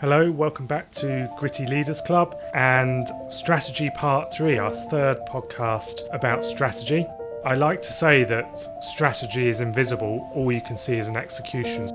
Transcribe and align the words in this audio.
Hello, 0.00 0.30
welcome 0.30 0.68
back 0.68 0.92
to 0.92 1.28
Gritty 1.38 1.66
Leaders 1.66 2.00
Club 2.00 2.38
and 2.54 3.10
Strategy 3.26 3.90
Part 3.90 4.32
3, 4.32 4.56
our 4.56 4.72
third 4.72 5.18
podcast 5.26 6.02
about 6.12 6.44
strategy. 6.44 7.04
I 7.44 7.56
like 7.56 7.82
to 7.82 7.92
say 7.92 8.22
that 8.22 8.60
strategy 8.80 9.48
is 9.48 9.58
invisible, 9.58 10.30
all 10.36 10.52
you 10.52 10.60
can 10.60 10.76
see 10.76 10.98
is 10.98 11.08
an 11.08 11.16
execution. 11.16 11.88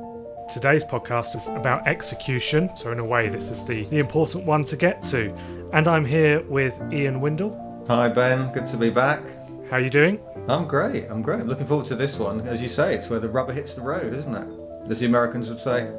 Today's 0.51 0.83
podcast 0.83 1.33
is 1.33 1.47
about 1.47 1.87
execution, 1.87 2.75
so 2.75 2.91
in 2.91 2.99
a 2.99 3.05
way, 3.05 3.29
this 3.29 3.47
is 3.47 3.63
the, 3.63 3.85
the 3.85 3.99
important 3.99 4.43
one 4.43 4.65
to 4.65 4.75
get 4.75 5.01
to. 5.03 5.33
And 5.71 5.87
I'm 5.87 6.03
here 6.03 6.41
with 6.49 6.77
Ian 6.91 7.21
Windle. 7.21 7.85
Hi, 7.87 8.09
Ben. 8.09 8.51
Good 8.51 8.67
to 8.67 8.75
be 8.75 8.89
back. 8.89 9.21
How 9.69 9.77
are 9.77 9.81
you 9.81 9.89
doing? 9.89 10.19
I'm 10.49 10.67
great. 10.67 11.09
I'm 11.09 11.21
great. 11.21 11.45
Looking 11.45 11.67
forward 11.67 11.85
to 11.85 11.95
this 11.95 12.19
one. 12.19 12.45
As 12.49 12.61
you 12.61 12.67
say, 12.67 12.95
it's 12.95 13.09
where 13.09 13.21
the 13.21 13.29
rubber 13.29 13.53
hits 13.53 13.75
the 13.75 13.81
road, 13.81 14.13
isn't 14.13 14.35
it? 14.35 14.91
As 14.91 14.99
the 14.99 15.05
Americans 15.05 15.47
would 15.47 15.61
say. 15.61 15.89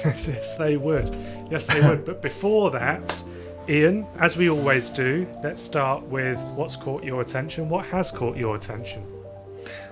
yes, 0.04 0.56
they 0.56 0.76
would. 0.76 1.14
Yes, 1.50 1.66
they 1.66 1.80
would. 1.80 2.04
But 2.04 2.22
before 2.22 2.70
that, 2.70 3.22
Ian, 3.68 4.06
as 4.18 4.36
we 4.36 4.48
always 4.48 4.90
do, 4.90 5.26
let's 5.42 5.60
start 5.60 6.02
with 6.04 6.42
what's 6.54 6.76
caught 6.76 7.04
your 7.04 7.20
attention. 7.20 7.68
What 7.68 7.84
has 7.86 8.10
caught 8.10 8.36
your 8.36 8.54
attention? 8.54 9.06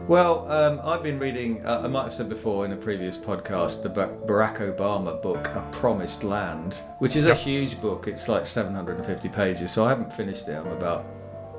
Well, 0.09 0.50
um, 0.50 0.80
I've 0.83 1.02
been 1.02 1.19
reading, 1.19 1.64
uh, 1.66 1.83
I 1.84 1.88
might 1.88 2.05
have 2.05 2.12
said 2.12 2.28
before 2.28 2.64
in 2.64 2.73
a 2.73 2.77
previous 2.77 3.16
podcast, 3.16 3.83
the 3.83 3.91
Barack 3.91 4.59
Obama 4.59 5.20
book, 5.20 5.47
A 5.48 5.69
Promised 5.73 6.25
Land, 6.25 6.80
which 6.98 7.16
is 7.16 7.27
a 7.27 7.34
huge 7.34 7.80
book. 7.80 8.06
It's 8.06 8.28
like 8.28 8.47
750 8.47 9.28
pages, 9.28 9.73
so 9.73 9.84
I 9.84 9.91
haven't 9.91 10.12
finished 10.12 10.48
it. 10.48 10.55
I'm 10.55 10.69
about 10.69 11.05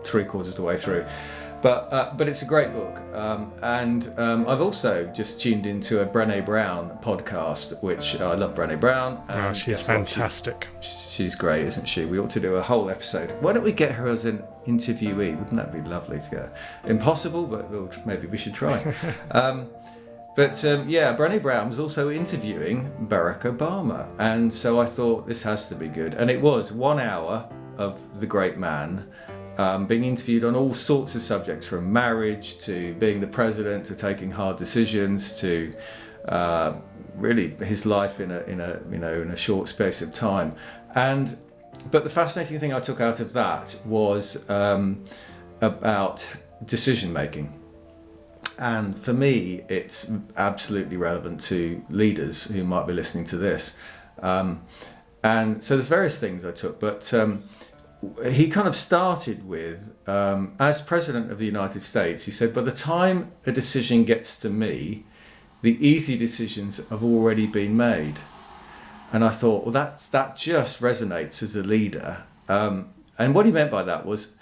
three 0.04 0.24
quarters 0.24 0.54
of 0.54 0.58
the 0.58 0.64
way 0.64 0.78
through. 0.78 1.06
But 1.62 1.92
uh, 1.92 2.14
but 2.16 2.28
it's 2.28 2.44
a 2.44 2.46
great 2.46 2.72
book, 2.72 3.00
um, 3.16 3.52
and 3.64 4.14
um, 4.18 4.48
I've 4.48 4.62
also 4.62 5.06
just 5.08 5.42
tuned 5.42 5.66
into 5.66 6.02
a 6.02 6.06
Brené 6.06 6.46
Brown 6.46 7.00
podcast, 7.02 7.82
which 7.82 8.20
I 8.22 8.36
love 8.36 8.56
Brené 8.56 8.80
Brown. 8.80 9.24
Oh, 9.30 9.54
she's 9.54 9.82
fantastic. 9.82 10.68
She, 10.82 10.98
she's 11.10 11.36
great, 11.36 11.66
isn't 11.66 11.88
she? 11.88 12.06
We 12.06 12.20
ought 12.20 12.30
to 12.32 12.40
do 12.40 12.56
a 12.56 12.62
whole 12.62 12.92
episode. 12.92 13.32
Why 13.42 13.54
don't 13.54 13.64
we 13.64 13.72
get 13.72 13.92
her 13.94 14.08
as 14.08 14.26
an 14.26 14.44
interviewee? 14.68 15.36
Wouldn't 15.38 15.56
that 15.56 15.74
be 15.74 15.82
lovely 15.82 16.20
to 16.20 16.30
get? 16.30 16.56
Impossible, 16.86 17.48
but 17.48 17.68
we'll, 17.72 17.90
maybe 18.06 18.28
we 18.28 18.38
should 18.38 18.54
try. 18.54 18.94
um, 19.32 19.68
but 20.36 20.64
um, 20.64 20.88
yeah, 20.88 21.18
Brené 21.18 21.42
Brown 21.42 21.70
was 21.70 21.80
also 21.80 22.12
interviewing 22.12 22.92
Barack 23.10 23.42
Obama, 23.42 24.08
and 24.20 24.54
so 24.54 24.80
I 24.80 24.86
thought 24.86 25.28
this 25.28 25.42
has 25.42 25.68
to 25.70 25.76
be 25.76 25.88
good. 25.88 26.14
And 26.14 26.30
it 26.30 26.40
was 26.40 26.72
one 26.72 27.00
hour 27.00 27.50
of 27.80 28.00
the 28.20 28.28
great 28.28 28.60
man 28.60 29.08
um, 29.58 29.88
being 29.88 30.04
interviewed 30.04 30.44
on 30.44 30.56
all 30.56 30.74
sorts 30.74 31.16
of 31.16 31.24
subjects 31.24 31.66
from 31.66 31.92
marriage 31.92 32.60
to 32.60 32.94
being 32.96 33.20
the 33.20 33.28
president 33.28 33.86
to 33.88 33.96
taking 33.96 34.32
hard 34.32 34.56
decisions 34.56 35.36
to 35.40 35.74
uh, 36.30 36.78
really 37.16 37.50
his 37.66 37.86
life 37.86 38.20
in 38.20 38.32
a, 38.32 38.40
in 38.42 38.60
a 38.60 38.80
you 38.92 39.00
know 39.00 39.22
in 39.22 39.32
a 39.32 39.36
short 39.36 39.68
space 39.68 40.02
of 40.02 40.14
time. 40.14 40.56
And 40.96 41.38
but 41.92 42.04
the 42.04 42.10
fascinating 42.10 42.60
thing 42.60 42.74
I 42.74 42.80
took 42.80 43.02
out 43.02 43.20
of 43.20 43.34
that 43.34 43.76
was 43.86 44.48
um, 44.50 45.04
about 45.62 46.28
decision 46.66 47.12
making. 47.12 47.54
And 48.60 48.98
for 48.98 49.14
me 49.14 49.64
it's 49.70 50.10
absolutely 50.36 50.98
relevant 50.98 51.42
to 51.46 51.84
leaders 51.90 52.44
who 52.44 52.64
might 52.64 52.86
be 52.86 52.94
listening 52.94 53.26
to 53.26 53.38
this. 53.38 53.76
Um, 54.20 54.64
and 55.24 55.64
so 55.64 55.76
there's 55.76 55.90
various 55.90 56.20
things 56.20 56.46
I 56.46 56.52
took 56.52 56.80
but 56.80 57.12
um, 57.14 57.44
he 58.26 58.48
kind 58.48 58.68
of 58.68 58.76
started 58.76 59.48
with, 59.48 59.94
um, 60.08 60.56
as 60.60 60.82
President 60.82 61.32
of 61.32 61.40
the 61.40 61.46
United 61.46 61.82
States, 61.82 62.26
he 62.26 62.32
said, 62.32 62.54
by 62.54 62.62
the 62.62 62.72
time 62.72 63.32
a 63.46 63.52
decision 63.52 64.04
gets 64.04 64.38
to 64.40 64.50
me, 64.50 65.06
the 65.62 65.86
easy 65.86 66.18
decisions 66.18 66.78
have 66.90 67.04
already 67.04 67.48
been 67.48 67.76
made. 67.76 68.20
And 69.12 69.24
I 69.24 69.30
thought, 69.30 69.64
well, 69.64 69.72
that's, 69.72 70.08
that 70.10 70.36
just 70.36 70.82
resonates 70.82 71.42
as 71.42 71.56
a 71.56 71.64
leader. 71.64 72.24
Um, 72.48 72.90
and 73.18 73.34
what 73.34 73.46
he 73.46 73.52
meant 73.52 73.72
by 73.72 73.84
that 73.84 74.06
was 74.06 74.34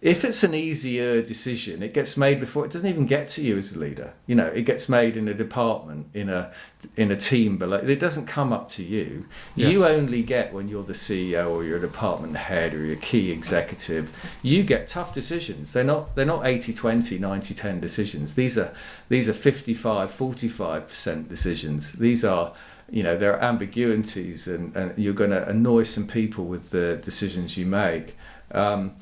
if 0.00 0.24
it's 0.24 0.44
an 0.44 0.54
easier 0.54 1.20
decision, 1.22 1.82
it 1.82 1.92
gets 1.92 2.16
made 2.16 2.38
before 2.38 2.64
it 2.64 2.70
doesn't 2.70 2.88
even 2.88 3.04
get 3.04 3.28
to 3.30 3.42
you 3.42 3.58
as 3.58 3.72
a 3.72 3.78
leader. 3.78 4.12
You 4.28 4.36
know, 4.36 4.46
it 4.46 4.62
gets 4.62 4.88
made 4.88 5.16
in 5.16 5.26
a 5.26 5.34
department, 5.34 6.06
in 6.14 6.28
a 6.28 6.52
in 6.96 7.10
a 7.10 7.16
team, 7.16 7.58
but 7.58 7.90
it 7.90 7.98
doesn't 7.98 8.26
come 8.26 8.52
up 8.52 8.70
to 8.70 8.84
you. 8.84 9.26
Yes. 9.56 9.72
You 9.72 9.84
only 9.84 10.22
get 10.22 10.52
when 10.52 10.68
you're 10.68 10.84
the 10.84 10.92
CEO 10.92 11.50
or 11.50 11.64
you're 11.64 11.78
a 11.78 11.80
department 11.80 12.36
head 12.36 12.74
or 12.74 12.84
you're 12.84 12.94
a 12.94 13.00
key 13.00 13.32
executive. 13.32 14.12
You 14.40 14.62
get 14.62 14.86
tough 14.86 15.12
decisions. 15.12 15.72
They're 15.72 15.82
not 15.82 16.14
they're 16.14 16.24
not 16.24 16.44
80-20, 16.44 17.18
90-10 17.18 17.80
decisions. 17.80 18.36
These 18.36 18.56
are 18.56 18.72
these 19.08 19.28
are 19.28 19.32
55, 19.32 20.16
45% 20.16 21.28
decisions. 21.28 21.92
These 21.92 22.24
are 22.24 22.54
you 22.88 23.02
know 23.02 23.18
there 23.18 23.32
are 23.36 23.42
ambiguities 23.42 24.46
and, 24.46 24.76
and 24.76 24.96
you're 24.96 25.12
going 25.12 25.30
to 25.30 25.46
annoy 25.48 25.82
some 25.82 26.06
people 26.06 26.44
with 26.44 26.70
the 26.70 27.00
decisions 27.02 27.56
you 27.56 27.66
make. 27.66 28.16
Um, 28.52 28.94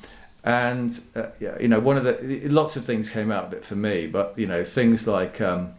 and 0.47 1.01
uh, 1.13 1.25
yeah, 1.41 1.59
you 1.59 1.67
know, 1.67 1.81
one 1.81 1.97
of 1.97 2.05
the 2.05 2.47
lots 2.47 2.77
of 2.77 2.85
things 2.85 3.09
came 3.09 3.33
out 3.33 3.43
of 3.43 3.53
it 3.53 3.65
for 3.65 3.75
me, 3.75 4.07
but 4.07 4.33
you 4.39 4.47
know, 4.47 4.63
things 4.63 5.05
like 5.05 5.41
um, 5.41 5.73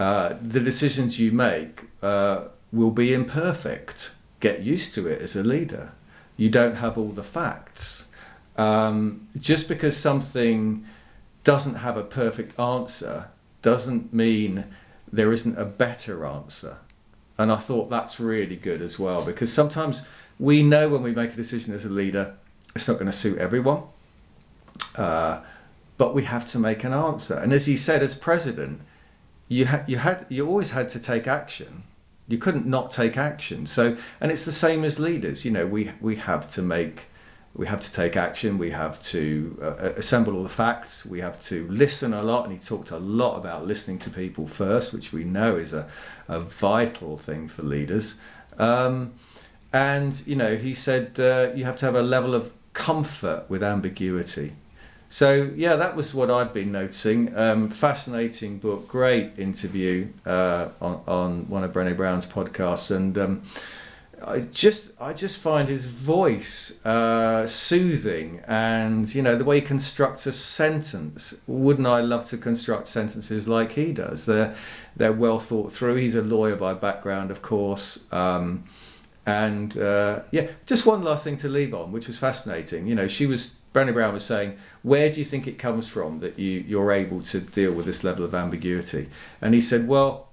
uh, 0.00 0.34
the 0.42 0.58
decisions 0.58 1.20
you 1.20 1.30
make 1.30 1.84
uh, 2.02 2.46
will 2.72 2.90
be 2.90 3.14
imperfect. 3.14 4.10
Get 4.40 4.62
used 4.62 4.94
to 4.96 5.06
it 5.06 5.22
as 5.22 5.36
a 5.36 5.44
leader. 5.44 5.92
You 6.36 6.50
don't 6.50 6.74
have 6.74 6.98
all 6.98 7.10
the 7.10 7.22
facts. 7.22 8.08
Um, 8.56 9.28
just 9.38 9.68
because 9.68 9.96
something 9.96 10.84
doesn't 11.44 11.76
have 11.76 11.96
a 11.96 12.02
perfect 12.02 12.58
answer 12.58 13.28
doesn't 13.62 14.12
mean 14.12 14.64
there 15.12 15.32
isn't 15.32 15.56
a 15.56 15.64
better 15.64 16.26
answer. 16.26 16.78
And 17.38 17.52
I 17.52 17.58
thought 17.58 17.90
that's 17.90 18.18
really 18.18 18.56
good 18.56 18.82
as 18.82 18.98
well 18.98 19.24
because 19.24 19.52
sometimes 19.52 20.02
we 20.36 20.64
know 20.64 20.88
when 20.88 21.02
we 21.04 21.12
make 21.12 21.34
a 21.34 21.36
decision 21.36 21.72
as 21.72 21.84
a 21.84 21.88
leader 21.88 22.34
it's 22.74 22.88
not 22.88 22.94
going 22.94 23.10
to 23.10 23.16
suit 23.16 23.38
everyone. 23.38 23.82
Uh, 24.96 25.40
but 25.96 26.14
we 26.14 26.24
have 26.24 26.48
to 26.48 26.58
make 26.58 26.84
an 26.84 26.92
answer. 26.92 27.34
And 27.34 27.52
as 27.52 27.68
you 27.68 27.76
said, 27.76 28.02
as 28.02 28.14
president, 28.14 28.80
you 29.48 29.66
had 29.66 29.84
you 29.86 29.98
had 29.98 30.26
you 30.28 30.46
always 30.48 30.70
had 30.70 30.88
to 30.90 31.00
take 31.00 31.26
action. 31.26 31.84
You 32.26 32.38
couldn't 32.38 32.66
not 32.66 32.90
take 32.90 33.16
action. 33.16 33.66
So, 33.66 33.96
and 34.20 34.32
it's 34.32 34.44
the 34.44 34.52
same 34.52 34.84
as 34.84 34.98
leaders. 34.98 35.44
You 35.44 35.50
know, 35.52 35.66
we 35.66 35.92
we 36.00 36.16
have 36.16 36.50
to 36.52 36.62
make 36.62 37.06
we 37.54 37.66
have 37.68 37.80
to 37.82 37.92
take 37.92 38.16
action. 38.16 38.58
We 38.58 38.70
have 38.70 39.00
to 39.04 39.58
uh, 39.62 39.92
assemble 39.96 40.34
all 40.34 40.42
the 40.42 40.48
facts. 40.48 41.06
We 41.06 41.20
have 41.20 41.40
to 41.44 41.68
listen 41.68 42.12
a 42.12 42.22
lot. 42.22 42.48
And 42.48 42.52
he 42.52 42.58
talked 42.58 42.90
a 42.90 42.98
lot 42.98 43.36
about 43.36 43.64
listening 43.64 44.00
to 44.00 44.10
people 44.10 44.48
first, 44.48 44.92
which 44.92 45.12
we 45.12 45.22
know 45.22 45.56
is 45.56 45.72
a, 45.72 45.88
a 46.26 46.40
vital 46.40 47.16
thing 47.16 47.46
for 47.46 47.62
leaders. 47.62 48.16
Um, 48.58 49.14
and 49.72 50.20
you 50.26 50.34
know, 50.34 50.56
he 50.56 50.74
said 50.74 51.20
uh, 51.20 51.52
you 51.54 51.64
have 51.64 51.76
to 51.76 51.86
have 51.86 51.94
a 51.94 52.02
level 52.02 52.34
of 52.34 52.52
comfort 52.74 53.44
with 53.48 53.62
ambiguity. 53.62 54.52
So 55.08 55.52
yeah, 55.54 55.76
that 55.76 55.94
was 55.94 56.12
what 56.12 56.30
I've 56.30 56.52
been 56.52 56.72
noticing. 56.72 57.36
Um, 57.36 57.70
fascinating 57.70 58.58
book, 58.58 58.88
great 58.88 59.38
interview 59.38 60.08
uh, 60.26 60.68
on 60.80 61.00
on 61.06 61.48
one 61.48 61.62
of 61.62 61.72
Brené 61.72 61.96
Brown's 61.96 62.26
podcasts, 62.26 62.94
and 62.94 63.16
um, 63.16 63.42
I 64.26 64.40
just 64.40 64.90
I 65.00 65.12
just 65.12 65.38
find 65.38 65.68
his 65.68 65.86
voice 65.86 66.84
uh, 66.84 67.46
soothing, 67.46 68.42
and 68.48 69.14
you 69.14 69.22
know 69.22 69.36
the 69.36 69.44
way 69.44 69.60
he 69.60 69.62
constructs 69.62 70.26
a 70.26 70.32
sentence. 70.32 71.34
Wouldn't 71.46 71.86
I 71.86 72.00
love 72.00 72.26
to 72.30 72.36
construct 72.36 72.88
sentences 72.88 73.46
like 73.46 73.72
he 73.72 73.92
does? 73.92 74.26
They're 74.26 74.56
they're 74.96 75.12
well 75.12 75.38
thought 75.38 75.70
through. 75.70 75.96
He's 75.96 76.14
a 76.14 76.22
lawyer 76.22 76.56
by 76.56 76.74
background, 76.74 77.30
of 77.30 77.40
course. 77.40 78.12
Um, 78.12 78.64
and 79.26 79.78
uh, 79.78 80.20
yeah, 80.30 80.48
just 80.66 80.84
one 80.86 81.02
last 81.02 81.24
thing 81.24 81.36
to 81.38 81.48
leave 81.48 81.74
on, 81.74 81.92
which 81.92 82.06
was 82.06 82.18
fascinating. 82.18 82.86
You 82.86 82.94
know, 82.94 83.08
she 83.08 83.26
was 83.26 83.56
Brené 83.72 83.92
Brown 83.92 84.14
was 84.14 84.24
saying, 84.24 84.56
where 84.82 85.10
do 85.10 85.18
you 85.18 85.24
think 85.24 85.46
it 85.46 85.58
comes 85.58 85.88
from 85.88 86.20
that 86.20 86.38
you 86.38 86.64
you're 86.66 86.92
able 86.92 87.22
to 87.22 87.40
deal 87.40 87.72
with 87.72 87.86
this 87.86 88.04
level 88.04 88.24
of 88.24 88.34
ambiguity? 88.34 89.08
And 89.40 89.54
he 89.54 89.60
said, 89.60 89.88
well, 89.88 90.28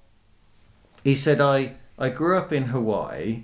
he 1.03 1.15
said 1.15 1.39
I 1.41 1.73
I 1.97 2.09
grew 2.09 2.37
up 2.37 2.51
in 2.51 2.65
Hawaii. 2.65 3.43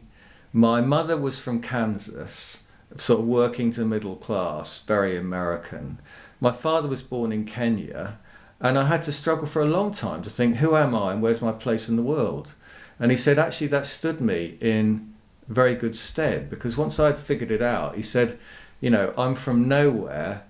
My 0.54 0.81
mother 0.81 1.18
was 1.18 1.39
from 1.39 1.62
Kansas, 1.62 2.63
sort 2.95 3.19
of 3.19 3.25
working 3.25 3.72
to 3.72 3.86
middle 3.86 4.16
class, 4.16 4.80
very 4.80 5.18
American. 5.18 6.00
My 6.39 6.51
father 6.51 6.88
was 6.88 7.01
born 7.01 7.31
in 7.31 7.45
Kenya, 7.45 8.19
and 8.60 8.77
I 8.77 8.88
had 8.88 9.04
to 9.04 9.12
struggle 9.12 9.48
for 9.48 9.62
a 9.62 9.66
long 9.66 9.92
time 9.94 10.24
to 10.24 10.30
think, 10.30 10.56
who 10.56 10.75
am 10.75 10.95
I 10.95 11.13
and 11.13 11.22
where's 11.22 11.42
my 11.42 11.51
place 11.51 11.89
in 11.89 11.95
the 11.95 12.04
world? 12.04 12.54
And 13.00 13.12
he 13.12 13.18
said, 13.18 13.38
actually, 13.38 13.68
that 13.68 13.86
stood 13.86 14.19
me 14.19 14.57
in 14.60 15.13
very 15.48 15.76
good 15.76 15.96
stead 15.96 16.50
because 16.50 16.78
once 16.78 17.00
I'd 17.00 17.18
figured 17.18 17.52
it 17.52 17.62
out, 17.62 17.96
he 17.96 18.04
said, 18.04 18.38
you 18.82 18.90
know, 18.90 19.14
I'm 19.18 19.36
from 19.36 19.68
nowhere, 19.68 20.44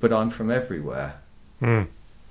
but 0.00 0.12
I'm 0.12 0.30
from 0.30 0.50
everywhere. 0.50 1.16
Mm. 1.60 1.88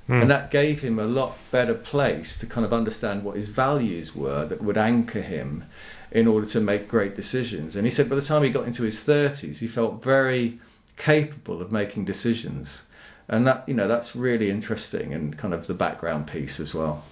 Mm. 0.09 0.21
And 0.21 0.31
that 0.31 0.51
gave 0.51 0.81
him 0.81 0.99
a 0.99 1.05
lot 1.05 1.37
better 1.51 1.73
place 1.73 2.37
to 2.39 2.45
kind 2.45 2.65
of 2.65 2.73
understand 2.73 3.23
what 3.23 3.37
his 3.37 3.49
values 3.49 4.15
were 4.15 4.45
that 4.45 4.61
would 4.61 4.77
anchor 4.77 5.21
him 5.21 5.65
in 6.11 6.27
order 6.27 6.45
to 6.47 6.59
make 6.59 6.87
great 6.87 7.15
decisions. 7.15 7.75
And 7.75 7.85
he 7.85 7.91
said 7.91 8.09
by 8.09 8.15
the 8.15 8.21
time 8.21 8.43
he 8.43 8.49
got 8.49 8.67
into 8.67 8.83
his 8.83 8.99
30s, 8.99 9.57
he 9.57 9.67
felt 9.67 10.03
very 10.03 10.59
capable 10.97 11.61
of 11.61 11.71
making 11.71 12.05
decisions. 12.05 12.83
And 13.27 13.47
that, 13.47 13.63
you 13.67 13.73
know, 13.73 13.87
that's 13.87 14.15
really 14.15 14.49
interesting 14.49 15.13
and 15.13 15.37
kind 15.37 15.53
of 15.53 15.67
the 15.67 15.73
background 15.73 16.27
piece 16.27 16.59
as 16.59 16.73
well. 16.73 17.03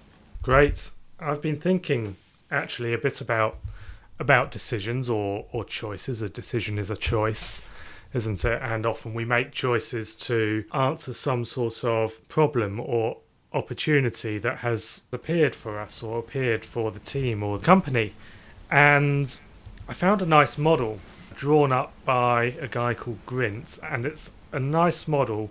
Great. 0.41 0.91
I've 1.19 1.41
been 1.41 1.59
thinking 1.59 2.17
actually 2.51 2.93
a 2.93 2.97
bit 2.97 3.21
about 3.21 3.57
about 4.21 4.51
decisions 4.51 5.09
or, 5.09 5.45
or 5.51 5.65
choices. 5.65 6.21
A 6.21 6.29
decision 6.29 6.77
is 6.77 6.89
a 6.89 6.95
choice, 6.95 7.61
isn't 8.13 8.45
it? 8.45 8.61
And 8.61 8.85
often 8.85 9.13
we 9.13 9.25
make 9.25 9.51
choices 9.51 10.15
to 10.15 10.63
answer 10.73 11.13
some 11.13 11.43
sort 11.43 11.83
of 11.83 12.25
problem 12.29 12.79
or 12.79 13.17
opportunity 13.51 14.37
that 14.37 14.59
has 14.59 15.03
appeared 15.11 15.55
for 15.55 15.77
us 15.79 16.01
or 16.01 16.19
appeared 16.19 16.63
for 16.63 16.91
the 16.91 16.99
team 16.99 17.43
or 17.43 17.57
the 17.57 17.65
company. 17.65 18.13
And 18.69 19.37
I 19.89 19.93
found 19.93 20.21
a 20.21 20.25
nice 20.25 20.57
model 20.57 20.99
drawn 21.35 21.71
up 21.71 21.91
by 22.05 22.55
a 22.61 22.67
guy 22.67 22.93
called 22.93 23.25
Grint, 23.25 23.79
and 23.83 24.05
it's 24.05 24.31
a 24.51 24.59
nice 24.59 25.07
model 25.07 25.49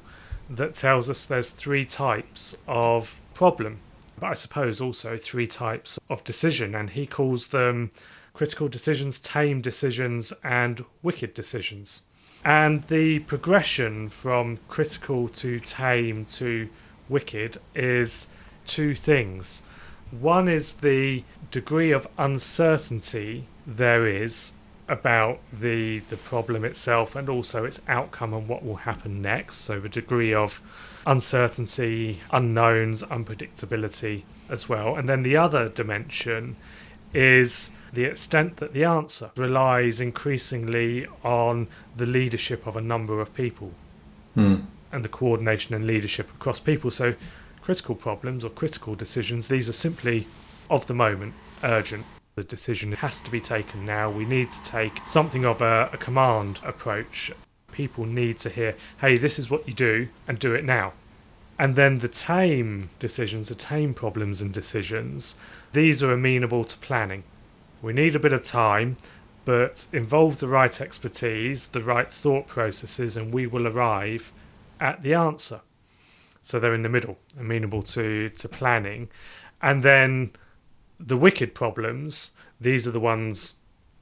that 0.49 0.75
tells 0.75 1.11
us 1.11 1.27
there's 1.27 1.51
three 1.51 1.85
types 1.85 2.57
of 2.67 3.21
problem, 3.35 3.81
but 4.19 4.27
I 4.27 4.35
suppose 4.35 4.81
also 4.81 5.17
three 5.17 5.47
types 5.47 5.99
of 6.09 6.23
decision, 6.25 6.75
and 6.75 6.91
he 6.91 7.07
calls 7.07 7.49
them 7.49 7.91
critical 8.33 8.69
decisions, 8.69 9.21
tame 9.21 9.61
decisions, 9.61 10.33
and 10.43 10.85
wicked 11.03 11.35
decisions. 11.35 12.03
And 12.45 12.85
the 12.85 13.19
progression 13.21 14.09
from 14.09 14.59
critical 14.69 15.29
to 15.29 15.61
tame 15.61 16.25
to 16.27 16.69
wicked 17.09 17.59
is 17.75 18.29
two 18.65 18.95
things. 18.95 19.63
One 20.11 20.49
is 20.49 20.75
the 20.75 21.25
degree 21.51 21.91
of 21.91 22.09
uncertainty 22.19 23.47
there 23.67 24.07
is 24.07 24.53
about 24.89 25.39
the 25.53 26.01
the 26.11 26.17
problem 26.17 26.65
itself 26.65 27.15
and 27.15 27.29
also 27.29 27.65
its 27.65 27.81
outcome 27.87 28.35
and 28.35 28.49
what 28.49 28.65
will 28.65 28.77
happen 28.77 29.23
next. 29.23 29.59
So 29.59 29.79
the 29.79 29.89
degree 29.89 30.35
of 30.35 30.61
uncertainty, 31.07 32.21
unknowns, 32.33 33.03
unpredictability 33.05 34.25
as 34.49 34.69
well. 34.69 34.97
And 34.97 35.09
then 35.09 35.23
the 35.23 35.37
other 35.37 35.69
dimension 35.69 36.57
is 37.15 37.71
the 37.93 38.05
extent 38.05 38.57
that 38.59 38.73
the 38.73 38.85
answer 38.85 39.31
relies 39.37 40.01
increasingly 40.01 41.07
on 41.25 41.67
the 41.97 42.07
leadership 42.07 42.67
of 42.67 42.77
a 42.77 42.81
number 42.81 43.21
of 43.21 43.35
people 43.35 43.73
Hmm. 44.35 44.57
and 44.93 45.05
the 45.05 45.09
coordination 45.09 45.75
and 45.75 45.87
leadership 45.87 46.31
across 46.35 46.61
people. 46.61 46.91
So 46.91 47.15
critical 47.63 47.95
problems 47.95 48.45
or 48.45 48.51
critical 48.51 48.95
decisions, 48.95 49.49
these 49.49 49.69
are 49.69 49.73
simply 49.73 50.27
of 50.69 50.87
the 50.87 50.95
moment, 50.95 51.35
urgent. 51.65 52.07
The 52.37 52.45
decision 52.45 52.93
has 52.93 53.21
to 53.23 53.31
be 53.31 53.41
taken 53.41 53.85
now. 53.85 54.09
We 54.09 54.25
need 54.25 54.53
to 54.53 54.63
take 54.63 55.05
something 55.05 55.45
of 55.45 55.61
a, 55.61 55.91
a 55.93 55.97
command 55.97 56.61
approach. 56.65 57.33
People 57.73 58.07
need 58.07 58.39
to 58.41 58.51
hear, 58.51 58.77
hey, 59.01 59.17
this 59.17 59.39
is 59.39 59.51
what 59.51 59.67
you 59.67 59.75
do, 59.75 60.09
and 60.29 60.39
do 60.39 60.55
it 60.55 60.65
now. 60.65 60.93
And 61.59 61.77
then 61.77 61.99
the 61.99 62.09
tame 62.09 62.89
decisions, 62.99 63.49
the 63.49 63.55
tame 63.55 63.93
problems 63.95 64.41
and 64.41 64.53
decisions, 64.53 65.37
these 65.73 66.03
are 66.03 66.13
amenable 66.13 66.65
to 66.65 66.79
planning. 66.79 67.25
We 67.83 67.93
need 67.93 68.15
a 68.15 68.21
bit 68.21 68.33
of 68.33 68.43
time, 68.43 68.97
but 69.45 69.87
involve 69.93 70.39
the 70.39 70.49
right 70.49 70.81
expertise, 70.81 71.69
the 71.69 71.83
right 71.83 72.11
thought 72.11 72.47
processes, 72.47 73.17
and 73.17 73.33
we 73.33 73.47
will 73.47 73.67
arrive 73.67 74.33
at 74.79 75.03
the 75.03 75.15
answer. 75.15 75.61
So 76.43 76.59
they're 76.59 76.75
in 76.75 76.83
the 76.83 76.89
middle, 76.89 77.19
amenable 77.39 77.83
to, 77.83 78.29
to 78.31 78.49
planning. 78.49 79.09
And 79.63 79.83
then 79.83 80.33
the 80.99 81.17
wicked 81.17 81.55
problems, 81.55 82.33
these 82.61 82.87
are 82.87 82.91
the 82.91 83.01
ones 83.01 83.57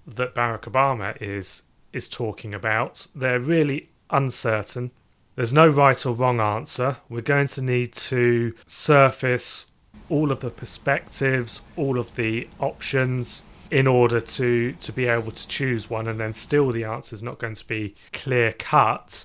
that 0.06 0.34
Barack 0.34 0.62
Obama 0.62 1.20
is 1.20 1.62
is 1.92 2.08
talking 2.08 2.52
about. 2.52 3.06
They're 3.14 3.40
really 3.40 3.88
uncertain. 4.10 4.90
There's 5.36 5.54
no 5.54 5.68
right 5.68 6.04
or 6.04 6.12
wrong 6.14 6.38
answer. 6.40 6.98
We're 7.08 7.22
going 7.22 7.48
to 7.48 7.62
need 7.62 7.92
to 7.94 8.54
surface 8.66 9.70
all 10.10 10.30
of 10.30 10.40
the 10.40 10.50
perspectives, 10.50 11.62
all 11.76 11.98
of 11.98 12.14
the 12.16 12.48
options 12.60 13.42
in 13.70 13.86
order 13.86 14.20
to 14.20 14.72
to 14.72 14.92
be 14.92 15.06
able 15.06 15.32
to 15.32 15.46
choose 15.48 15.90
one 15.90 16.06
and 16.08 16.18
then 16.18 16.32
still 16.32 16.70
the 16.70 16.84
answer 16.84 17.14
is 17.14 17.22
not 17.22 17.38
going 17.38 17.54
to 17.54 17.66
be 17.66 17.94
clear 18.12 18.52
cut 18.52 19.24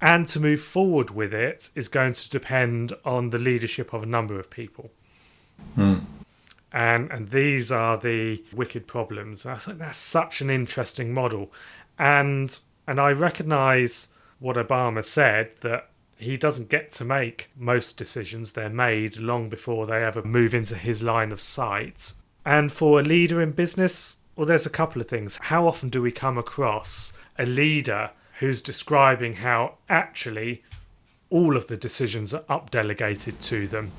and 0.00 0.26
to 0.26 0.40
move 0.40 0.60
forward 0.60 1.10
with 1.10 1.32
it 1.32 1.70
is 1.74 1.88
going 1.88 2.12
to 2.12 2.28
depend 2.30 2.92
on 3.04 3.30
the 3.30 3.38
leadership 3.38 3.92
of 3.92 4.02
a 4.02 4.06
number 4.06 4.38
of 4.40 4.50
people 4.50 4.90
Hmm. 5.74 5.98
and 6.72 7.10
and 7.10 7.30
these 7.30 7.70
are 7.70 7.96
the 7.96 8.42
wicked 8.52 8.86
problems. 8.86 9.46
I 9.46 9.56
think 9.56 9.78
that's 9.78 9.98
such 9.98 10.40
an 10.40 10.50
interesting 10.50 11.12
model, 11.12 11.52
and 11.98 12.58
and 12.86 13.00
I 13.00 13.12
recognise 13.12 14.08
what 14.38 14.56
Obama 14.56 15.04
said 15.04 15.50
that 15.60 15.88
he 16.16 16.36
doesn't 16.36 16.68
get 16.68 16.90
to 16.92 17.04
make 17.04 17.50
most 17.56 17.96
decisions; 17.96 18.52
they're 18.52 18.68
made 18.68 19.18
long 19.18 19.48
before 19.48 19.86
they 19.86 20.04
ever 20.04 20.22
move 20.22 20.54
into 20.54 20.76
his 20.76 21.02
line 21.02 21.32
of 21.32 21.40
sight. 21.40 22.12
And 22.44 22.72
for 22.72 23.00
a 23.00 23.02
leader 23.02 23.40
in 23.40 23.52
business, 23.52 24.18
well, 24.36 24.46
there's 24.46 24.66
a 24.66 24.70
couple 24.70 25.00
of 25.00 25.08
things. 25.08 25.38
How 25.42 25.66
often 25.66 25.88
do 25.88 26.02
we 26.02 26.10
come 26.10 26.38
across 26.38 27.12
a 27.38 27.44
leader 27.44 28.10
who's 28.40 28.62
describing 28.62 29.36
how 29.36 29.76
actually 29.88 30.62
all 31.30 31.56
of 31.56 31.68
the 31.68 31.76
decisions 31.76 32.34
are 32.34 32.44
up 32.48 32.70
delegated 32.70 33.40
to 33.40 33.66
them 33.68 33.92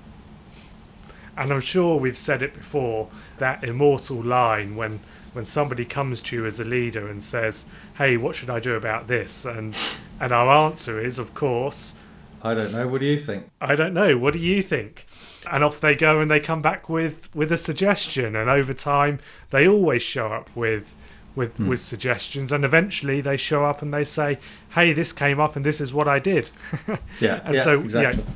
and 1.38 1.52
I'm 1.52 1.62
sure 1.62 1.98
we've 1.98 2.18
said 2.18 2.42
it 2.42 2.54
before 2.54 3.10
that 3.38 3.64
immortal 3.64 4.22
line 4.22 4.76
when 4.76 5.00
when 5.34 5.46
somebody 5.46 5.84
comes 5.84 6.22
to 6.22 6.36
you 6.36 6.46
as 6.46 6.60
a 6.60 6.64
leader 6.64 7.08
and 7.08 7.24
says, 7.24 7.66
"Hey, 7.98 8.18
what 8.18 8.36
should 8.36 8.52
I 8.52 8.60
do 8.60 8.76
about 8.76 9.08
this?" 9.08 9.46
and 9.46 9.76
and 10.20 10.32
our 10.32 10.68
answer 10.68 11.04
is, 11.04 11.18
of 11.18 11.34
course, 11.34 11.96
I 12.42 12.54
don't 12.54 12.72
know. 12.72 12.88
What 12.88 13.02
do 13.02 13.08
you 13.08 13.18
think? 13.18 13.50
I 13.60 13.76
don't 13.76 13.94
know. 13.94 14.18
What 14.18 14.34
do 14.34 14.40
you 14.40 14.62
think? 14.62 15.08
And 15.52 15.64
off 15.64 15.80
they 15.82 15.96
go 15.96 16.20
and 16.20 16.30
they 16.32 16.40
come 16.40 16.62
back 16.62 16.90
with 16.90 17.30
with 17.36 17.52
a 17.52 17.58
suggestion 17.58 18.36
and 18.36 18.50
over 18.50 18.74
time 18.74 19.20
they 19.50 19.68
always 19.68 20.02
show 20.02 20.28
up 20.28 20.50
with 20.56 20.96
with 21.36 21.58
Hmm. 21.58 21.68
with 21.68 21.82
suggestions 21.82 22.52
and 22.52 22.64
eventually 22.64 23.20
they 23.22 23.38
show 23.38 23.66
up 23.66 23.82
and 23.82 23.94
they 23.94 24.04
say, 24.04 24.38
"Hey, 24.76 24.94
this 24.94 25.12
came 25.12 25.40
up 25.40 25.56
and 25.56 25.66
this 25.66 25.82
is 25.82 25.94
what 25.94 26.08
I 26.08 26.20
did." 26.20 26.50
Yeah. 27.20 27.42
And 27.46 27.56
yeah, 27.56 27.64
so, 27.64 27.80
exactly. 27.82 28.24
yeah. 28.24 28.30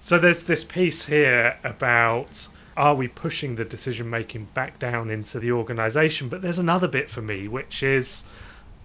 So 0.00 0.18
there's 0.18 0.44
this 0.44 0.62
piece 0.64 1.06
here 1.06 1.56
about 1.64 2.48
are 2.76 2.94
we 2.94 3.08
pushing 3.08 3.54
the 3.56 3.64
decision 3.64 4.08
making 4.10 4.48
back 4.54 4.78
down 4.78 5.10
into 5.10 5.40
the 5.40 5.50
organization? 5.50 6.28
But 6.28 6.42
there's 6.42 6.58
another 6.58 6.86
bit 6.88 7.10
for 7.10 7.22
me, 7.22 7.48
which 7.48 7.82
is 7.82 8.22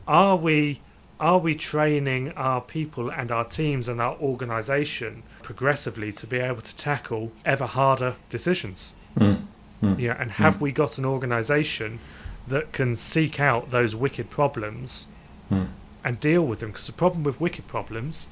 are 0.08 0.36
we 0.36 0.82
are 1.22 1.38
we 1.38 1.54
training 1.56 2.32
our 2.34 2.60
people 2.60 3.12
and 3.12 3.32
our 3.32 3.46
teams 3.46 3.88
and 3.88 4.02
our 4.02 4.18
organization 4.18 5.22
progressively 5.44 6.12
to 6.14 6.26
be 6.28 6.38
able 6.40 6.62
to 6.62 6.76
tackle 6.76 7.32
ever 7.46 7.68
harder 7.68 8.16
decisions? 8.30 8.96
Mm. 9.18 9.46
Mm. 9.84 10.00
Yeah, 10.00 10.16
and 10.20 10.32
have 10.32 10.60
we 10.60 10.72
got 10.72 10.98
an 10.98 11.06
organization 11.06 12.00
that 12.48 12.72
can 12.72 12.96
seek 12.96 13.40
out 13.40 13.72
those 13.72 13.96
wicked 13.96 14.30
problems 14.30 15.08
Mm. 15.52 15.68
and 16.04 16.20
deal 16.20 16.46
with 16.46 16.60
them? 16.60 16.72
Because 16.72 16.88
the 16.88 16.94
problem 16.94 17.24
with 17.24 17.40
wicked 17.40 17.68
problems 17.68 18.30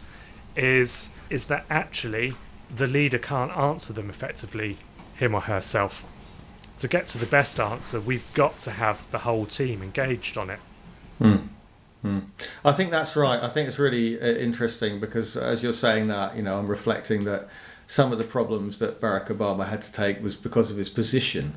is 0.55 1.11
is 1.29 1.45
that 1.47 1.65
actually 1.69 2.33
the 2.75 2.87
leader 2.87 3.19
can't 3.19 3.51
answer 3.55 3.93
them 3.93 4.09
effectively, 4.09 4.77
him 5.15 5.35
or 5.35 5.41
herself. 5.41 6.05
To 6.79 6.87
get 6.87 7.07
to 7.09 7.17
the 7.17 7.25
best 7.27 7.59
answer, 7.59 7.99
we've 7.99 8.33
got 8.33 8.57
to 8.59 8.71
have 8.71 9.05
the 9.11 9.19
whole 9.19 9.45
team 9.45 9.83
engaged 9.83 10.37
on 10.37 10.49
it. 10.49 10.59
Mm. 11.21 11.49
Mm. 12.03 12.27
I 12.63 12.71
think 12.71 12.91
that's 12.91 13.15
right. 13.15 13.41
I 13.41 13.49
think 13.49 13.67
it's 13.67 13.79
really 13.79 14.19
uh, 14.19 14.25
interesting 14.25 14.99
because 14.99 15.35
as 15.35 15.61
you're 15.61 15.73
saying 15.73 16.07
that, 16.07 16.35
you 16.35 16.41
know, 16.41 16.57
I'm 16.57 16.67
reflecting 16.67 17.25
that 17.25 17.49
some 17.87 18.11
of 18.11 18.17
the 18.17 18.23
problems 18.23 18.77
that 18.79 19.01
Barack 19.01 19.27
Obama 19.27 19.67
had 19.67 19.81
to 19.81 19.91
take 19.91 20.21
was 20.21 20.35
because 20.35 20.71
of 20.71 20.77
his 20.77 20.89
position 20.89 21.55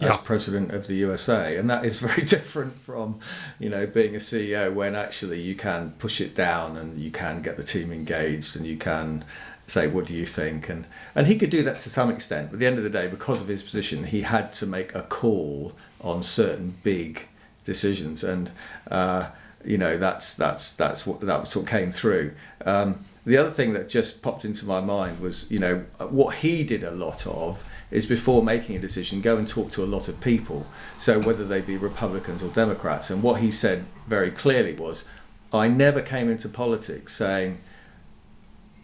as 0.00 0.16
president 0.18 0.72
of 0.72 0.86
the 0.86 0.94
USA, 0.94 1.56
and 1.56 1.68
that 1.68 1.84
is 1.84 2.00
very 2.08 2.22
different 2.22 2.74
from, 2.80 3.20
you 3.58 3.68
know, 3.68 3.86
being 3.86 4.14
a 4.14 4.18
CEO 4.18 4.72
when 4.72 4.94
actually 4.94 5.40
you 5.40 5.54
can 5.54 5.92
push 5.98 6.20
it 6.20 6.34
down 6.34 6.76
and 6.76 7.00
you 7.00 7.10
can 7.10 7.42
get 7.42 7.56
the 7.56 7.62
team 7.62 7.92
engaged 7.92 8.56
and 8.56 8.66
you 8.66 8.76
can 8.76 9.24
say 9.66 9.86
what 9.86 10.04
do 10.04 10.14
you 10.14 10.26
think 10.26 10.68
and 10.68 10.84
and 11.14 11.28
he 11.28 11.38
could 11.38 11.48
do 11.48 11.62
that 11.62 11.78
to 11.78 11.88
some 11.88 12.10
extent 12.10 12.48
but 12.48 12.54
at 12.54 12.58
the 12.58 12.66
end 12.66 12.76
of 12.76 12.82
the 12.82 12.90
day 12.90 13.06
because 13.06 13.40
of 13.40 13.46
his 13.46 13.62
position 13.62 14.02
he 14.02 14.22
had 14.22 14.52
to 14.52 14.66
make 14.66 14.92
a 14.96 15.02
call 15.02 15.72
on 16.00 16.24
certain 16.24 16.76
big 16.82 17.28
decisions 17.64 18.24
and 18.24 18.50
uh, 18.90 19.28
you 19.64 19.78
know 19.78 19.96
that's 19.96 20.34
that's 20.34 20.72
that's 20.72 21.06
what 21.06 21.20
that 21.20 21.40
was 21.40 21.54
what 21.54 21.66
came 21.66 21.90
through 21.90 22.32
um, 22.64 23.04
the 23.26 23.36
other 23.36 23.50
thing 23.50 23.72
that 23.74 23.88
just 23.88 24.22
popped 24.22 24.44
into 24.44 24.64
my 24.64 24.80
mind 24.80 25.20
was 25.20 25.50
you 25.50 25.58
know 25.58 25.84
what 26.08 26.36
he 26.36 26.64
did 26.64 26.82
a 26.82 26.90
lot 26.90 27.26
of 27.26 27.64
is 27.90 28.06
before 28.06 28.42
making 28.42 28.76
a 28.76 28.78
decision 28.78 29.20
go 29.20 29.36
and 29.36 29.48
talk 29.48 29.70
to 29.70 29.82
a 29.82 29.86
lot 29.86 30.08
of 30.08 30.20
people 30.20 30.66
so 30.98 31.18
whether 31.18 31.44
they 31.44 31.60
be 31.60 31.76
republicans 31.76 32.42
or 32.42 32.48
democrats 32.48 33.10
and 33.10 33.22
what 33.22 33.40
he 33.40 33.50
said 33.50 33.84
very 34.06 34.30
clearly 34.30 34.72
was 34.72 35.04
i 35.52 35.68
never 35.68 36.00
came 36.00 36.30
into 36.30 36.48
politics 36.48 37.14
saying 37.14 37.58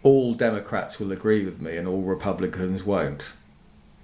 all 0.07 0.33
Democrats 0.33 0.99
will 0.99 1.11
agree 1.11 1.43
with 1.43 1.61
me 1.61 1.75
and 1.75 1.87
all 1.87 2.01
Republicans 2.01 2.83
won't. 2.83 3.33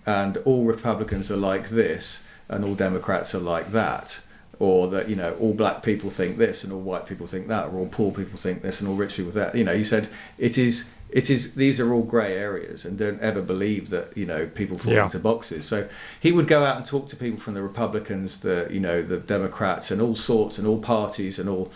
And 0.06 0.36
all 0.38 0.66
Republicans 0.66 1.32
are 1.32 1.38
like 1.38 1.70
this 1.70 2.26
and 2.50 2.66
all 2.66 2.76
Democrats 2.76 3.34
are 3.34 3.40
like 3.40 3.72
that. 3.72 4.20
Or 4.60 4.88
that, 4.90 5.10
you 5.10 5.16
know, 5.16 5.34
all 5.42 5.54
black 5.54 5.82
people 5.84 6.10
think 6.12 6.38
this 6.38 6.64
and 6.64 6.72
all 6.72 6.80
white 6.80 7.06
people 7.08 7.26
think 7.28 7.48
that, 7.48 7.66
or 7.70 7.80
all 7.80 7.88
poor 7.88 8.12
people 8.12 8.38
think 8.38 8.62
this 8.62 8.80
and 8.80 8.88
all 8.90 8.96
rich 8.96 9.16
people 9.16 9.32
that. 9.32 9.56
You 9.56 9.64
know, 9.64 9.76
he 9.76 9.84
said 9.84 10.08
it 10.38 10.58
is 10.58 10.90
it 11.10 11.30
is 11.30 11.56
these 11.56 11.80
are 11.80 11.92
all 11.94 12.04
grey 12.04 12.38
areas, 12.38 12.86
and 12.86 12.98
don't 12.98 13.20
ever 13.20 13.42
believe 13.42 13.90
that 13.90 14.16
you 14.16 14.26
know 14.26 14.46
people 14.48 14.78
fall 14.78 14.94
Yeah. 14.94 15.06
into 15.06 15.20
boxes. 15.20 15.66
So 15.66 15.88
he 16.20 16.32
would 16.32 16.48
go 16.48 16.64
out 16.64 16.78
and 16.78 16.86
talk 16.86 17.08
to 17.10 17.16
people 17.16 17.40
from 17.40 17.56
the 17.56 17.62
Republicans, 17.64 18.40
the 18.42 18.68
you 18.72 18.80
know 18.80 19.02
the 19.02 19.18
Democrats, 19.18 19.90
and 19.92 20.00
all 20.02 20.16
sorts, 20.16 20.58
and 20.60 20.68
all 20.68 20.80
parties, 20.80 21.40
and 21.40 21.50
all 21.50 21.72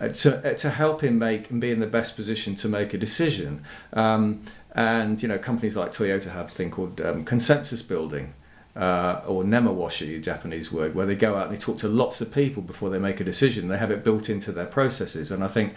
uh, 0.00 0.08
to 0.08 0.38
uh, 0.50 0.54
to 0.54 0.70
help 0.70 1.02
him 1.02 1.18
make 1.18 1.50
and 1.50 1.60
be 1.60 1.70
in 1.70 1.80
the 1.80 1.86
best 1.86 2.16
position 2.16 2.56
to 2.56 2.68
make 2.68 2.92
a 2.94 2.98
decision. 2.98 3.62
Um, 3.92 4.40
and 4.74 5.22
you 5.22 5.28
know 5.28 5.38
companies 5.38 5.76
like 5.76 5.92
Toyota 5.92 6.30
have 6.32 6.46
a 6.46 6.54
thing 6.54 6.70
called 6.70 6.98
um, 7.02 7.24
consensus 7.24 7.82
building. 7.82 8.32
Uh, 8.74 9.20
or 9.26 9.44
nemawashi, 9.44 10.18
Japanese 10.22 10.72
word, 10.72 10.94
where 10.94 11.04
they 11.04 11.14
go 11.14 11.36
out 11.36 11.48
and 11.48 11.54
they 11.54 11.60
talk 11.60 11.76
to 11.76 11.88
lots 11.88 12.22
of 12.22 12.32
people 12.32 12.62
before 12.62 12.88
they 12.88 12.98
make 12.98 13.20
a 13.20 13.24
decision. 13.24 13.68
They 13.68 13.76
have 13.76 13.90
it 13.90 14.02
built 14.02 14.30
into 14.30 14.50
their 14.50 14.64
processes, 14.64 15.30
and 15.30 15.44
I 15.44 15.48
think 15.48 15.74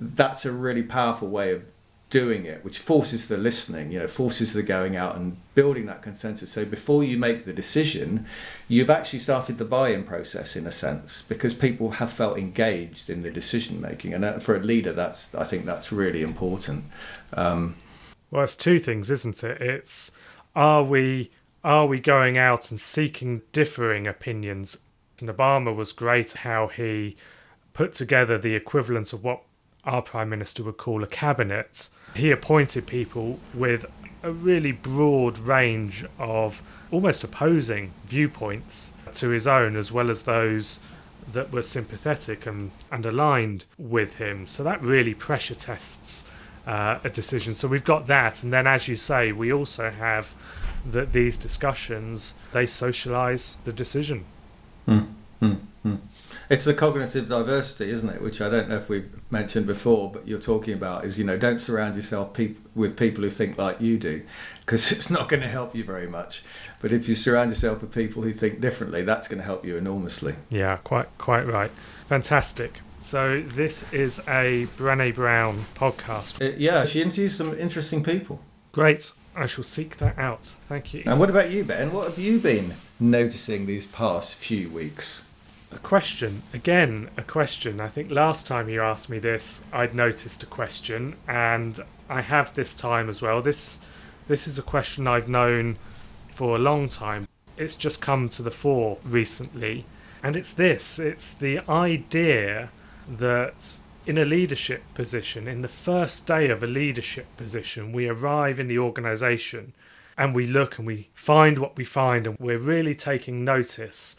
that's 0.00 0.44
a 0.44 0.50
really 0.50 0.82
powerful 0.82 1.28
way 1.28 1.52
of 1.52 1.62
doing 2.10 2.44
it, 2.44 2.64
which 2.64 2.78
forces 2.78 3.28
the 3.28 3.38
listening, 3.38 3.92
you 3.92 3.98
know, 4.00 4.08
forces 4.08 4.52
the 4.52 4.62
going 4.62 4.96
out 4.96 5.16
and 5.16 5.36
building 5.54 5.86
that 5.86 6.02
consensus. 6.02 6.50
So 6.50 6.64
before 6.64 7.02
you 7.04 7.16
make 7.16 7.46
the 7.46 7.52
decision, 7.52 8.26
you've 8.68 8.90
actually 8.90 9.20
started 9.20 9.56
the 9.56 9.64
buy-in 9.64 10.04
process 10.04 10.56
in 10.56 10.66
a 10.66 10.72
sense 10.72 11.22
because 11.28 11.54
people 11.54 11.92
have 11.92 12.12
felt 12.12 12.36
engaged 12.36 13.08
in 13.08 13.22
the 13.22 13.30
decision 13.30 13.80
making, 13.80 14.12
and 14.14 14.24
uh, 14.24 14.40
for 14.40 14.56
a 14.56 14.60
leader, 14.60 14.92
that's 14.92 15.34
I 15.34 15.44
think 15.44 15.64
that's 15.64 15.92
really 15.92 16.22
important. 16.22 16.84
Um, 17.32 17.76
Well, 18.32 18.44
it's 18.44 18.56
two 18.56 18.78
things, 18.78 19.10
isn't 19.10 19.44
it? 19.44 19.60
It's 19.62 20.10
are 20.54 20.82
we 20.82 21.30
are 21.64 21.86
we 21.86 22.00
going 22.00 22.36
out 22.36 22.70
and 22.70 22.80
seeking 22.80 23.42
differing 23.52 24.06
opinions? 24.06 24.78
And 25.20 25.28
Obama 25.28 25.74
was 25.74 25.92
great 25.92 26.32
how 26.32 26.68
he 26.68 27.16
put 27.72 27.92
together 27.92 28.38
the 28.38 28.54
equivalent 28.54 29.12
of 29.12 29.22
what 29.22 29.42
our 29.84 30.02
prime 30.02 30.28
minister 30.28 30.62
would 30.64 30.76
call 30.76 31.02
a 31.02 31.06
cabinet. 31.06 31.88
He 32.14 32.30
appointed 32.30 32.86
people 32.86 33.38
with 33.54 33.86
a 34.22 34.32
really 34.32 34.72
broad 34.72 35.38
range 35.38 36.04
of 36.18 36.62
almost 36.90 37.24
opposing 37.24 37.92
viewpoints 38.06 38.92
to 39.14 39.30
his 39.30 39.46
own, 39.46 39.76
as 39.76 39.90
well 39.90 40.10
as 40.10 40.24
those 40.24 40.80
that 41.32 41.52
were 41.52 41.62
sympathetic 41.62 42.46
and, 42.46 42.70
and 42.90 43.06
aligned 43.06 43.64
with 43.78 44.14
him. 44.14 44.46
So 44.46 44.62
that 44.64 44.82
really 44.82 45.14
pressure 45.14 45.54
tests 45.54 46.24
uh, 46.66 46.98
a 47.02 47.10
decision. 47.10 47.54
So 47.54 47.68
we've 47.68 47.84
got 47.84 48.06
that, 48.06 48.42
and 48.42 48.52
then 48.52 48.66
as 48.66 48.88
you 48.88 48.96
say, 48.96 49.32
we 49.32 49.52
also 49.52 49.90
have 49.90 50.34
that 50.84 51.12
these 51.12 51.38
discussions 51.38 52.34
they 52.52 52.66
socialize 52.66 53.58
the 53.64 53.72
decision. 53.72 54.24
Hmm, 54.86 55.00
hmm, 55.40 55.54
hmm. 55.82 55.96
It's 56.50 56.64
the 56.64 56.74
cognitive 56.74 57.28
diversity, 57.28 57.90
isn't 57.90 58.08
it? 58.08 58.20
Which 58.20 58.40
I 58.40 58.48
don't 58.48 58.68
know 58.68 58.76
if 58.76 58.88
we've 58.88 59.10
mentioned 59.30 59.66
before, 59.66 60.10
but 60.10 60.26
you're 60.26 60.40
talking 60.40 60.74
about 60.74 61.04
is 61.04 61.18
you 61.18 61.24
know 61.24 61.38
don't 61.38 61.58
surround 61.58 61.96
yourself 61.96 62.34
peop- 62.34 62.58
with 62.74 62.96
people 62.96 63.24
who 63.24 63.30
think 63.30 63.56
like 63.56 63.80
you 63.80 63.98
do, 63.98 64.22
because 64.60 64.92
it's 64.92 65.10
not 65.10 65.28
going 65.28 65.40
to 65.40 65.48
help 65.48 65.74
you 65.74 65.84
very 65.84 66.08
much. 66.08 66.42
But 66.80 66.92
if 66.92 67.08
you 67.08 67.14
surround 67.14 67.50
yourself 67.50 67.80
with 67.80 67.92
people 67.92 68.22
who 68.22 68.32
think 68.32 68.60
differently, 68.60 69.02
that's 69.02 69.28
going 69.28 69.38
to 69.38 69.44
help 69.44 69.64
you 69.64 69.76
enormously. 69.76 70.34
Yeah, 70.50 70.76
quite 70.78 71.08
quite 71.18 71.46
right. 71.46 71.70
Fantastic. 72.08 72.80
So 73.00 73.42
this 73.42 73.84
is 73.92 74.20
a 74.28 74.68
Brené 74.76 75.14
Brown 75.14 75.64
podcast. 75.74 76.40
Uh, 76.40 76.54
yeah, 76.56 76.84
she 76.84 77.02
interviews 77.02 77.34
some 77.34 77.58
interesting 77.58 78.04
people. 78.04 78.40
Great. 78.70 79.12
I 79.34 79.46
shall 79.46 79.64
seek 79.64 79.98
that 79.98 80.18
out. 80.18 80.56
Thank 80.68 80.92
you. 80.92 81.02
And 81.06 81.18
what 81.18 81.30
about 81.30 81.50
you, 81.50 81.64
Ben? 81.64 81.92
What 81.92 82.08
have 82.08 82.18
you 82.18 82.38
been 82.38 82.74
noticing 83.00 83.66
these 83.66 83.86
past 83.86 84.34
few 84.34 84.68
weeks? 84.68 85.26
A 85.72 85.78
question. 85.78 86.42
Again, 86.52 87.08
a 87.16 87.22
question. 87.22 87.80
I 87.80 87.88
think 87.88 88.10
last 88.10 88.46
time 88.46 88.68
you 88.68 88.82
asked 88.82 89.08
me 89.08 89.18
this, 89.18 89.64
I'd 89.72 89.94
noticed 89.94 90.42
a 90.42 90.46
question, 90.46 91.16
and 91.26 91.82
I 92.10 92.20
have 92.20 92.52
this 92.52 92.74
time 92.74 93.08
as 93.08 93.22
well. 93.22 93.40
This 93.40 93.80
this 94.28 94.46
is 94.46 94.58
a 94.58 94.62
question 94.62 95.06
I've 95.06 95.28
known 95.28 95.78
for 96.30 96.56
a 96.56 96.58
long 96.58 96.88
time. 96.88 97.26
It's 97.56 97.76
just 97.76 98.02
come 98.02 98.28
to 98.30 98.42
the 98.42 98.50
fore 98.50 98.98
recently, 99.02 99.86
and 100.22 100.36
it's 100.36 100.52
this. 100.52 100.98
It's 100.98 101.32
the 101.32 101.60
idea 101.68 102.70
that 103.08 103.78
in 104.04 104.18
a 104.18 104.24
leadership 104.24 104.82
position, 104.94 105.46
in 105.46 105.62
the 105.62 105.68
first 105.68 106.26
day 106.26 106.50
of 106.50 106.62
a 106.62 106.66
leadership 106.66 107.26
position, 107.36 107.92
we 107.92 108.08
arrive 108.08 108.58
in 108.58 108.66
the 108.66 108.78
organization 108.78 109.72
and 110.18 110.34
we 110.34 110.44
look 110.44 110.78
and 110.78 110.86
we 110.86 111.08
find 111.14 111.58
what 111.58 111.76
we 111.76 111.84
find, 111.84 112.26
and 112.26 112.36
we're 112.38 112.58
really 112.58 112.94
taking 112.94 113.44
notice 113.44 114.16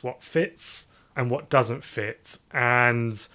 what 0.00 0.22
fits 0.22 0.86
and 1.16 1.30
what 1.30 1.50
doesn't 1.50 1.84
fit. 1.84 2.38
And 2.52 3.26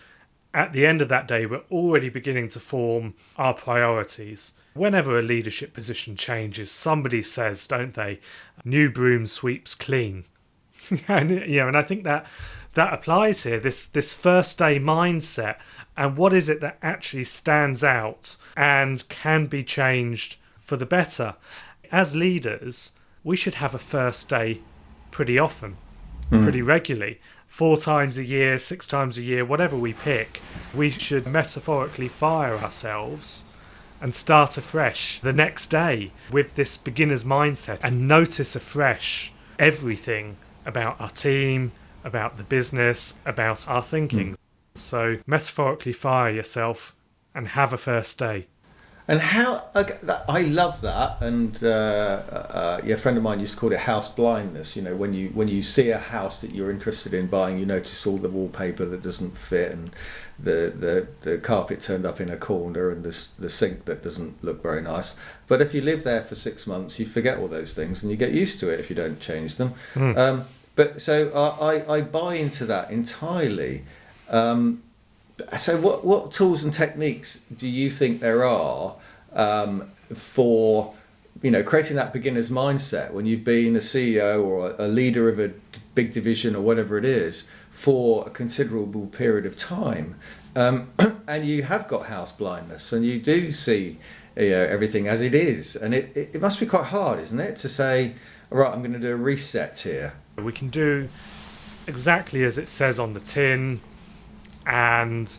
at 0.54 0.74
the 0.74 0.86
end 0.86 1.02
of 1.02 1.10
that 1.10 1.28
day, 1.28 1.46
we're 1.46 1.62
already 1.70 2.10
beginning 2.10 2.48
to 2.50 2.60
form 2.60 3.14
our 3.38 3.54
priorities. 3.54 4.54
Whenever 4.74 5.20
a 5.20 5.22
leadership 5.22 5.74
position 5.74 6.16
changes, 6.16 6.72
somebody 6.72 7.22
says, 7.22 7.68
don't 7.68 7.94
they, 7.94 8.20
new 8.64 8.90
broom 8.90 9.28
sweeps 9.28 9.76
clean. 9.76 10.26
and 11.08 11.30
you 11.32 11.58
know, 11.58 11.68
and 11.68 11.78
I 11.78 11.82
think 11.82 12.04
that 12.04 12.26
that 12.74 12.94
applies 12.94 13.44
here. 13.44 13.60
This 13.60 13.86
this 13.86 14.14
first 14.14 14.58
day 14.58 14.80
mindset, 14.80 15.58
and 15.98 16.18
what 16.18 16.34
is 16.34 16.50
it 16.50 16.62
that 16.62 16.78
actually 16.82 17.24
stands 17.24 17.84
out 17.84 18.38
and 18.56 19.08
can 19.10 19.48
be 19.48 19.64
changed 19.64 20.38
for 20.62 20.78
the 20.78 20.86
better? 20.86 21.36
As 21.92 22.16
leaders, 22.16 22.92
we 23.24 23.36
should 23.36 23.56
have 23.56 23.74
a 23.74 23.80
first 23.80 24.30
day 24.30 24.62
pretty 25.12 25.40
often, 25.40 25.78
hmm. 26.30 26.44
pretty 26.44 26.62
regularly. 26.62 27.20
Four 27.48 27.78
times 27.78 28.20
a 28.20 28.24
year, 28.24 28.60
six 28.60 28.86
times 28.86 29.18
a 29.18 29.24
year, 29.24 29.44
whatever 29.44 29.76
we 29.76 29.94
pick, 29.94 30.40
we 30.74 30.92
should 30.92 31.26
metaphorically 31.26 32.08
fire 32.08 32.56
ourselves 32.56 33.44
and 34.00 34.14
start 34.14 34.56
afresh 34.56 35.20
the 35.20 35.34
next 35.34 35.68
day 35.68 36.12
with 36.32 36.56
this 36.56 36.78
beginner's 36.78 37.24
mindset 37.24 37.84
and 37.84 38.08
notice 38.08 38.56
afresh 38.56 39.34
everything 39.58 40.38
about 40.66 41.00
our 41.00 41.10
team, 41.10 41.72
about 42.04 42.38
the 42.38 42.44
business, 42.44 43.16
about 43.26 43.68
our 43.68 43.84
thinking. 43.84 44.30
Hmm. 44.30 44.36
So, 44.76 45.18
metaphorically 45.26 45.94
fire 45.94 46.32
yourself 46.32 46.96
and 47.36 47.50
have 47.50 47.74
a 47.74 47.78
first 47.78 48.18
day. 48.18 48.48
And 49.10 49.20
how 49.20 49.66
okay, 49.76 49.98
that- 50.04 50.24
I 50.30 50.42
love 50.44 50.82
that, 50.82 51.18
and 51.20 51.58
uh, 51.64 51.68
uh, 51.68 52.82
yeah, 52.86 52.94
a 52.94 52.98
friend 52.98 53.18
of 53.18 53.24
mine 53.24 53.40
used 53.40 53.56
to 53.56 53.60
call 53.60 53.72
it 53.72 53.80
house 53.80 54.08
blindness. 54.08 54.76
You 54.76 54.84
know, 54.84 54.96
when 54.96 55.14
you 55.16 55.30
when 55.30 55.48
you 55.48 55.64
see 55.64 55.90
a 55.90 55.98
house 55.98 56.42
that 56.42 56.54
you're 56.54 56.70
interested 56.70 57.12
in 57.16 57.26
buying, 57.26 57.58
you 57.58 57.66
notice 57.66 58.06
all 58.06 58.18
the 58.18 58.30
wallpaper 58.30 58.86
that 58.86 59.02
doesn't 59.02 59.36
fit, 59.36 59.72
and 59.72 59.90
the 60.38 60.72
the, 60.78 61.08
the 61.22 61.38
carpet 61.40 61.82
turned 61.82 62.06
up 62.06 62.22
in 62.22 62.30
a 62.30 62.38
corner, 62.38 62.92
and 62.92 63.04
the 63.04 63.28
the 63.40 63.50
sink 63.50 63.86
that 63.86 64.04
doesn't 64.04 64.44
look 64.44 64.62
very 64.62 64.82
nice. 64.82 65.16
But 65.48 65.60
if 65.60 65.74
you 65.74 65.82
live 65.82 66.04
there 66.04 66.22
for 66.22 66.36
six 66.36 66.68
months, 66.68 67.00
you 67.00 67.08
forget 67.08 67.40
all 67.40 67.48
those 67.48 67.74
things, 67.74 68.04
and 68.04 68.12
you 68.12 68.18
get 68.18 68.32
used 68.32 68.60
to 68.60 68.70
it 68.70 68.80
if 68.80 68.92
you 68.92 68.96
don't 68.96 69.20
change 69.20 69.56
them. 69.56 69.74
Hmm. 69.96 70.16
Um, 70.16 70.46
but 70.76 71.02
so 71.02 71.32
I, 71.34 71.74
I, 71.74 71.96
I 71.96 72.02
buy 72.02 72.36
into 72.36 72.64
that 72.68 72.92
entirely. 72.92 73.86
Um, 74.30 74.84
so 75.58 75.80
what 75.80 76.06
what 76.06 76.32
tools 76.32 76.64
and 76.64 76.74
techniques 76.74 77.40
do 77.56 77.68
you 77.68 77.90
think 77.90 78.20
there 78.20 78.44
are 78.44 78.96
um, 79.34 79.92
for 80.14 80.94
you 81.42 81.52
know 81.52 81.64
creating 81.64 81.96
that 81.96 82.12
beginner's 82.14 82.50
mindset 82.50 83.12
when 83.12 83.26
you've 83.26 83.44
been 83.44 83.76
a 83.76 83.80
CEO 83.80 84.44
or 84.44 84.76
a 84.78 84.88
leader 84.88 85.30
of 85.30 85.40
a 85.40 85.52
big 85.96 86.14
division 86.14 86.56
or 86.56 86.62
whatever 86.62 86.98
it 86.98 87.06
is 87.06 87.46
for 87.72 88.28
a 88.28 88.30
considerable 88.30 89.08
period 89.08 89.46
of 89.46 89.56
time? 89.56 90.16
Um, 90.56 90.90
and 91.28 91.46
you 91.46 91.64
have 91.64 91.88
got 91.88 92.08
house 92.08 92.32
blindness 92.32 92.92
and 92.92 93.06
you 93.06 93.20
do 93.20 93.52
see 93.52 93.98
you 94.36 94.50
know, 94.50 94.64
everything 94.64 95.08
as 95.08 95.22
it 95.22 95.36
is. 95.36 95.76
And 95.76 95.94
it, 95.94 96.16
it, 96.16 96.32
it 96.34 96.42
must 96.42 96.60
be 96.60 96.66
quite 96.66 96.86
hard 96.86 97.20
isn't 97.20 97.40
it 97.40 97.58
to 97.58 97.70
say 97.70 98.16
all 98.52 98.58
right 98.58 98.74
I'm 98.74 98.80
going 98.80 98.94
to 98.94 99.00
do 99.00 99.12
a 99.12 99.16
reset 99.16 99.80
here. 99.80 100.14
We 100.38 100.52
can 100.52 100.70
do 100.70 101.08
exactly 101.88 102.44
as 102.44 102.58
it 102.58 102.70
says 102.70 103.00
on 103.00 103.14
the 103.14 103.20
tin 103.20 103.82
and 104.66 105.38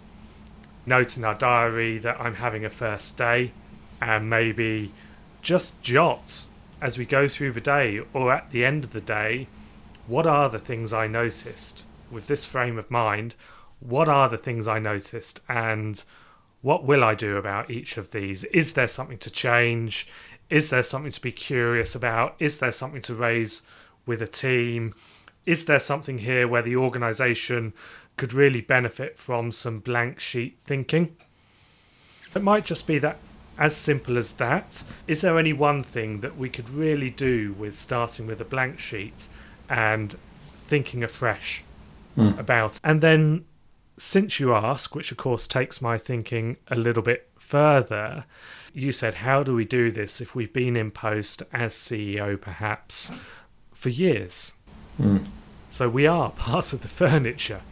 note 0.87 1.17
in 1.17 1.25
our 1.25 1.35
diary 1.35 1.99
that 1.99 2.21
I'm 2.21 2.35
having 2.35 2.65
a 2.65 2.71
first 2.71 3.17
day 3.17 3.53
and 4.01 4.31
maybe 4.31 4.93
just 5.43 5.81
jot 5.83 6.47
as 6.81 6.97
we 6.97 7.05
go 7.05 7.29
through 7.29 7.53
the 7.53 7.61
day 7.61 8.01
or 8.13 8.33
at 8.33 8.51
the 8.51 8.65
end 8.65 8.85
of 8.85 8.93
the 8.93 9.01
day 9.01 9.47
what 10.07 10.27
are 10.27 10.49
the 10.49 10.59
things 10.59 10.93
I 10.93 11.07
noticed 11.07 11.85
with 12.11 12.27
this 12.27 12.45
frame 12.45 12.79
of 12.79 12.91
mind 12.91 13.35
what 13.81 14.09
are 14.09 14.29
the 14.29 14.39
things 14.39 14.69
I 14.69 14.79
noticed 14.79 15.41
and 15.49 16.03
what 16.63 16.85
will 16.85 17.03
I 17.03 17.15
do 17.15 17.37
about 17.37 17.71
each 17.71 17.97
of 17.97 18.13
these? 18.13 18.45
Is 18.45 18.75
there 18.75 18.89
something 18.89 19.19
to 19.19 19.31
change? 19.31 20.07
Is 20.51 20.71
there 20.71 20.83
something 20.83 21.13
to 21.13 21.21
be 21.21 21.33
curious 21.33 21.95
about? 21.95 22.37
Is 22.39 22.59
there 22.59 22.73
something 22.73 23.01
to 23.03 23.15
raise 23.15 23.63
with 24.05 24.21
a 24.21 24.27
team? 24.27 24.95
Is 25.47 25.65
there 25.65 25.79
something 25.79 26.19
here 26.19 26.47
where 26.47 26.63
the 26.63 26.77
organization 26.77 27.73
could 28.21 28.35
really 28.35 28.61
benefit 28.61 29.17
from 29.19 29.51
some 29.51 29.79
blank 29.79 30.21
sheet 30.21 30.59
thinking? 30.63 31.17
It 32.35 32.43
might 32.43 32.67
just 32.67 32.87
be 32.87 32.99
that 32.99 33.17
as 33.59 33.75
simple 33.75 34.19
as 34.19 34.35
that. 34.35 34.85
Is 35.07 35.23
there 35.23 35.39
any 35.39 35.55
one 35.55 35.83
thing 35.83 36.21
that 36.21 36.37
we 36.37 36.51
could 36.51 36.69
really 36.69 37.09
do 37.09 37.55
with 37.59 37.75
starting 37.75 38.27
with 38.27 38.39
a 38.39 38.45
blank 38.45 38.79
sheet 38.79 39.27
and 39.71 40.17
thinking 40.55 41.03
afresh 41.03 41.65
about? 42.15 42.79
And 42.85 43.01
then 43.01 43.47
since 43.97 44.39
you 44.39 44.55
ask, 44.55 44.95
which 44.95 45.11
of 45.11 45.17
course 45.17 45.47
takes 45.47 45.81
my 45.81 45.97
thinking 45.97 46.59
a 46.69 46.77
little 46.77 47.03
bit 47.03 47.31
further, 47.39 48.27
You 48.75 48.93
said, 48.93 49.15
How 49.15 49.43
do 49.43 49.55
we 49.55 49.65
do 49.65 49.91
this 49.91 50.21
if 50.21 50.37
we've 50.37 50.53
been 50.53 50.77
in 50.77 50.91
post 50.91 51.43
as 51.55 51.75
CEO 51.75 52.39
perhaps 52.39 53.11
for 53.73 53.89
years? 53.89 54.53
Mm. 55.01 55.27
So 55.71 55.89
we 55.89 56.07
are 56.07 56.31
part 56.49 56.75
of 56.75 56.83
the 56.83 56.89
furniture. 56.89 57.63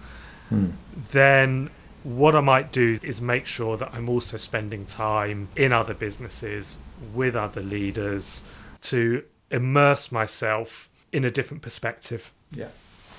Mm. 0.50 0.72
Then 1.10 1.70
what 2.04 2.34
I 2.34 2.40
might 2.40 2.72
do 2.72 2.98
is 3.02 3.20
make 3.20 3.46
sure 3.46 3.76
that 3.76 3.90
I'm 3.92 4.08
also 4.08 4.36
spending 4.36 4.86
time 4.86 5.48
in 5.56 5.72
other 5.72 5.94
businesses 5.94 6.78
with 7.14 7.36
other 7.36 7.62
leaders 7.62 8.42
to 8.82 9.24
immerse 9.50 10.12
myself 10.12 10.88
in 11.12 11.24
a 11.24 11.30
different 11.30 11.62
perspective. 11.62 12.32
Yeah. 12.52 12.68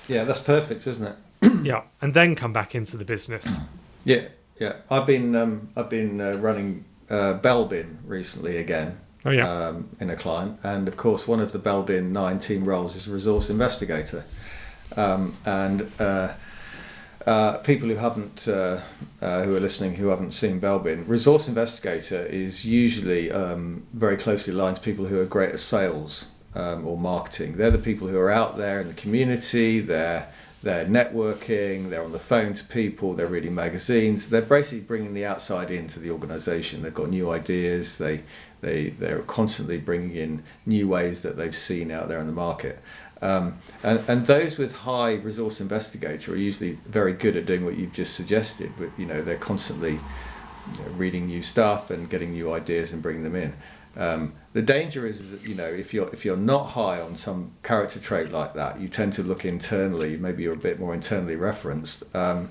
Yeah, 0.08 0.24
that's 0.24 0.40
perfect, 0.40 0.86
isn't 0.86 1.06
it? 1.06 1.16
yeah, 1.62 1.82
and 2.02 2.14
then 2.14 2.34
come 2.34 2.52
back 2.52 2.74
into 2.74 2.96
the 2.96 3.04
business. 3.04 3.60
Yeah, 4.02 4.28
yeah. 4.58 4.76
I've 4.90 5.04
been 5.06 5.36
um, 5.36 5.68
I've 5.76 5.90
been 5.90 6.22
uh, 6.22 6.36
running 6.38 6.86
uh, 7.10 7.38
Belbin 7.38 7.98
recently 8.06 8.56
again. 8.56 8.98
Oh 9.26 9.30
yeah. 9.30 9.46
Um, 9.46 9.90
in 10.00 10.08
a 10.08 10.16
client, 10.16 10.58
and 10.62 10.88
of 10.88 10.96
course, 10.96 11.28
one 11.28 11.38
of 11.38 11.52
the 11.52 11.58
Belbin 11.58 12.12
nine 12.12 12.38
team 12.38 12.64
roles 12.64 12.96
is 12.96 13.06
resource 13.08 13.50
investigator, 13.50 14.24
um, 14.96 15.36
and. 15.44 15.92
Uh, 16.00 16.32
uh, 17.26 17.58
people 17.58 17.88
who 17.88 17.96
haven't, 17.96 18.48
uh, 18.48 18.80
uh, 19.20 19.42
who 19.42 19.54
are 19.54 19.60
listening, 19.60 19.94
who 19.94 20.08
haven't 20.08 20.32
seen 20.32 20.60
Belbin, 20.60 21.06
resource 21.06 21.48
investigator 21.48 22.24
is 22.26 22.64
usually 22.64 23.30
um, 23.30 23.86
very 23.92 24.16
closely 24.16 24.54
aligned 24.54 24.76
to 24.76 24.82
people 24.82 25.06
who 25.06 25.20
are 25.20 25.26
great 25.26 25.50
at 25.50 25.60
sales 25.60 26.30
um, 26.54 26.86
or 26.86 26.96
marketing. 26.96 27.56
They're 27.56 27.70
the 27.70 27.78
people 27.78 28.08
who 28.08 28.18
are 28.18 28.30
out 28.30 28.56
there 28.56 28.80
in 28.80 28.88
the 28.88 28.94
community. 28.94 29.80
They're 29.80 30.28
they're 30.62 30.84
networking. 30.84 31.88
They're 31.88 32.02
on 32.02 32.12
the 32.12 32.18
phone 32.18 32.52
to 32.52 32.64
people. 32.64 33.14
They're 33.14 33.26
reading 33.26 33.54
magazines. 33.54 34.28
They're 34.28 34.42
basically 34.42 34.80
bringing 34.80 35.14
the 35.14 35.24
outside 35.24 35.70
into 35.70 35.98
the 35.98 36.10
organisation. 36.10 36.82
They've 36.82 36.92
got 36.92 37.08
new 37.08 37.30
ideas. 37.30 37.98
They 37.98 38.22
they 38.60 38.90
they're 38.90 39.20
constantly 39.20 39.78
bringing 39.78 40.14
in 40.14 40.42
new 40.66 40.88
ways 40.88 41.22
that 41.22 41.36
they've 41.36 41.54
seen 41.54 41.90
out 41.90 42.08
there 42.08 42.20
in 42.20 42.26
the 42.26 42.32
market. 42.32 42.78
Um, 43.22 43.58
and, 43.82 44.02
and 44.08 44.26
those 44.26 44.56
with 44.56 44.74
high 44.74 45.14
resource 45.14 45.60
investigator 45.60 46.32
are 46.32 46.36
usually 46.36 46.78
very 46.86 47.12
good 47.12 47.36
at 47.36 47.46
doing 47.46 47.64
what 47.64 47.76
you've 47.76 47.92
just 47.92 48.14
suggested. 48.14 48.72
But 48.78 48.90
you 48.96 49.06
know 49.06 49.22
they're 49.22 49.36
constantly 49.36 49.92
you 49.92 50.84
know, 50.84 50.90
reading 50.96 51.26
new 51.26 51.42
stuff 51.42 51.90
and 51.90 52.08
getting 52.08 52.32
new 52.32 52.52
ideas 52.52 52.92
and 52.92 53.02
bringing 53.02 53.24
them 53.24 53.36
in. 53.36 53.54
Um, 53.96 54.34
the 54.52 54.62
danger 54.62 55.06
is, 55.06 55.20
is 55.20 55.42
you 55.44 55.54
know 55.54 55.66
if 55.66 55.92
you're 55.92 56.08
if 56.12 56.24
you're 56.24 56.36
not 56.36 56.70
high 56.70 57.00
on 57.00 57.16
some 57.16 57.52
character 57.62 57.98
trait 57.98 58.30
like 58.30 58.54
that, 58.54 58.80
you 58.80 58.88
tend 58.88 59.12
to 59.14 59.22
look 59.22 59.44
internally. 59.44 60.16
Maybe 60.16 60.44
you're 60.44 60.54
a 60.54 60.58
bit 60.58 60.78
more 60.78 60.94
internally 60.94 61.36
referenced, 61.36 62.14
um, 62.14 62.50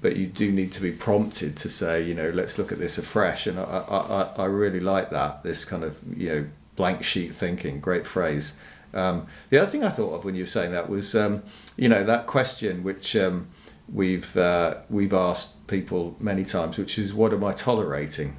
but 0.00 0.16
you 0.16 0.26
do 0.26 0.50
need 0.50 0.72
to 0.72 0.80
be 0.80 0.92
prompted 0.92 1.56
to 1.58 1.68
say, 1.68 2.02
you 2.02 2.14
know, 2.14 2.30
let's 2.30 2.58
look 2.58 2.72
at 2.72 2.78
this 2.78 2.98
afresh. 2.98 3.46
And 3.46 3.58
I, 3.58 3.62
I, 3.62 4.42
I 4.42 4.44
really 4.46 4.80
like 4.80 5.10
that. 5.10 5.42
This 5.42 5.64
kind 5.64 5.84
of 5.84 5.98
you 6.16 6.28
know 6.28 6.46
blank 6.76 7.04
sheet 7.04 7.32
thinking. 7.32 7.80
Great 7.80 8.06
phrase. 8.06 8.52
Um, 8.92 9.26
the 9.50 9.58
other 9.58 9.70
thing 9.70 9.84
I 9.84 9.88
thought 9.88 10.14
of 10.14 10.24
when 10.24 10.34
you 10.34 10.42
were 10.42 10.48
saying 10.48 10.72
that 10.72 10.88
was, 10.88 11.14
um, 11.14 11.42
you 11.76 11.88
know, 11.88 12.04
that 12.04 12.26
question 12.26 12.82
which 12.82 13.14
um, 13.16 13.48
we've 13.92 14.36
uh, 14.36 14.78
we've 14.88 15.12
asked 15.12 15.66
people 15.66 16.16
many 16.20 16.44
times, 16.44 16.78
which 16.78 16.98
is, 16.98 17.14
what 17.14 17.32
am 17.32 17.44
I 17.44 17.52
tolerating? 17.52 18.36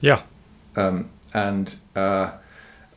Yeah. 0.00 0.22
Um, 0.76 1.10
and 1.34 1.74
uh, 1.94 2.32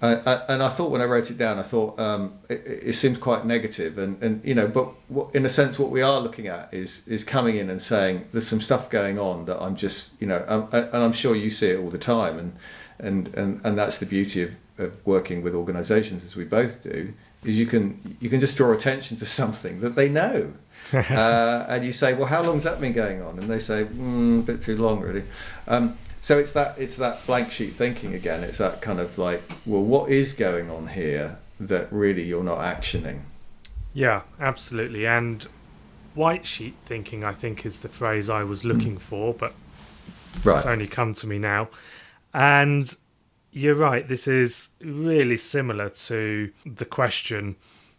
I, 0.01 0.41
and 0.49 0.61
I 0.61 0.69
thought 0.69 0.91
when 0.91 1.01
I 1.01 1.05
wrote 1.05 1.31
it 1.31 1.37
down, 1.37 1.57
I 1.57 1.63
thought 1.63 1.97
um, 1.99 2.33
it, 2.49 2.63
it, 2.65 2.93
seems 2.93 3.17
quite 3.17 3.45
negative, 3.45 3.97
and, 3.97 4.21
and 4.21 4.43
you 4.43 4.53
know, 4.53 4.67
but 4.67 4.89
what, 5.07 5.33
in 5.33 5.45
a 5.45 5.49
sense, 5.49 5.79
what 5.79 5.89
we 5.89 6.01
are 6.01 6.19
looking 6.19 6.47
at 6.47 6.73
is 6.73 7.07
is 7.07 7.23
coming 7.23 7.55
in 7.55 7.69
and 7.69 7.81
saying 7.81 8.27
there's 8.31 8.47
some 8.47 8.61
stuff 8.61 8.89
going 8.89 9.17
on 9.17 9.45
that 9.45 9.61
I'm 9.61 9.75
just, 9.75 10.11
you 10.19 10.27
know, 10.27 10.43
um, 10.47 10.67
and 10.71 10.97
I'm 10.97 11.13
sure 11.13 11.35
you 11.35 11.49
see 11.49 11.69
it 11.69 11.79
all 11.79 11.89
the 11.89 11.97
time, 11.97 12.37
and 12.37 12.55
and 12.99 13.33
and, 13.35 13.61
and 13.63 13.77
that's 13.77 13.97
the 13.97 14.05
beauty 14.05 14.43
of, 14.43 14.51
of 14.77 15.05
working 15.05 15.41
with 15.41 15.55
organisations 15.55 16.23
as 16.23 16.35
we 16.35 16.43
both 16.43 16.83
do, 16.83 17.13
is 17.43 17.57
you 17.57 17.65
can 17.65 18.17
you 18.19 18.29
can 18.29 18.39
just 18.39 18.57
draw 18.57 18.71
attention 18.71 19.17
to 19.17 19.25
something 19.41 19.81
that 19.81 19.95
they 19.95 20.09
know. 20.09 20.53
uh, 20.93 21.65
and 21.67 21.83
you 21.83 21.91
say, 21.91 22.13
well, 22.13 22.27
how 22.27 22.43
long's 22.43 22.63
that 22.63 22.79
been 22.79 22.93
going 22.93 23.21
on? 23.21 23.39
And 23.39 23.49
they 23.49 23.57
say, 23.57 23.85
mm, 23.85 24.39
a 24.39 24.41
bit 24.43 24.61
too 24.61 24.77
long, 24.77 24.99
really. 25.01 25.23
Um, 25.67 25.97
so 26.21 26.37
it's 26.37 26.51
that 26.53 26.77
it's 26.77 26.97
that 26.97 27.25
blank 27.25 27.51
sheet 27.51 27.73
thinking 27.73 28.13
again. 28.13 28.43
It's 28.43 28.57
that 28.57 28.81
kind 28.81 28.99
of 28.99 29.17
like, 29.17 29.41
well, 29.65 29.83
what 29.83 30.09
is 30.09 30.33
going 30.33 30.69
on 30.69 30.87
here 30.87 31.37
that 31.59 31.91
really 31.91 32.23
you're 32.23 32.43
not 32.43 32.59
actioning? 32.59 33.21
Yeah, 33.93 34.21
absolutely. 34.39 35.05
And 35.05 35.47
white 36.15 36.45
sheet 36.45 36.75
thinking, 36.85 37.23
I 37.23 37.33
think, 37.33 37.65
is 37.65 37.79
the 37.79 37.89
phrase 37.89 38.29
I 38.29 38.43
was 38.43 38.65
looking 38.65 38.95
mm. 38.95 39.01
for, 39.01 39.33
but 39.33 39.53
right. 40.43 40.57
it's 40.57 40.65
only 40.65 40.87
come 40.87 41.13
to 41.13 41.27
me 41.27 41.37
now. 41.37 41.69
And 42.33 42.95
you're 43.55 43.75
right. 43.75 44.07
This 44.07 44.27
is 44.27 44.69
really 44.81 45.37
similar 45.37 45.89
to 45.89 46.51
the 46.65 46.85
question, 46.85 47.55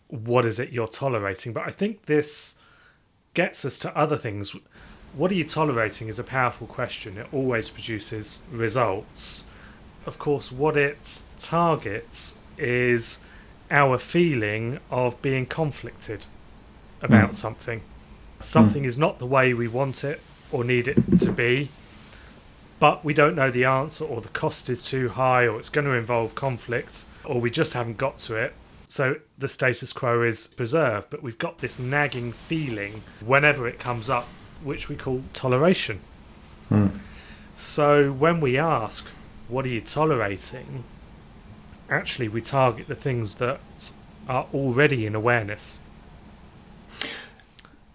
"What 0.09 0.47
is 0.47 0.61
it 0.61 0.71
you're 0.71 0.87
tolerating?" 0.87 1.53
But 1.53 1.67
I 1.67 1.71
think 1.71 2.07
this 2.07 2.55
gets 3.35 3.65
us 3.65 3.79
to 3.81 3.97
other 3.97 4.17
things 4.17 4.55
what 5.17 5.33
are 5.33 5.35
you 5.35 5.45
tolerating 5.45 6.09
is 6.09 6.19
a 6.19 6.25
powerful 6.25 6.67
question. 6.67 7.17
It 7.17 7.27
always 7.33 7.71
produces 7.71 8.43
results. 8.53 9.45
Of 10.05 10.19
course, 10.19 10.53
what 10.53 10.77
it 10.77 11.23
targets 11.39 12.35
is 12.59 13.19
our 13.71 13.99
feeling 13.99 14.79
of 14.91 15.21
being 15.23 15.47
conflicted 15.47 16.27
about 17.01 17.31
mm. 17.31 17.37
something. 17.37 17.81
Something 18.41 18.83
mm. 18.83 18.87
is 18.87 18.99
not 18.99 19.19
the 19.19 19.27
way 19.27 19.55
we 19.55 19.69
want 19.69 20.05
it 20.05 20.21
or 20.53 20.65
need 20.65 20.87
it 20.87 21.19
to 21.21 21.33
be, 21.33 21.71
but 22.79 23.05
we 23.05 23.15
don't 23.15 23.35
know 23.35 23.51
the 23.51 23.65
answer, 23.65 24.05
or 24.05 24.21
the 24.21 24.29
cost 24.29 24.69
is 24.69 24.85
too 24.85 25.09
high, 25.09 25.47
or 25.47 25.59
it's 25.59 25.69
going 25.69 25.87
to 25.87 25.95
involve 25.95 26.35
conflict, 26.35 27.05
or 27.25 27.41
we 27.41 27.51
just 27.51 27.73
haven't 27.73 27.97
got 27.97 28.19
to 28.19 28.37
it. 28.37 28.55
So 28.89 29.17
the 29.37 29.49
status 29.49 29.93
quo 29.93 30.23
is 30.23 30.47
preserved, 30.47 31.09
but 31.11 31.23
we've 31.23 31.39
got 31.39 31.59
this 31.59 31.79
nagging 31.79 32.33
feeling 32.33 33.03
whenever 33.25 33.67
it 33.67 33.79
comes 33.79 34.09
up 34.09 34.29
which 34.63 34.89
we 34.89 34.97
call 34.97 35.23
toleration. 35.33 36.01
Hmm. 36.69 36.89
So 37.55 38.13
when 38.13 38.41
we 38.41 38.59
ask, 38.59 39.07
what 39.49 39.65
are 39.65 39.69
you 39.69 39.81
tolerating? 39.81 40.85
Actually, 41.89 42.29
we 42.29 42.41
target 42.41 42.89
the 42.89 42.95
things 42.95 43.37
that 43.37 43.61
are 44.29 44.47
already 44.53 45.07
in 45.07 45.15
awareness. 45.15 45.79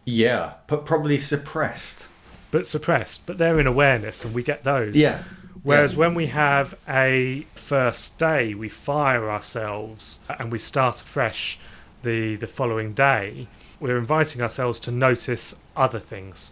Yeah, 0.06 0.54
but 0.68 0.86
probably 0.86 1.20
suppressed. 1.20 2.08
But 2.52 2.68
suppressed, 2.68 3.26
but 3.26 3.38
they're 3.38 3.60
in 3.60 3.68
awareness 3.68 4.26
and 4.26 4.34
we 4.34 4.44
get 4.44 4.64
those. 4.64 4.96
Yeah. 4.96 5.24
Whereas 5.64 5.94
yeah. 5.94 6.00
when 6.00 6.14
we 6.16 6.28
have 6.28 6.76
a 6.88 7.46
first 7.56 8.18
day, 8.18 8.54
we 8.54 8.68
fire 8.68 9.30
ourselves 9.30 10.20
and 10.38 10.52
we 10.52 10.58
start 10.58 11.02
afresh 11.02 11.60
the, 12.04 12.36
the 12.36 12.48
following 12.48 12.94
day, 12.94 13.48
we're 13.80 13.98
inviting 13.98 14.42
ourselves 14.42 14.80
to 14.82 14.92
notice 14.92 15.56
other 15.76 16.00
things. 16.00 16.52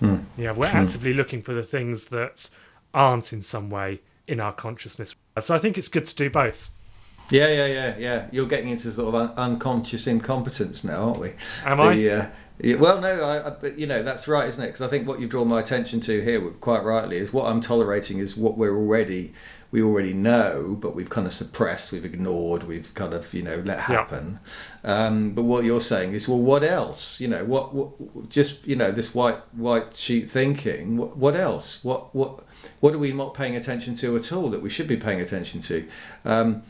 Mm. 0.00 0.24
Yeah, 0.36 0.52
we're 0.52 0.66
mm. 0.66 0.74
actively 0.74 1.12
looking 1.12 1.42
for 1.42 1.52
the 1.52 1.62
things 1.62 2.08
that 2.08 2.48
aren't 2.94 3.32
in 3.32 3.42
some 3.42 3.70
way 3.70 4.00
in 4.26 4.40
our 4.40 4.52
consciousness. 4.52 5.14
So 5.40 5.54
I 5.54 5.58
think 5.58 5.76
it's 5.76 5.88
good 5.88 6.06
to 6.06 6.14
do 6.14 6.30
both. 6.30 6.70
Yeah, 7.30 7.48
yeah, 7.48 7.66
yeah, 7.66 7.96
yeah. 7.96 8.26
You're 8.32 8.46
getting 8.46 8.70
into 8.70 8.90
sort 8.90 9.14
of 9.14 9.14
un- 9.14 9.32
unconscious 9.36 10.06
incompetence 10.06 10.82
now, 10.82 11.08
aren't 11.08 11.20
we? 11.20 11.32
Am 11.64 11.76
the, 11.78 11.82
I? 11.84 12.16
Uh, 12.16 12.26
yeah, 12.62 12.76
well, 12.76 13.00
no, 13.00 13.22
I, 13.24 13.46
I, 13.46 13.50
but 13.50 13.78
you 13.78 13.86
know 13.86 14.02
that's 14.02 14.28
right, 14.28 14.48
isn't 14.48 14.62
it? 14.62 14.68
Because 14.68 14.82
I 14.82 14.88
think 14.88 15.08
what 15.08 15.20
you've 15.20 15.30
drawn 15.30 15.48
my 15.48 15.60
attention 15.60 16.00
to 16.00 16.20
here, 16.22 16.40
quite 16.40 16.84
rightly, 16.84 17.18
is 17.18 17.32
what 17.32 17.46
I'm 17.46 17.60
tolerating 17.60 18.18
is 18.18 18.36
what 18.36 18.56
we're 18.56 18.76
already 18.76 19.32
we 19.72 19.82
already 19.82 20.12
know, 20.12 20.76
but 20.80 20.96
we've 20.96 21.08
kind 21.08 21.26
of 21.26 21.32
suppressed, 21.32 21.92
we've 21.92 22.04
ignored, 22.04 22.64
we've 22.64 22.92
kind 22.94 23.14
of 23.14 23.32
you 23.32 23.42
know 23.42 23.62
let 23.64 23.80
happen. 23.80 24.40
Yeah. 24.84 25.06
Um, 25.06 25.32
but 25.32 25.42
what 25.42 25.64
you're 25.64 25.80
saying 25.80 26.12
is, 26.12 26.28
well, 26.28 26.40
what 26.40 26.64
else? 26.64 27.20
You 27.20 27.28
know, 27.28 27.44
what, 27.44 27.72
what 27.74 28.28
just 28.28 28.66
you 28.66 28.76
know 28.76 28.90
this 28.90 29.14
white 29.14 29.38
white 29.54 29.96
sheet 29.96 30.28
thinking. 30.28 30.96
What, 30.96 31.16
what 31.16 31.36
else? 31.36 31.84
What 31.84 32.14
what 32.14 32.44
what 32.80 32.94
are 32.94 32.98
we 32.98 33.12
not 33.12 33.34
paying 33.34 33.56
attention 33.56 33.94
to 33.96 34.16
at 34.16 34.32
all 34.32 34.50
that 34.50 34.60
we 34.60 34.70
should 34.70 34.88
be 34.88 34.96
paying 34.96 35.20
attention 35.20 35.60
to? 35.62 35.88
Um, 36.24 36.62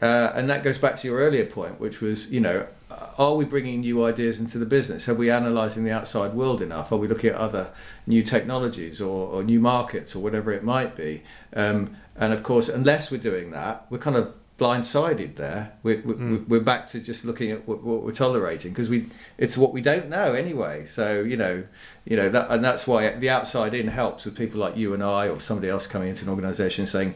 uh, 0.00 0.32
and 0.34 0.48
that 0.50 0.62
goes 0.62 0.78
back 0.78 0.96
to 0.96 1.08
your 1.08 1.18
earlier 1.18 1.46
point, 1.46 1.80
which 1.80 2.00
was, 2.00 2.30
you 2.30 2.40
know, 2.40 2.68
are 2.90 3.34
we 3.34 3.44
bringing 3.44 3.80
new 3.80 4.04
ideas 4.04 4.38
into 4.38 4.58
the 4.58 4.66
business? 4.66 5.08
Are 5.08 5.14
we 5.14 5.28
analysing 5.28 5.84
the 5.84 5.90
outside 5.90 6.34
world 6.34 6.62
enough? 6.62 6.92
Are 6.92 6.96
we 6.96 7.08
looking 7.08 7.30
at 7.30 7.36
other 7.36 7.70
new 8.06 8.22
technologies 8.22 9.00
or, 9.00 9.28
or 9.28 9.42
new 9.42 9.58
markets 9.58 10.14
or 10.14 10.20
whatever 10.20 10.52
it 10.52 10.62
might 10.62 10.94
be? 10.94 11.22
Um, 11.54 11.96
and 12.14 12.32
of 12.32 12.42
course, 12.42 12.68
unless 12.68 13.10
we're 13.10 13.18
doing 13.18 13.50
that, 13.50 13.86
we're 13.90 13.98
kind 13.98 14.16
of 14.16 14.34
blindsided 14.58 15.36
there. 15.36 15.72
We're, 15.82 16.02
mm. 16.02 16.48
we're 16.48 16.60
back 16.60 16.88
to 16.88 17.00
just 17.00 17.24
looking 17.24 17.50
at 17.50 17.66
what, 17.68 17.82
what 17.82 18.02
we're 18.02 18.12
tolerating 18.12 18.72
because 18.72 18.88
we 18.88 19.08
it's 19.36 19.58
what 19.58 19.72
we 19.72 19.80
don't 19.82 20.08
know 20.08 20.32
anyway. 20.32 20.86
So 20.86 21.20
you 21.20 21.36
know, 21.36 21.64
you 22.04 22.16
know 22.16 22.28
that, 22.30 22.50
and 22.50 22.64
that's 22.64 22.86
why 22.86 23.10
the 23.16 23.28
outside 23.28 23.74
in 23.74 23.88
helps 23.88 24.24
with 24.24 24.36
people 24.36 24.60
like 24.60 24.76
you 24.76 24.94
and 24.94 25.02
I 25.02 25.28
or 25.28 25.40
somebody 25.40 25.68
else 25.68 25.86
coming 25.86 26.08
into 26.08 26.24
an 26.24 26.30
organisation 26.30 26.86
saying, 26.86 27.14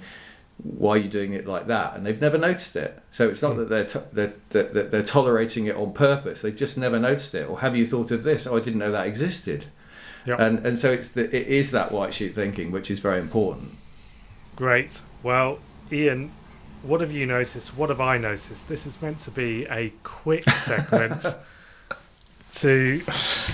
"Why 0.63 0.93
are 0.93 0.99
you 0.99 1.09
doing 1.09 1.33
it 1.33 1.47
like 1.47 1.67
that?" 1.67 1.97
And 1.97 2.05
they've 2.07 2.21
never 2.21 2.39
noticed 2.39 2.77
it. 2.77 3.03
So 3.11 3.29
it's 3.29 3.43
not 3.43 3.55
mm. 3.55 3.57
that 3.59 3.69
they're, 3.69 3.85
to, 3.85 4.05
they're, 4.13 4.33
they're 4.51 4.85
they're 4.85 5.03
tolerating 5.03 5.67
it 5.67 5.77
on 5.77 5.93
purpose. 5.93 6.43
They've 6.43 6.55
just 6.55 6.79
never 6.79 6.99
noticed 6.99 7.35
it. 7.35 7.49
Or 7.49 7.61
have 7.61 7.77
you 7.77 7.87
thought 7.87 8.11
of 8.11 8.23
this? 8.23 8.47
Oh, 8.47 8.57
I 8.57 8.61
didn't 8.61 8.81
know 8.81 8.93
that 8.93 9.07
existed. 9.07 9.67
Yep. 10.27 10.41
And 10.41 10.67
and 10.67 10.79
so 10.79 10.91
it's 10.91 11.13
the, 11.13 11.25
it 11.35 11.47
is 11.47 11.71
that 11.71 11.93
white 11.93 12.15
sheet 12.15 12.35
thinking 12.35 12.71
which 12.71 12.91
is 12.91 13.01
very 13.01 13.21
important. 13.21 13.73
Great. 14.57 15.03
Well, 15.23 15.59
Ian, 15.91 16.33
what 16.83 17.01
have 17.01 17.13
you 17.13 17.27
noticed? 17.27 17.77
What 17.77 17.89
have 17.91 18.01
I 18.01 18.19
noticed? 18.19 18.69
This 18.69 18.87
is 18.87 19.01
meant 19.01 19.19
to 19.21 19.31
be 19.31 19.67
a 19.67 19.93
quick 20.03 20.49
segment 20.51 21.25
to 22.53 23.03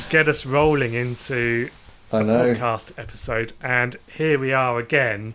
get 0.08 0.28
us 0.28 0.46
rolling 0.46 0.94
into 0.94 1.70
a 2.12 2.16
podcast 2.16 2.92
episode. 2.98 3.52
And 3.62 3.96
here 4.16 4.38
we 4.38 4.52
are 4.52 4.78
again, 4.78 5.34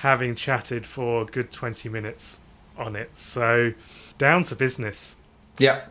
having 0.00 0.34
chatted 0.34 0.86
for 0.86 1.22
a 1.22 1.26
good 1.26 1.50
20 1.50 1.88
minutes 1.88 2.40
on 2.76 2.96
it. 2.96 3.16
So, 3.16 3.74
down 4.16 4.44
to 4.44 4.56
business. 4.56 5.16
Yeah, 5.58 5.82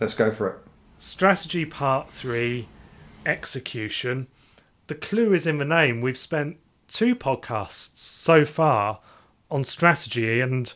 let's 0.00 0.14
go 0.14 0.30
for 0.30 0.48
it. 0.48 0.58
Strategy 0.98 1.64
part 1.64 2.10
three 2.10 2.68
execution. 3.26 4.28
The 4.86 4.94
clue 4.94 5.34
is 5.34 5.46
in 5.46 5.58
the 5.58 5.64
name. 5.64 6.00
We've 6.00 6.16
spent 6.16 6.58
two 6.86 7.16
podcasts 7.16 7.98
so 7.98 8.44
far 8.44 9.00
on 9.50 9.64
strategy 9.64 10.40
and 10.40 10.72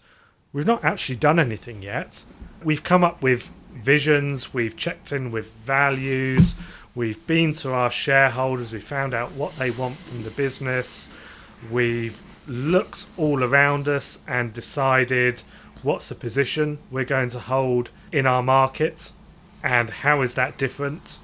we've 0.53 0.67
not 0.67 0.85
actually 0.85 1.17
done 1.17 1.39
anything 1.39 1.83
yet. 1.83 2.25
We've 2.65 2.83
come 2.83 3.05
up 3.05 3.23
with 3.23 3.51
visions, 3.73 4.53
we've 4.53 4.77
checked 4.77 5.13
in 5.13 5.31
with 5.31 5.53
values, 5.65 6.57
we've 6.97 7.25
been 7.29 7.53
to 7.55 7.73
our 7.73 7.91
shareholders, 7.91 8.73
we 8.73 8.81
found 8.81 9.15
out 9.15 9.31
what 9.33 9.57
they 9.57 9.71
want 9.71 9.97
from 9.99 10.25
the 10.25 10.31
business, 10.31 11.09
we've 11.71 12.21
looked 12.47 13.07
all 13.17 13.45
around 13.45 13.89
us 13.89 14.19
and 14.27 14.53
decided 14.53 15.43
what's 15.83 16.09
the 16.09 16.15
position 16.15 16.79
we're 16.91 17.05
going 17.05 17.31
to 17.31 17.39
hold 17.39 17.91
in 18.13 18.27
our 18.27 18.43
market 18.43 19.13
and 19.63 19.91
how 19.91 20.23
is 20.23 20.35
that 20.35 20.59
different. 20.59 21.19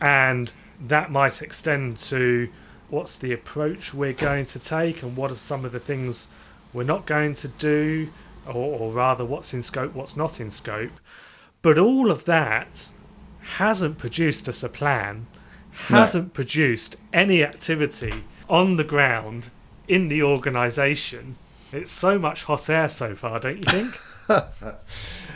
And 0.00 0.52
that 0.80 1.10
might 1.10 1.40
extend 1.42 1.96
to 1.98 2.48
what's 2.88 3.16
the 3.16 3.32
approach 3.32 3.94
we're 3.94 4.12
going 4.12 4.46
to 4.46 4.58
take 4.58 5.02
and 5.02 5.16
what 5.16 5.30
are 5.30 5.36
some 5.36 5.64
of 5.64 5.72
the 5.72 5.80
things 5.80 6.28
we're 6.72 6.82
not 6.82 7.06
going 7.06 7.34
to 7.34 7.48
do 7.48 8.08
or, 8.46 8.54
or 8.54 8.92
rather 8.92 9.24
what's 9.24 9.54
in 9.54 9.62
scope 9.62 9.94
what's 9.94 10.16
not 10.16 10.40
in 10.40 10.50
scope. 10.50 11.00
But 11.62 11.78
all 11.78 12.10
of 12.10 12.24
that 12.24 12.90
hasn't 13.40 13.98
produced 13.98 14.48
us 14.48 14.62
a 14.62 14.68
plan 14.68 15.26
hasn't 15.88 16.34
produced 16.34 16.96
any 17.12 17.42
activity 17.42 18.24
on 18.48 18.76
the 18.76 18.84
ground 18.84 19.50
in 19.88 20.08
the 20.08 20.22
organization 20.22 21.36
it's 21.72 21.90
so 21.90 22.18
much 22.18 22.44
hot 22.44 22.68
air 22.68 22.88
so 22.88 23.14
far 23.14 23.38
don't 23.40 23.58
you 23.58 23.64
think 23.64 24.00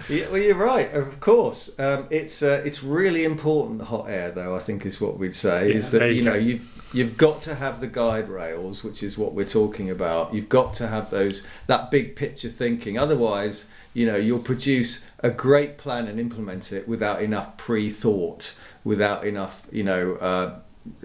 Yeah, 0.09 0.29
well, 0.29 0.41
you're 0.41 0.55
right. 0.55 0.93
Of 0.95 1.19
course, 1.19 1.77
um, 1.81 2.07
it's 2.11 2.43
uh, 2.43 2.63
it's 2.65 2.85
really 2.85 3.25
important. 3.25 3.83
Hot 3.83 4.09
air, 4.09 4.31
though, 4.31 4.55
I 4.55 4.61
think 4.61 4.87
is 4.87 5.01
what 5.01 5.19
we'd 5.19 5.35
say. 5.35 5.71
Yeah, 5.71 5.75
is 5.75 5.91
that 5.91 6.11
you, 6.11 6.17
you 6.17 6.23
know 6.23 6.35
you 6.35 6.61
you've 6.93 7.17
got 7.17 7.43
to 7.43 7.57
have 7.57 7.81
the 7.81 7.89
guide 7.89 8.29
rails, 8.29 8.85
which 8.85 9.03
is 9.03 9.19
what 9.19 9.35
we're 9.35 9.45
talking 9.45 9.91
about. 9.91 10.33
You've 10.33 10.49
got 10.49 10.75
to 10.75 10.87
have 10.87 11.11
those 11.11 11.43
that 11.67 11.91
big 11.91 12.15
picture 12.15 12.49
thinking. 12.49 12.97
Otherwise, 12.97 13.67
you 13.95 14.07
know, 14.07 14.17
you'll 14.17 14.39
produce 14.39 15.05
a 15.21 15.31
great 15.31 15.77
plan 15.77 16.07
and 16.07 16.21
implement 16.21 16.73
it 16.73 16.87
without 16.87 17.21
enough 17.21 17.57
pre-thought, 17.57 18.55
without 18.85 19.27
enough, 19.27 19.67
you 19.73 19.83
know. 19.83 20.15
Uh, 20.17 20.59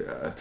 uh, 0.08 0.32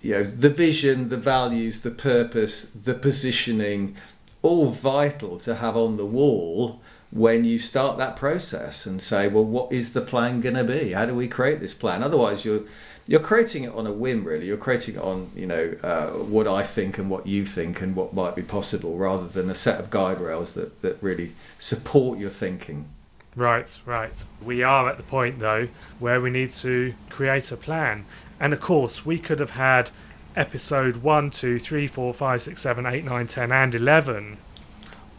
you 0.00 0.14
know 0.14 0.24
the 0.24 0.50
vision 0.50 1.08
the 1.08 1.16
values 1.16 1.82
the 1.82 1.90
purpose 1.90 2.66
the 2.74 2.94
positioning 2.94 3.94
all 4.42 4.70
vital 4.70 5.38
to 5.38 5.56
have 5.56 5.76
on 5.76 5.96
the 5.96 6.06
wall 6.06 6.80
when 7.10 7.44
you 7.44 7.58
start 7.58 7.98
that 7.98 8.16
process 8.16 8.86
and 8.86 9.02
say 9.02 9.28
well 9.28 9.44
what 9.44 9.70
is 9.72 9.92
the 9.92 10.00
plan 10.00 10.40
going 10.40 10.54
to 10.54 10.64
be 10.64 10.92
how 10.92 11.04
do 11.04 11.14
we 11.14 11.28
create 11.28 11.60
this 11.60 11.74
plan 11.74 12.02
otherwise 12.02 12.44
you're 12.44 12.62
you're 13.06 13.20
creating 13.20 13.64
it 13.64 13.72
on 13.74 13.86
a 13.86 13.92
whim 13.92 14.24
really 14.24 14.46
you're 14.46 14.56
creating 14.56 14.94
it 14.94 15.00
on 15.00 15.30
you 15.34 15.46
know 15.46 15.74
uh, 15.82 16.06
what 16.10 16.48
i 16.48 16.62
think 16.62 16.96
and 16.96 17.10
what 17.10 17.26
you 17.26 17.44
think 17.44 17.82
and 17.82 17.94
what 17.94 18.14
might 18.14 18.34
be 18.34 18.42
possible 18.42 18.96
rather 18.96 19.28
than 19.28 19.50
a 19.50 19.54
set 19.54 19.78
of 19.78 19.90
guide 19.90 20.20
rails 20.20 20.52
that, 20.52 20.80
that 20.80 20.96
really 21.02 21.32
support 21.58 22.18
your 22.18 22.30
thinking 22.30 22.88
Right, 23.36 23.80
right. 23.84 24.24
We 24.42 24.62
are 24.62 24.88
at 24.88 24.96
the 24.96 25.02
point 25.02 25.40
though 25.40 25.68
where 25.98 26.20
we 26.20 26.30
need 26.30 26.50
to 26.50 26.94
create 27.10 27.50
a 27.50 27.56
plan. 27.56 28.04
And 28.44 28.52
of 28.52 28.60
course, 28.60 29.06
we 29.06 29.16
could 29.16 29.40
have 29.40 29.52
had 29.52 29.88
episode 30.36 30.98
1, 30.98 31.30
2, 31.30 31.58
3, 31.58 31.86
4, 31.86 32.12
5, 32.12 32.42
6, 32.42 32.60
7, 32.60 32.84
8, 32.84 33.02
9, 33.02 33.26
10, 33.26 33.50
and 33.50 33.74
11 33.74 34.36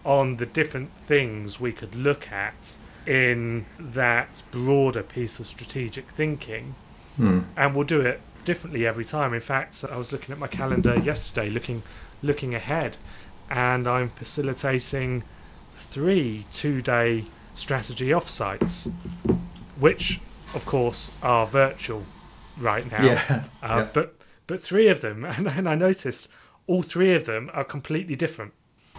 on 0.05 0.37
the 0.37 0.45
different 0.45 0.91
things 1.07 1.59
we 1.59 1.71
could 1.71 1.95
look 1.95 2.31
at 2.31 2.77
in 3.07 3.65
that 3.79 4.43
broader 4.51 5.01
piece 5.01 5.39
of 5.39 5.47
strategic 5.47 6.07
thinking. 6.11 6.75
hmm. 7.15 7.39
And 7.57 7.73
we'll 7.73 7.87
do 7.87 7.99
it 7.99 8.21
differently 8.45 8.85
every 8.85 9.03
time. 9.03 9.33
In 9.33 9.41
fact, 9.41 9.83
I 9.91 9.97
was 9.97 10.11
looking 10.11 10.31
at 10.31 10.37
my 10.37 10.45
calendar 10.45 10.95
yesterday, 10.95 11.49
looking 11.49 11.81
looking 12.21 12.53
ahead, 12.53 12.95
and 13.49 13.87
I'm 13.87 14.11
facilitating 14.11 15.23
three 15.75 16.45
two-day 16.51 17.25
strategy 17.55 18.09
offsites, 18.09 18.93
which, 19.79 20.21
of 20.53 20.67
course, 20.67 21.09
are 21.23 21.47
virtual 21.47 22.05
right 22.57 22.89
now. 22.91 23.03
yeah 23.03 23.43
Uh, 23.61 23.67
yeah. 23.67 23.87
But 23.93 24.15
but 24.47 24.61
three 24.61 24.87
of 24.87 25.01
them, 25.01 25.23
and, 25.25 25.47
and 25.47 25.67
I 25.67 25.75
noticed 25.75 26.29
all 26.67 26.83
three 26.83 27.13
of 27.13 27.25
them 27.25 27.49
are 27.53 27.63
completely 27.63 28.15
different. 28.15 28.53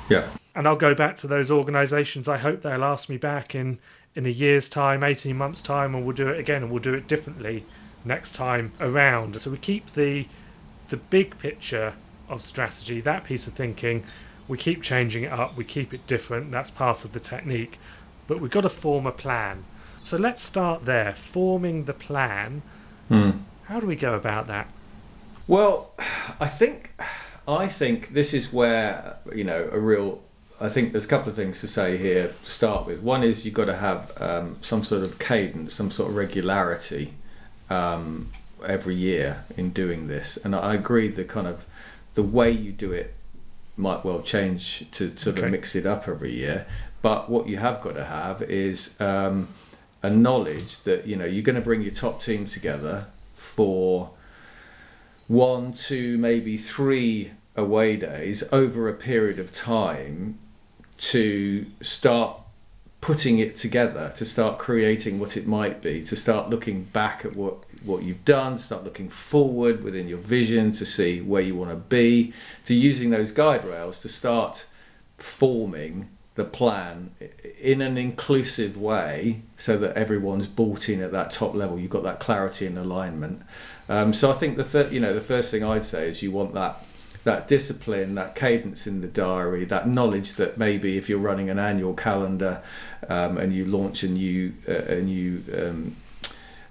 yeah 0.08 0.28
And 0.54 0.66
I'll 0.66 0.76
go 0.76 0.94
back 0.94 1.16
to 1.16 1.26
those 1.26 1.50
organisations. 1.50 2.28
I 2.28 2.38
hope 2.38 2.62
they'll 2.62 2.84
ask 2.84 3.08
me 3.08 3.16
back 3.16 3.54
in 3.54 3.78
in 4.14 4.24
a 4.26 4.30
year's 4.30 4.68
time, 4.68 5.02
eighteen 5.04 5.36
months' 5.36 5.62
time, 5.62 5.94
and 5.94 6.04
we'll 6.04 6.16
do 6.16 6.28
it 6.28 6.38
again, 6.38 6.62
and 6.62 6.70
we'll 6.70 6.82
do 6.82 6.94
it 6.94 7.06
differently 7.08 7.64
next 8.04 8.32
time 8.32 8.72
around. 8.80 9.40
So 9.40 9.50
we 9.50 9.58
keep 9.58 9.92
the 9.92 10.26
the 10.88 10.96
big 10.96 11.38
picture 11.38 11.94
of 12.28 12.40
strategy, 12.42 13.00
that 13.00 13.24
piece 13.24 13.46
of 13.46 13.52
thinking. 13.54 14.04
We 14.48 14.56
keep 14.58 14.82
changing 14.82 15.24
it 15.24 15.32
up. 15.32 15.56
We 15.56 15.64
keep 15.64 15.92
it 15.92 16.06
different. 16.06 16.52
That's 16.52 16.70
part 16.70 17.04
of 17.04 17.12
the 17.12 17.20
technique. 17.20 17.78
But 18.28 18.40
we've 18.40 18.50
got 18.50 18.60
to 18.62 18.68
form 18.68 19.06
a 19.06 19.12
plan. 19.12 19.64
So 20.02 20.16
let's 20.16 20.44
start 20.44 20.84
there. 20.84 21.12
Forming 21.14 21.84
the 21.84 21.92
plan. 21.92 22.62
Hmm. 23.08 23.30
How 23.64 23.80
do 23.80 23.86
we 23.86 23.96
go 23.96 24.14
about 24.14 24.46
that? 24.48 24.68
Well, 25.46 25.92
I 26.40 26.48
think 26.48 26.90
I 27.46 27.68
think 27.68 28.08
this 28.10 28.34
is 28.34 28.52
where 28.52 29.16
you 29.34 29.44
know 29.44 29.68
a 29.72 29.78
real. 29.78 30.22
I 30.60 30.68
think 30.70 30.92
there's 30.92 31.04
a 31.04 31.08
couple 31.08 31.28
of 31.28 31.36
things 31.36 31.60
to 31.60 31.68
say 31.68 31.98
here 31.98 32.28
to 32.44 32.50
start 32.50 32.86
with. 32.86 33.00
One 33.00 33.22
is 33.22 33.44
you've 33.44 33.54
got 33.54 33.66
to 33.66 33.76
have 33.76 34.10
um, 34.20 34.56
some 34.62 34.82
sort 34.82 35.02
of 35.02 35.18
cadence, 35.18 35.74
some 35.74 35.90
sort 35.90 36.08
of 36.10 36.16
regularity 36.16 37.12
um, 37.68 38.32
every 38.66 38.94
year 38.94 39.44
in 39.56 39.70
doing 39.70 40.08
this, 40.08 40.38
and 40.38 40.54
I 40.56 40.74
agree 40.74 41.08
the 41.08 41.24
kind 41.24 41.46
of 41.46 41.66
the 42.14 42.22
way 42.22 42.50
you 42.50 42.72
do 42.72 42.90
it 42.92 43.14
might 43.76 44.02
well 44.02 44.22
change 44.22 44.86
to 44.92 45.14
sort 45.18 45.36
Okay. 45.36 45.46
of 45.46 45.52
mix 45.52 45.74
it 45.74 45.84
up 45.84 46.08
every 46.08 46.32
year. 46.32 46.64
But 47.02 47.28
what 47.28 47.46
you 47.46 47.58
have 47.58 47.82
got 47.82 47.94
to 47.96 48.04
have 48.06 48.40
is 48.42 48.98
um, 49.00 49.48
a 50.02 50.10
knowledge 50.10 50.80
that 50.80 51.06
you 51.06 51.16
know 51.16 51.24
you're 51.24 51.42
going 51.42 51.56
to 51.56 51.62
bring 51.62 51.82
your 51.82 51.92
top 51.92 52.22
team 52.22 52.46
together 52.46 53.06
for 53.36 54.10
one, 55.28 55.72
two, 55.72 56.18
maybe 56.18 56.56
three 56.56 57.32
away 57.56 57.96
days 57.96 58.44
over 58.52 58.88
a 58.88 58.94
period 58.94 59.38
of 59.38 59.52
time 59.52 60.38
to 60.98 61.66
start 61.80 62.40
putting 63.00 63.38
it 63.38 63.56
together, 63.56 64.12
to 64.16 64.24
start 64.24 64.58
creating 64.58 65.18
what 65.18 65.36
it 65.36 65.46
might 65.46 65.82
be, 65.82 66.04
to 66.04 66.16
start 66.16 66.50
looking 66.50 66.84
back 66.84 67.24
at 67.24 67.36
what, 67.36 67.58
what 67.84 68.02
you've 68.02 68.24
done, 68.24 68.58
start 68.58 68.84
looking 68.84 69.08
forward 69.08 69.82
within 69.82 70.08
your 70.08 70.18
vision 70.18 70.72
to 70.72 70.84
see 70.84 71.20
where 71.20 71.42
you 71.42 71.54
want 71.54 71.70
to 71.70 71.76
be, 71.76 72.32
to 72.64 72.74
using 72.74 73.10
those 73.10 73.32
guide 73.32 73.64
rails 73.64 74.00
to 74.00 74.08
start 74.08 74.66
forming 75.18 76.08
the 76.36 76.44
plan 76.44 77.10
in 77.60 77.80
an 77.80 77.98
inclusive 77.98 78.76
way 78.76 79.42
so 79.56 79.76
that 79.78 79.96
everyone's 79.96 80.46
bought 80.46 80.88
in 80.88 81.02
at 81.02 81.10
that 81.10 81.30
top 81.30 81.54
level. 81.54 81.78
You've 81.78 81.90
got 81.90 82.04
that 82.04 82.20
clarity 82.20 82.66
and 82.66 82.78
alignment. 82.78 83.42
Um, 83.88 84.12
so 84.12 84.30
I 84.30 84.34
think 84.34 84.56
the 84.56 84.88
you 84.92 85.00
know, 85.00 85.14
the 85.14 85.20
first 85.20 85.50
thing 85.50 85.64
I'd 85.64 85.84
say 85.84 86.08
is 86.08 86.22
you 86.22 86.30
want 86.30 86.54
that 86.54 86.84
that 87.24 87.48
discipline, 87.48 88.14
that 88.14 88.36
cadence 88.36 88.86
in 88.86 89.00
the 89.00 89.08
diary, 89.08 89.64
that 89.64 89.88
knowledge 89.88 90.34
that 90.34 90.56
maybe 90.56 90.96
if 90.96 91.08
you're 91.08 91.18
running 91.18 91.50
an 91.50 91.58
annual 91.58 91.92
calendar 91.92 92.62
um, 93.08 93.36
and 93.36 93.52
you 93.52 93.64
launch 93.64 94.04
a 94.04 94.08
new 94.08 94.52
uh, 94.68 94.72
a 94.72 95.00
new 95.00 95.42
um, 95.56 95.96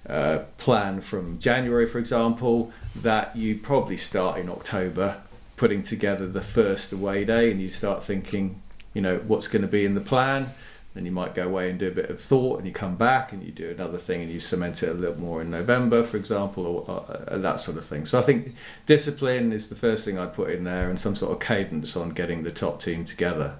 uh, 0.08 0.38
plan 0.58 1.00
from 1.00 1.38
January, 1.40 1.86
for 1.86 1.98
example, 1.98 2.72
that 2.94 3.36
you 3.36 3.58
probably 3.58 3.96
start 3.96 4.38
in 4.38 4.48
October 4.48 5.20
putting 5.56 5.82
together 5.82 6.28
the 6.28 6.40
first 6.40 6.92
away 6.92 7.24
day, 7.24 7.50
and 7.50 7.60
you 7.60 7.68
start 7.68 8.02
thinking, 8.02 8.60
you 8.96 9.02
know, 9.02 9.18
what's 9.26 9.46
going 9.46 9.60
to 9.60 9.68
be 9.68 9.84
in 9.84 9.94
the 9.94 10.00
plan. 10.00 10.48
Then 10.94 11.04
you 11.04 11.12
might 11.12 11.34
go 11.34 11.44
away 11.44 11.68
and 11.68 11.78
do 11.78 11.88
a 11.88 11.90
bit 11.90 12.08
of 12.08 12.18
thought, 12.18 12.56
and 12.56 12.66
you 12.66 12.72
come 12.72 12.96
back 12.96 13.30
and 13.30 13.44
you 13.44 13.52
do 13.52 13.68
another 13.68 13.98
thing, 13.98 14.22
and 14.22 14.30
you 14.30 14.40
cement 14.40 14.82
it 14.82 14.88
a 14.88 14.94
little 14.94 15.20
more 15.20 15.42
in 15.42 15.50
November, 15.50 16.02
for 16.02 16.16
example, 16.16 16.64
or 16.66 17.04
uh, 17.10 17.36
that 17.36 17.60
sort 17.60 17.76
of 17.76 17.84
thing. 17.84 18.06
So 18.06 18.18
I 18.18 18.22
think 18.22 18.54
discipline 18.86 19.52
is 19.52 19.68
the 19.68 19.74
first 19.76 20.06
thing 20.06 20.18
I'd 20.18 20.32
put 20.32 20.48
in 20.48 20.64
there, 20.64 20.88
and 20.88 20.98
some 20.98 21.14
sort 21.14 21.32
of 21.32 21.40
cadence 21.46 21.94
on 21.94 22.08
getting 22.10 22.42
the 22.42 22.50
top 22.50 22.80
team 22.80 23.04
together. 23.04 23.58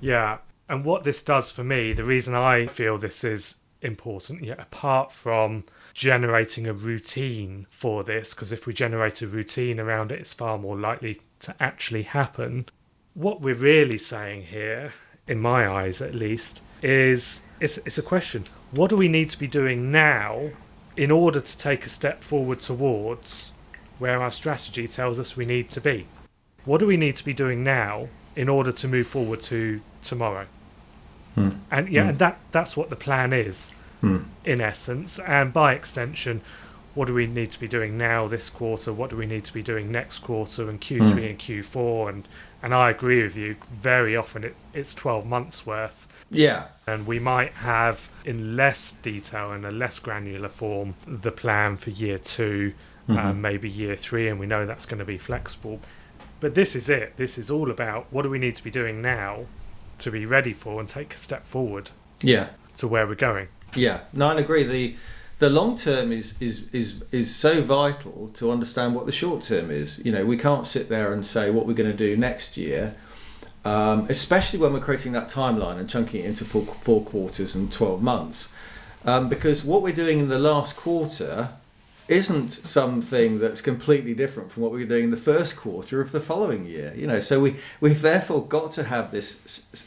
Yeah, 0.00 0.38
and 0.68 0.84
what 0.84 1.04
this 1.04 1.22
does 1.22 1.52
for 1.52 1.62
me, 1.62 1.92
the 1.92 2.02
reason 2.02 2.34
I 2.34 2.66
feel 2.66 2.98
this 2.98 3.22
is 3.22 3.58
important, 3.82 4.42
yeah, 4.42 4.56
apart 4.58 5.12
from 5.12 5.62
generating 5.94 6.66
a 6.66 6.72
routine 6.72 7.68
for 7.70 8.02
this, 8.02 8.34
because 8.34 8.50
if 8.50 8.66
we 8.66 8.72
generate 8.72 9.22
a 9.22 9.28
routine 9.28 9.78
around 9.78 10.10
it, 10.10 10.18
it's 10.18 10.34
far 10.34 10.58
more 10.58 10.76
likely 10.76 11.20
to 11.38 11.54
actually 11.60 12.02
happen. 12.02 12.66
What 13.14 13.40
we're 13.40 13.54
really 13.54 13.98
saying 13.98 14.44
here, 14.44 14.92
in 15.26 15.38
my 15.40 15.68
eyes 15.68 16.00
at 16.00 16.14
least, 16.14 16.62
is 16.82 17.42
it's, 17.60 17.78
it's 17.78 17.98
a 17.98 18.02
question. 18.02 18.46
What 18.70 18.90
do 18.90 18.96
we 18.96 19.08
need 19.08 19.30
to 19.30 19.38
be 19.38 19.46
doing 19.46 19.90
now 19.92 20.50
in 20.96 21.10
order 21.10 21.40
to 21.40 21.58
take 21.58 21.86
a 21.86 21.88
step 21.88 22.22
forward 22.24 22.60
towards 22.60 23.52
where 23.98 24.20
our 24.22 24.30
strategy 24.30 24.88
tells 24.88 25.18
us 25.18 25.36
we 25.36 25.44
need 25.46 25.68
to 25.70 25.80
be? 25.80 26.06
What 26.64 26.78
do 26.80 26.86
we 26.86 26.96
need 26.96 27.16
to 27.16 27.24
be 27.24 27.34
doing 27.34 27.62
now 27.62 28.08
in 28.34 28.48
order 28.48 28.72
to 28.72 28.88
move 28.88 29.06
forward 29.06 29.40
to 29.42 29.80
tomorrow? 30.02 30.46
Hmm. 31.34 31.50
And 31.70 31.88
yeah, 31.88 32.04
Hmm. 32.04 32.08
and 32.10 32.18
that 32.18 32.38
that's 32.50 32.76
what 32.76 32.90
the 32.90 32.96
plan 32.96 33.32
is 33.32 33.70
Hmm. 34.00 34.18
in 34.44 34.60
essence, 34.60 35.18
and 35.20 35.52
by 35.52 35.74
extension, 35.74 36.40
what 36.94 37.06
do 37.06 37.14
we 37.14 37.26
need 37.26 37.50
to 37.52 37.60
be 37.60 37.68
doing 37.68 37.96
now 37.96 38.26
this 38.26 38.50
quarter? 38.50 38.92
What 38.92 39.10
do 39.10 39.16
we 39.16 39.26
need 39.26 39.44
to 39.44 39.52
be 39.54 39.62
doing 39.62 39.90
next 39.90 40.18
quarter 40.20 40.68
and 40.68 40.80
Q3 40.80 41.14
Mm. 41.14 41.30
and 41.30 41.38
Q4? 41.38 42.08
And 42.10 42.28
and 42.62 42.74
I 42.74 42.90
agree 42.90 43.22
with 43.22 43.36
you. 43.36 43.56
Very 43.72 44.16
often 44.16 44.44
it, 44.44 44.54
it's 44.72 44.94
12 44.94 45.26
months 45.26 45.66
worth, 45.66 46.06
Yeah. 46.30 46.66
and 46.86 47.06
we 47.06 47.18
might 47.18 47.52
have 47.54 48.08
in 48.24 48.56
less 48.56 48.92
detail 49.02 49.52
and 49.52 49.66
a 49.66 49.70
less 49.70 49.98
granular 49.98 50.48
form 50.48 50.94
the 51.06 51.32
plan 51.32 51.76
for 51.76 51.90
year 51.90 52.18
2 52.18 52.72
Mhm. 53.08 53.18
um, 53.18 53.40
maybe 53.42 53.68
year 53.68 53.96
three, 53.96 54.28
and 54.28 54.38
we 54.38 54.46
know 54.46 54.64
that's 54.64 54.86
going 54.86 55.00
to 55.00 55.04
be 55.04 55.18
flexible. 55.18 55.80
But 56.38 56.54
this 56.54 56.76
is 56.76 56.88
it. 56.88 57.16
This 57.16 57.36
is 57.36 57.50
all 57.50 57.68
about 57.68 58.06
what 58.10 58.22
do 58.22 58.30
we 58.30 58.38
need 58.38 58.54
to 58.54 58.62
be 58.62 58.70
doing 58.70 59.02
now 59.02 59.46
to 59.98 60.10
be 60.12 60.24
ready 60.24 60.52
for 60.52 60.78
and 60.78 60.88
take 60.88 61.12
a 61.14 61.18
step 61.18 61.44
forward 61.46 61.90
Yeah. 62.20 62.50
to 62.76 62.86
where 62.86 63.04
we're 63.06 63.16
going. 63.16 63.48
Yeah, 63.74 64.00
no, 64.12 64.28
I 64.28 64.38
agree. 64.38 64.62
The 64.62 64.94
the 65.42 65.50
long 65.50 65.74
term 65.74 66.12
is, 66.12 66.34
is 66.38 66.64
is 66.72 67.02
is 67.10 67.34
so 67.34 67.62
vital 67.62 68.30
to 68.34 68.52
understand 68.52 68.94
what 68.94 69.06
the 69.06 69.12
short 69.12 69.42
term 69.42 69.72
is. 69.72 70.00
You 70.04 70.12
know, 70.12 70.24
we 70.24 70.36
can't 70.36 70.68
sit 70.68 70.88
there 70.88 71.12
and 71.12 71.26
say 71.26 71.50
what 71.50 71.66
we're 71.66 71.80
going 71.82 71.90
to 71.90 71.96
do 71.96 72.16
next 72.16 72.56
year, 72.56 72.94
um, 73.64 74.06
especially 74.08 74.60
when 74.60 74.72
we're 74.72 74.86
creating 74.88 75.10
that 75.14 75.28
timeline 75.28 75.78
and 75.80 75.90
chunking 75.90 76.22
it 76.22 76.26
into 76.26 76.44
four, 76.44 76.64
four 76.64 77.02
quarters 77.02 77.56
and 77.56 77.72
twelve 77.72 78.00
months, 78.00 78.50
um, 79.04 79.28
because 79.28 79.64
what 79.64 79.82
we're 79.82 79.92
doing 80.04 80.20
in 80.20 80.28
the 80.28 80.38
last 80.38 80.76
quarter 80.76 81.48
isn't 82.06 82.52
something 82.64 83.40
that's 83.40 83.60
completely 83.60 84.14
different 84.14 84.52
from 84.52 84.62
what 84.62 84.70
we 84.70 84.78
were 84.78 84.88
doing 84.88 85.04
in 85.04 85.10
the 85.10 85.16
first 85.32 85.56
quarter 85.56 86.00
of 86.00 86.12
the 86.12 86.20
following 86.20 86.66
year. 86.66 86.94
You 86.96 87.08
know, 87.08 87.18
so 87.18 87.40
we 87.40 87.56
we've 87.80 88.00
therefore 88.00 88.46
got 88.46 88.70
to 88.78 88.84
have 88.84 89.10
this 89.10 89.28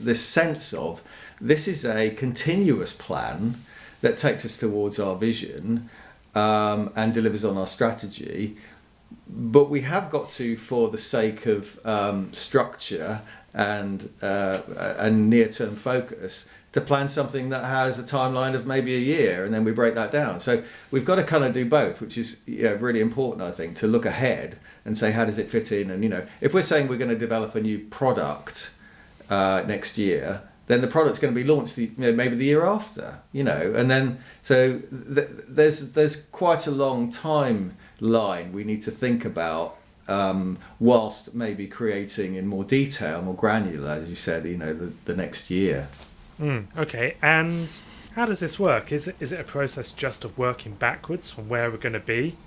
this 0.02 0.22
sense 0.22 0.74
of 0.74 1.02
this 1.40 1.66
is 1.66 1.86
a 1.86 2.10
continuous 2.10 2.92
plan 2.92 3.56
that 4.02 4.18
takes 4.18 4.46
us 4.46 4.58
towards 4.58 5.00
our 5.00 5.16
vision 5.16 5.90
um, 6.36 6.92
and 6.96 7.14
delivers 7.14 7.46
on 7.46 7.58
our 7.58 7.68
strategy. 7.68 8.58
But 9.28 9.70
we 9.70 9.82
have 9.82 10.10
got 10.10 10.30
to, 10.32 10.56
for 10.56 10.90
the 10.90 10.98
sake 10.98 11.46
of 11.46 11.80
um, 11.86 12.34
structure 12.34 13.22
and 13.54 14.10
uh, 14.22 14.62
and 14.98 15.30
near-term 15.30 15.76
focus, 15.76 16.48
to 16.74 16.82
plan 16.82 17.08
something 17.08 17.50
that 17.50 17.64
has 17.64 17.98
a 17.98 18.04
timeline 18.04 18.54
of 18.54 18.68
maybe 18.68 18.94
a 18.96 19.00
year, 19.00 19.46
and 19.46 19.54
then 19.54 19.64
we 19.64 19.72
break 19.72 19.96
that 19.96 20.12
down. 20.12 20.42
So 20.42 20.62
we've 20.92 21.06
got 21.06 21.16
to 21.16 21.24
kind 21.24 21.46
of 21.46 21.54
do 21.54 21.66
both, 21.66 22.02
which 22.02 22.18
is 22.18 22.42
you 22.46 22.64
know, 22.64 22.76
really 22.76 23.00
important, 23.00 23.42
I 23.44 23.52
think, 23.52 23.78
to 23.78 23.88
look 23.88 24.06
ahead 24.06 24.58
and 24.84 24.98
say 24.98 25.12
how 25.12 25.24
does 25.24 25.38
it 25.38 25.50
fit 25.50 25.72
in. 25.72 25.90
And 25.90 26.04
you 26.04 26.10
know, 26.10 26.26
if 26.42 26.54
we're 26.54 26.62
saying 26.62 26.90
we're 26.90 26.98
going 26.98 27.12
to 27.12 27.18
develop 27.18 27.56
a 27.56 27.62
new 27.62 27.80
product 27.80 28.72
uh, 29.30 29.64
next 29.66 29.98
year, 29.98 30.42
then 30.68 30.82
the 30.82 30.88
product's 30.88 31.20
going 31.20 31.34
to 31.34 31.40
be 31.40 31.48
launched 31.48 31.76
the, 31.76 31.84
you 31.84 31.92
know, 31.98 32.12
maybe 32.12 32.36
the 32.36 32.46
year 32.46 32.66
after, 32.66 33.20
you 33.32 33.44
know, 33.44 33.74
and 33.76 33.90
then 33.90 34.20
so 34.42 34.80
th- 34.80 35.30
there's 35.48 35.92
there's 35.92 36.18
quite 36.32 36.68
a 36.68 36.72
long 36.72 37.12
timeline 37.12 38.52
we 38.52 38.64
need 38.64 38.82
to 38.84 38.92
think 38.92 39.26
about 39.26 39.78
um, 40.08 40.58
whilst 40.80 41.34
maybe 41.34 41.68
creating 41.68 42.36
in 42.36 42.48
more 42.48 42.64
detail, 42.64 43.22
more 43.22 43.36
granular, 43.36 43.90
as 43.90 44.10
you 44.10 44.16
said, 44.16 44.46
you 44.46 44.58
know, 44.58 44.74
the, 44.74 44.94
the 45.06 45.16
next 45.16 45.50
year. 45.50 45.88
Mm, 46.40 46.66
okay, 46.78 47.16
and 47.22 47.80
how 48.16 48.26
does 48.26 48.40
this 48.40 48.60
work? 48.60 48.92
Is 48.92 49.08
it 49.08 49.16
is 49.20 49.32
it 49.32 49.40
a 49.40 49.44
process 49.44 49.92
just 49.92 50.24
of 50.24 50.38
working 50.38 50.74
backwards 50.76 51.30
from 51.30 51.50
where 51.50 51.70
we're 51.72 51.78
going 51.78 51.94
to 51.94 52.00
be, 52.00 52.38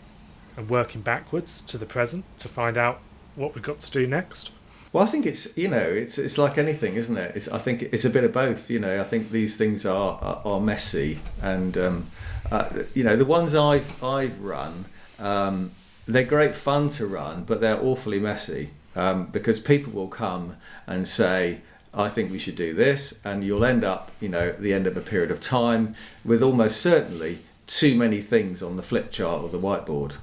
and 0.57 0.68
working 0.68 1.00
backwards 1.00 1.61
to 1.62 1.78
the 1.78 1.87
present 1.87 2.24
to 2.38 2.48
find 2.48 2.76
out 2.76 3.00
what 3.35 3.54
we've 3.54 3.64
got 3.64 3.81
to 3.81 3.90
do 3.90 4.07
next? 4.07 4.52
Well, 4.92 5.05
I 5.05 5.07
think 5.07 5.27
it's 5.27 5.57
you 5.57 5.68
know 5.68 5.79
it's 5.79 6.18
it's 6.18 6.38
like 6.38 6.57
anything, 6.57 6.94
isn't 6.94 7.16
it? 7.16 7.37
It's, 7.37 7.48
I 7.48 7.59
think 7.59 7.83
it's 7.83 8.05
a 8.05 8.11
bit 8.11 8.24
of 8.24 8.33
both. 8.33 8.70
You 8.70 8.79
know, 8.79 9.01
I 9.01 9.05
think 9.05 9.31
these 9.31 9.57
things 9.57 9.85
are 9.85 10.18
are, 10.22 10.42
are 10.44 10.61
messy, 10.61 11.20
and 11.42 11.77
um, 11.77 12.07
uh, 12.51 12.68
you 12.94 13.05
know 13.05 13.16
the 13.16 13.27
ones 13.27 13.55
I've 13.55 14.03
I've 14.03 14.40
run, 14.40 14.87
um, 15.18 15.72
they're 16.07 16.24
great 16.24 16.55
fun 16.55 16.88
to 16.90 17.07
run, 17.07 17.44
but 17.44 17.61
they're 17.61 17.81
awfully 17.81 18.18
messy 18.18 18.70
um, 18.96 19.27
because 19.27 19.61
people 19.61 19.92
will 19.92 20.09
come 20.09 20.57
and 20.87 21.07
say, 21.07 21.61
I 21.92 22.09
think 22.09 22.31
we 22.31 22.38
should 22.38 22.57
do 22.57 22.72
this, 22.72 23.18
and 23.24 23.44
you'll 23.44 23.64
end 23.64 23.85
up, 23.85 24.11
you 24.20 24.31
know, 24.31 24.48
at 24.48 24.62
the 24.62 24.72
end 24.72 24.87
of 24.87 24.96
a 24.96 25.03
period 25.03 25.31
of 25.31 25.40
time 25.40 25.94
with 26.24 26.42
almost 26.42 26.81
certainly 26.81 27.40
too 27.66 27.94
many 27.94 28.22
things 28.22 28.62
on 28.62 28.77
the 28.77 28.83
flip 28.83 29.11
chart 29.11 29.42
or 29.42 29.51
the 29.51 29.59
whiteboard. 29.59 30.14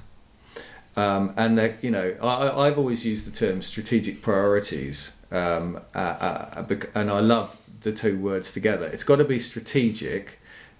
Um, 0.96 1.34
and 1.36 1.74
you 1.82 1.90
know, 1.90 2.16
I, 2.22 2.66
I've 2.66 2.78
always 2.78 3.04
used 3.04 3.26
the 3.26 3.36
term 3.36 3.60
strategic 3.60 4.22
priorities, 4.22 5.12
um, 5.30 5.80
uh, 5.94 5.98
uh, 5.98 6.76
and 6.94 7.10
I 7.10 7.20
love 7.20 7.56
the 7.82 7.92
two 7.92 8.18
words 8.18 8.50
together. 8.50 8.86
It's 8.86 9.04
got 9.04 9.16
to 9.16 9.24
be 9.24 9.38
strategic, 9.38 10.38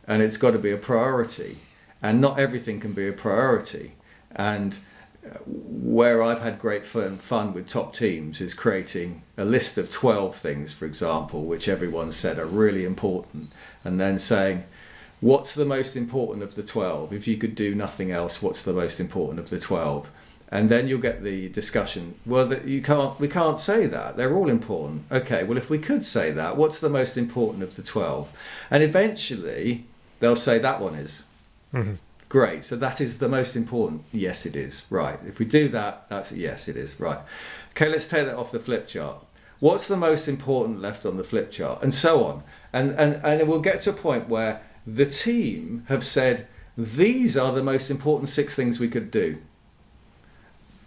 and 0.08 0.22
it's 0.22 0.38
got 0.38 0.52
to 0.52 0.58
be 0.58 0.70
a 0.70 0.78
priority, 0.78 1.58
and 2.02 2.20
not 2.20 2.38
everything 2.38 2.80
can 2.80 2.92
be 2.92 3.06
a 3.06 3.12
priority. 3.12 3.92
And 4.34 4.78
uh, 5.24 5.38
where 5.46 6.22
I've 6.22 6.40
had 6.40 6.58
great 6.58 6.86
fun, 6.86 7.18
fun 7.18 7.52
with 7.52 7.68
top 7.68 7.94
teams 7.94 8.40
is 8.40 8.54
creating 8.54 9.22
a 9.36 9.44
list 9.44 9.76
of 9.76 9.90
12 9.90 10.34
things, 10.34 10.72
for 10.72 10.86
example, 10.86 11.44
which 11.44 11.68
everyone 11.68 12.10
said 12.10 12.38
are 12.38 12.46
really 12.46 12.86
important, 12.86 13.52
and 13.84 14.00
then 14.00 14.18
saying, 14.18 14.64
what's 15.20 15.54
the 15.54 15.64
most 15.64 15.96
important 15.96 16.42
of 16.42 16.54
the 16.54 16.62
12 16.62 17.12
if 17.12 17.26
you 17.26 17.36
could 17.36 17.54
do 17.54 17.74
nothing 17.74 18.10
else 18.10 18.42
what's 18.42 18.62
the 18.62 18.72
most 18.72 19.00
important 19.00 19.38
of 19.38 19.48
the 19.50 19.58
12 19.58 20.10
and 20.48 20.68
then 20.68 20.86
you'll 20.86 21.00
get 21.00 21.24
the 21.24 21.48
discussion. 21.48 22.14
Well 22.24 22.46
that 22.46 22.66
you 22.66 22.80
can't 22.80 23.18
we 23.18 23.26
can't 23.26 23.58
say 23.58 23.86
that. 23.86 24.16
They're 24.16 24.32
all 24.34 24.48
important. 24.48 25.04
Okay 25.10 25.42
well 25.42 25.58
if 25.58 25.68
we 25.68 25.78
could 25.78 26.04
say 26.04 26.30
that 26.30 26.56
what's 26.56 26.78
the 26.78 26.88
most 26.88 27.16
important 27.16 27.64
of 27.64 27.74
the 27.74 27.82
12 27.82 28.30
and 28.70 28.82
eventually 28.82 29.84
they'll 30.20 30.36
say 30.36 30.58
that 30.58 30.80
one 30.80 30.94
is. 30.94 31.24
Mhm. 31.74 31.96
great. 32.28 32.64
So 32.64 32.76
that 32.76 33.00
is 33.00 33.18
the 33.18 33.28
most 33.28 33.56
important. 33.56 34.02
Yes 34.12 34.46
it 34.46 34.54
is. 34.54 34.84
Right. 34.90 35.18
If 35.26 35.38
we 35.40 35.46
do 35.46 35.68
that 35.68 36.06
that's 36.08 36.30
a 36.30 36.38
yes 36.38 36.68
it 36.68 36.76
is. 36.76 36.98
Right. 37.00 37.18
Okay 37.72 37.88
let's 37.88 38.06
take 38.06 38.26
that 38.26 38.36
off 38.36 38.52
the 38.52 38.60
flip 38.60 38.86
chart. 38.86 39.24
What's 39.58 39.88
the 39.88 39.96
most 39.96 40.28
important 40.28 40.80
left 40.80 41.04
on 41.04 41.16
the 41.16 41.24
flip 41.24 41.50
chart? 41.50 41.82
And 41.82 41.92
so 41.92 42.24
on. 42.24 42.44
And 42.72 42.90
and 42.92 43.20
and 43.24 43.40
it 43.40 43.48
will 43.48 43.60
get 43.60 43.80
to 43.82 43.90
a 43.90 43.94
point 43.94 44.28
where 44.28 44.60
the 44.86 45.06
team 45.06 45.84
have 45.88 46.04
said 46.04 46.46
these 46.76 47.36
are 47.36 47.52
the 47.52 47.62
most 47.62 47.90
important 47.90 48.28
six 48.28 48.54
things 48.54 48.78
we 48.78 48.88
could 48.88 49.10
do 49.10 49.38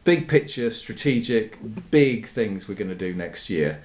big 0.03 0.27
picture 0.27 0.71
strategic 0.71 1.57
big 1.91 2.25
things 2.25 2.67
we're 2.67 2.75
going 2.75 2.89
to 2.89 2.95
do 2.95 3.13
next 3.13 3.49
year 3.49 3.81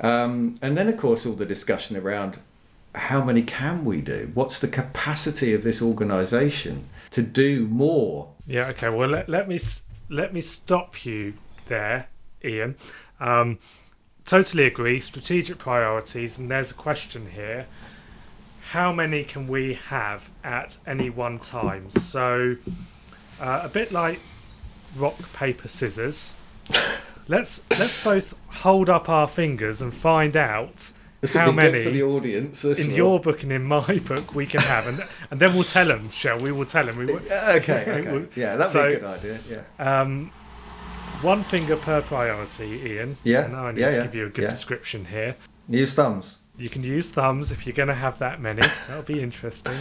um, 0.00 0.56
and 0.60 0.76
then 0.76 0.88
of 0.88 0.96
course 0.96 1.24
all 1.24 1.34
the 1.34 1.46
discussion 1.46 1.96
around 1.96 2.38
how 2.94 3.22
many 3.22 3.42
can 3.42 3.84
we 3.84 4.00
do 4.00 4.30
what's 4.34 4.58
the 4.58 4.68
capacity 4.68 5.54
of 5.54 5.62
this 5.62 5.80
organization 5.80 6.88
to 7.10 7.22
do 7.22 7.68
more 7.68 8.34
Yeah. 8.46 8.68
Okay. 8.68 8.88
Well, 8.88 9.08
let, 9.08 9.28
let 9.28 9.48
me 9.48 9.58
let 10.10 10.34
me 10.34 10.40
stop 10.40 11.04
you 11.04 11.34
there, 11.66 12.08
Ian. 12.44 12.76
Um, 13.20 13.58
totally 14.24 14.64
agree. 14.64 15.00
Strategic 15.00 15.58
priorities, 15.58 16.38
and 16.38 16.50
there's 16.50 16.70
a 16.70 16.74
question 16.74 17.30
here. 17.30 17.66
How 18.74 18.92
many 18.92 19.22
can 19.22 19.46
we 19.46 19.74
have 19.74 20.30
at 20.42 20.78
any 20.84 21.08
one 21.08 21.38
time? 21.38 21.90
So, 21.90 22.56
uh, 23.40 23.60
a 23.62 23.68
bit 23.68 23.92
like 23.92 24.18
rock 24.96 25.14
paper 25.32 25.68
scissors. 25.68 26.34
Let's 27.28 27.60
let's 27.70 28.02
both 28.02 28.34
hold 28.48 28.90
up 28.90 29.08
our 29.08 29.28
fingers 29.28 29.80
and 29.80 29.94
find 29.94 30.36
out 30.36 30.90
this 31.20 31.34
how 31.34 31.52
many 31.52 31.84
for 31.84 31.90
the 31.90 32.02
audience 32.02 32.64
in 32.64 32.88
will. 32.88 32.96
your 32.96 33.20
book 33.20 33.44
and 33.44 33.52
in 33.52 33.62
my 33.62 33.98
book 34.08 34.34
we 34.34 34.44
can 34.44 34.60
have, 34.62 34.88
and 34.88 35.00
and 35.30 35.38
then 35.38 35.54
we'll 35.54 35.62
tell 35.62 35.86
them. 35.86 36.10
Shall 36.10 36.40
we? 36.40 36.50
We'll 36.50 36.66
tell 36.66 36.84
them. 36.84 36.96
We, 36.98 37.06
will- 37.06 37.22
okay 37.30 37.84
okay 38.08 38.26
yeah 38.34 38.56
that'd 38.56 38.72
So- 38.72 38.88
be 38.88 38.94
a 38.96 38.98
good 38.98 39.08
idea 39.08 39.40
yeah 39.78 40.00
Um, 40.00 40.32
one 41.22 41.44
finger 41.44 41.76
per 41.76 42.02
priority, 42.02 42.66
Ian. 42.66 43.16
Yeah, 43.22 43.44
And 43.44 43.54
I 43.56 43.70
need 43.70 43.80
yeah, 43.80 43.90
to 43.90 43.96
yeah, 43.98 44.02
give 44.02 44.14
you 44.16 44.26
a 44.26 44.30
good 44.30 44.42
yeah. 44.44 44.50
description 44.50 45.04
here. 45.06 45.36
use 45.68 45.94
thumbs 45.94 46.38
You 46.56 46.68
can 46.68 46.82
use 46.82 47.10
thumbs 47.10 47.50
if 47.50 47.66
you're 47.66 47.74
going 47.74 47.88
to 47.88 47.94
have 47.94 48.18
that 48.20 48.40
many. 48.40 48.62
That'll 48.88 49.02
be 49.02 49.20
interesting. 49.20 49.76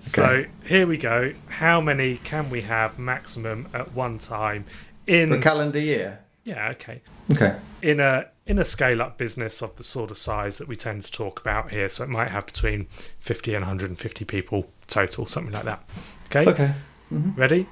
So 0.00 0.44
here 0.64 0.86
we 0.86 0.96
go. 0.96 1.32
How 1.48 1.80
many 1.80 2.16
can 2.16 2.50
we 2.50 2.62
have 2.62 2.98
maximum 2.98 3.68
at 3.74 3.92
one 3.92 4.18
time 4.18 4.64
in? 5.06 5.30
the 5.30 5.38
calendar 5.38 5.78
year 5.78 6.20
yeah, 6.44 6.70
okay. 6.70 7.02
okay 7.32 7.56
In 7.82 8.00
a 8.00 8.26
in 8.46 8.58
a 8.58 8.64
scale 8.64 9.00
up 9.02 9.18
business 9.18 9.62
of 9.62 9.76
the 9.76 9.84
sort 9.84 10.10
of 10.10 10.18
size 10.18 10.58
that 10.58 10.66
we 10.66 10.74
tend 10.74 11.02
to 11.02 11.12
talk 11.12 11.40
about 11.40 11.70
here, 11.70 11.88
so 11.88 12.04
it 12.04 12.10
might 12.10 12.30
have 12.30 12.46
between 12.46 12.88
50 13.20 13.54
and 13.54 13.62
150 13.62 14.24
people 14.24 14.66
total, 14.88 15.26
something 15.26 15.52
like 15.52 15.64
that. 15.64 15.88
Okay. 16.26 16.50
okay 16.50 16.72
hmm 17.08 17.30
Ready? 17.36 17.68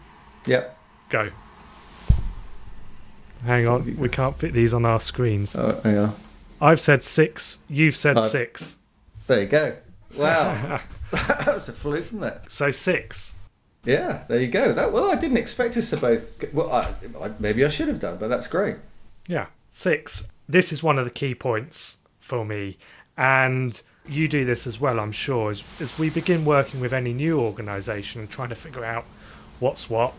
Yep. 0.46 0.78
Go. 1.10 1.30
Hang 3.44 3.66
on, 3.66 3.96
we 3.96 4.08
can't 4.08 4.36
fit 4.36 4.52
these 4.52 4.74
on 4.74 4.84
our 4.84 5.00
screens. 5.00 5.56
oh, 5.56 5.80
hang 5.82 5.98
on 5.98 6.14
I've 6.60 6.80
said 6.80 7.02
six. 7.02 7.58
You've 7.68 7.96
said 7.96 8.20
six. 8.22 8.78
There 9.26 9.40
you 9.40 9.46
go. 9.46 9.76
Wow, 10.16 10.80
that 11.12 11.46
was 11.46 11.68
a 11.68 11.72
fluke, 11.72 12.06
isn't 12.06 12.24
it? 12.24 12.40
So 12.48 12.70
six. 12.70 13.34
Yeah, 13.84 14.24
there 14.28 14.40
you 14.40 14.48
go. 14.48 14.72
That 14.72 14.92
well, 14.92 15.10
I 15.10 15.14
didn't 15.14 15.36
expect 15.36 15.76
us 15.76 15.90
to 15.90 15.96
both. 15.96 16.52
Well, 16.52 16.70
I, 16.70 16.94
I, 17.20 17.30
maybe 17.38 17.64
I 17.64 17.68
should 17.68 17.88
have 17.88 18.00
done, 18.00 18.18
but 18.18 18.28
that's 18.28 18.48
great. 18.48 18.76
Yeah, 19.26 19.46
six. 19.70 20.26
This 20.48 20.72
is 20.72 20.82
one 20.82 20.98
of 20.98 21.04
the 21.04 21.10
key 21.10 21.34
points 21.34 21.98
for 22.20 22.44
me, 22.44 22.78
and 23.16 23.80
you 24.06 24.26
do 24.26 24.44
this 24.44 24.66
as 24.66 24.80
well, 24.80 24.98
I'm 24.98 25.12
sure. 25.12 25.50
As, 25.50 25.62
as 25.80 25.98
we 25.98 26.10
begin 26.10 26.44
working 26.44 26.80
with 26.80 26.92
any 26.92 27.12
new 27.12 27.38
organisation 27.38 28.20
and 28.20 28.30
trying 28.30 28.48
to 28.48 28.54
figure 28.54 28.84
out 28.84 29.04
what's 29.60 29.90
what, 29.90 30.14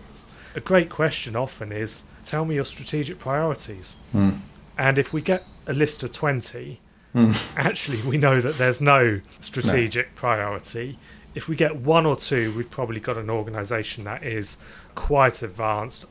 a 0.56 0.60
great 0.60 0.90
question 0.90 1.36
often 1.36 1.72
is, 1.72 2.04
"Tell 2.24 2.46
me 2.46 2.56
your 2.56 2.66
strategic 2.66 3.20
priorities." 3.20 3.98
Hmm. 4.12 4.32
And 4.80 4.98
if 4.98 5.12
we 5.12 5.22
get 5.22 5.44
a 5.68 5.74
list 5.74 6.04
of 6.04 6.14
twenty, 6.14 6.80
hmm. 7.12 7.34
actually 7.58 8.02
we 8.02 8.18
know 8.18 8.40
that 8.40 8.58
there's 8.58 8.80
no 8.80 9.20
strategic 9.42 10.16
priority. 10.16 10.98
If 11.36 11.50
we 11.50 11.56
get 11.58 11.76
one 11.76 12.06
or 12.06 12.16
two, 12.16 12.54
we've 12.56 12.72
probably 12.72 13.02
got 13.02 13.18
an 13.18 13.30
organisation 13.30 14.06
that 14.06 14.24
is 14.24 14.58
quite 14.96 15.44
advanced, 15.44 16.06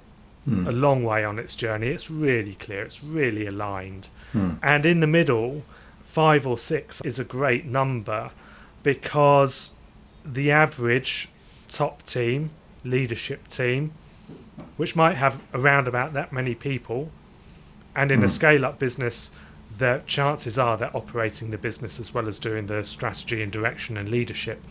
hmm. 0.45 0.67
a 0.67 0.71
long 0.71 1.03
way 1.03 1.25
on 1.25 1.39
its 1.39 1.57
journey. 1.57 1.89
It's 1.89 2.11
really 2.11 2.55
clear, 2.55 2.83
it's 2.83 3.03
really 3.03 3.47
aligned. 3.47 4.11
Hmm. 4.33 4.57
And 4.63 4.85
in 4.85 5.01
the 5.01 5.07
middle, 5.07 5.65
five 6.05 6.47
or 6.47 6.59
six 6.59 7.01
is 7.01 7.19
a 7.19 7.25
great 7.25 7.65
number 7.65 8.31
because 8.83 9.73
the 10.25 10.51
average 10.51 11.31
top 11.69 12.05
team, 12.05 12.51
leadership 12.85 13.49
team, 13.49 13.93
which 14.77 14.95
might 14.95 15.17
have 15.17 15.41
around 15.55 15.89
about 15.89 16.13
that 16.13 16.35
many 16.35 16.55
people, 16.55 17.11
and 17.99 18.13
in 18.13 18.23
a 18.23 18.29
scale 18.29 18.65
up 18.65 18.79
business, 18.79 19.33
the 19.77 20.03
chances 20.07 20.57
are 20.57 20.77
they're 20.77 20.97
operating 20.97 21.51
the 21.51 21.59
business 21.59 21.99
as 21.99 22.15
well 22.15 22.29
as 22.29 22.39
doing 22.39 22.67
the 22.67 22.85
strategy 22.85 23.43
and 23.43 23.51
direction 23.51 23.97
and 23.97 24.09
leadership. 24.09 24.63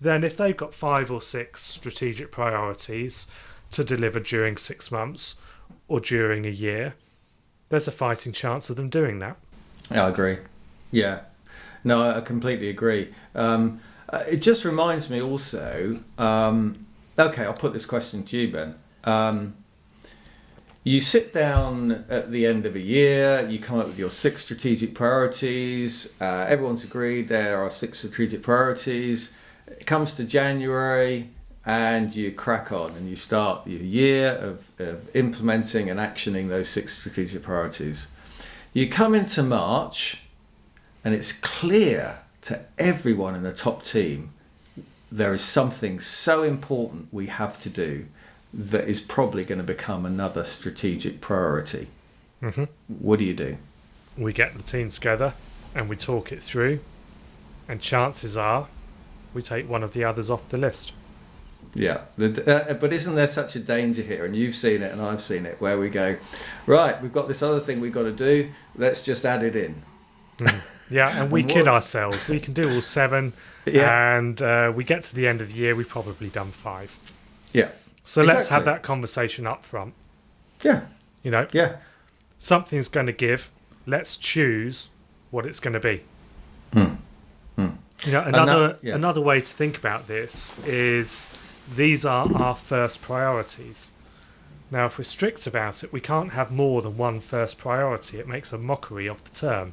Then, 0.00 0.24
if 0.24 0.36
they've 0.36 0.56
got 0.56 0.74
five 0.74 1.10
or 1.10 1.20
six 1.20 1.62
strategic 1.62 2.32
priorities 2.32 3.26
to 3.70 3.84
deliver 3.84 4.18
during 4.18 4.56
six 4.56 4.90
months 4.90 5.36
or 5.88 6.00
during 6.00 6.44
a 6.44 6.50
year, 6.50 6.94
there's 7.68 7.86
a 7.86 7.92
fighting 7.92 8.32
chance 8.32 8.68
of 8.70 8.76
them 8.76 8.88
doing 8.88 9.20
that. 9.20 9.36
Yeah, 9.90 10.06
I 10.06 10.08
agree. 10.08 10.38
Yeah, 10.90 11.20
no, 11.84 12.02
I 12.02 12.18
I 12.18 12.20
completely 12.20 12.68
agree. 12.68 13.14
Um, 13.34 13.80
uh, 14.08 14.24
it 14.28 14.38
just 14.38 14.64
reminds 14.64 15.08
me 15.08 15.20
also. 15.20 16.00
Um, 16.18 16.86
okay, 17.16 17.44
I'll 17.44 17.52
put 17.52 17.74
this 17.74 17.86
question 17.86 18.24
to 18.24 18.36
you, 18.38 18.50
Ben. 18.50 18.74
Um, 19.04 19.54
you 20.90 21.00
sit 21.00 21.32
down 21.32 22.04
at 22.08 22.32
the 22.32 22.44
end 22.44 22.66
of 22.66 22.74
a 22.74 22.80
year, 22.80 23.46
you 23.48 23.60
come 23.60 23.78
up 23.78 23.86
with 23.86 23.98
your 23.98 24.10
six 24.10 24.42
strategic 24.42 24.92
priorities. 24.92 26.12
Uh, 26.20 26.46
everyone's 26.48 26.82
agreed 26.82 27.28
there 27.28 27.62
are 27.62 27.70
six 27.70 27.98
strategic 27.98 28.42
priorities. 28.42 29.30
It 29.68 29.86
comes 29.86 30.14
to 30.14 30.24
January, 30.24 31.30
and 31.64 32.12
you 32.12 32.32
crack 32.32 32.72
on 32.72 32.90
and 32.96 33.08
you 33.08 33.14
start 33.14 33.68
your 33.68 33.80
year 33.80 34.32
of, 34.32 34.68
of 34.80 35.14
implementing 35.14 35.88
and 35.88 36.00
actioning 36.00 36.48
those 36.48 36.68
six 36.68 36.98
strategic 36.98 37.44
priorities. 37.44 38.08
You 38.72 38.88
come 38.88 39.14
into 39.14 39.44
March, 39.44 40.22
and 41.04 41.14
it's 41.14 41.32
clear 41.32 42.18
to 42.42 42.62
everyone 42.78 43.36
in 43.36 43.44
the 43.44 43.52
top 43.52 43.84
team 43.84 44.32
there 45.12 45.32
is 45.32 45.42
something 45.42 46.00
so 46.00 46.42
important 46.42 47.12
we 47.12 47.26
have 47.26 47.60
to 47.62 47.68
do 47.68 48.06
that 48.52 48.88
is 48.88 49.00
probably 49.00 49.44
going 49.44 49.58
to 49.58 49.64
become 49.64 50.04
another 50.04 50.44
strategic 50.44 51.20
priority. 51.20 51.88
hmm 52.40 52.64
What 52.88 53.18
do 53.18 53.24
you 53.24 53.34
do? 53.34 53.56
We 54.16 54.32
get 54.32 54.56
the 54.56 54.62
team 54.62 54.88
together 54.90 55.34
and 55.74 55.88
we 55.88 55.96
talk 55.96 56.32
it 56.32 56.42
through, 56.42 56.80
and 57.68 57.80
chances 57.80 58.36
are 58.36 58.66
we 59.32 59.40
take 59.42 59.68
one 59.68 59.82
of 59.84 59.92
the 59.92 60.02
others 60.04 60.28
off 60.30 60.48
the 60.48 60.58
list. 60.58 60.92
Yeah, 61.72 62.00
uh, 62.18 62.74
but 62.74 62.92
isn't 62.92 63.14
there 63.14 63.28
such 63.28 63.54
a 63.54 63.60
danger 63.60 64.02
here? 64.02 64.24
And 64.24 64.34
you've 64.34 64.56
seen 64.56 64.82
it, 64.82 64.90
and 64.90 65.00
I've 65.00 65.20
seen 65.22 65.46
it, 65.46 65.60
where 65.60 65.78
we 65.78 65.88
go, 65.88 66.16
right, 66.66 67.00
we've 67.00 67.12
got 67.12 67.28
this 67.28 67.42
other 67.42 67.60
thing 67.60 67.80
we've 67.80 67.92
got 67.92 68.02
to 68.02 68.12
do. 68.12 68.50
Let's 68.74 69.04
just 69.04 69.24
add 69.24 69.44
it 69.44 69.54
in. 69.54 69.82
Yeah, 70.90 71.22
and 71.22 71.30
we 71.32 71.44
kid 71.44 71.68
ourselves. 71.68 72.26
We 72.26 72.40
can 72.40 72.54
do 72.54 72.74
all 72.74 72.80
seven, 72.80 73.32
Yeah, 73.66 74.16
and 74.18 74.42
uh, 74.42 74.72
we 74.74 74.82
get 74.82 75.02
to 75.04 75.14
the 75.14 75.28
end 75.28 75.40
of 75.40 75.50
the 75.52 75.54
year, 75.58 75.76
we've 75.76 75.88
probably 75.88 76.28
done 76.28 76.50
five. 76.50 76.98
yeah, 77.52 77.68
So 78.10 78.22
let's 78.22 78.48
have 78.48 78.64
that 78.64 78.82
conversation 78.82 79.46
up 79.46 79.64
front. 79.64 79.94
yeah, 80.64 80.86
You 81.22 81.30
know, 81.30 81.46
yeah. 81.52 81.76
something's 82.40 82.88
going 82.88 83.06
to 83.06 83.12
give. 83.12 83.52
Let's 83.86 84.16
choose 84.16 84.90
what 85.30 85.46
it's 85.46 85.60
going 85.60 85.74
to 85.74 85.80
be. 85.80 86.02
Hmm. 86.72 86.94
Hmm. 87.54 87.68
You 88.04 88.12
know, 88.12 88.22
And 88.22 88.34
that- 88.34 88.42
another 88.42 88.78
yeah. 88.82 88.96
another 88.96 89.20
way 89.20 89.38
to 89.38 89.46
think 89.60 89.78
about 89.78 90.08
this 90.08 90.52
is 90.66 91.28
these 91.72 92.04
are 92.04 92.26
our 92.34 92.56
first 92.56 93.00
priorities. 93.00 93.92
Now, 94.72 94.86
if 94.86 94.98
we're 94.98 95.04
strict 95.04 95.46
about 95.46 95.84
it, 95.84 95.92
we 95.92 96.00
can't 96.00 96.32
have 96.32 96.50
more 96.50 96.82
than 96.82 96.96
one 96.96 97.20
first 97.20 97.58
priority. 97.58 98.18
It 98.18 98.26
makes 98.26 98.52
a 98.52 98.58
mockery 98.58 99.06
of 99.08 99.22
the 99.22 99.30
term, 99.30 99.72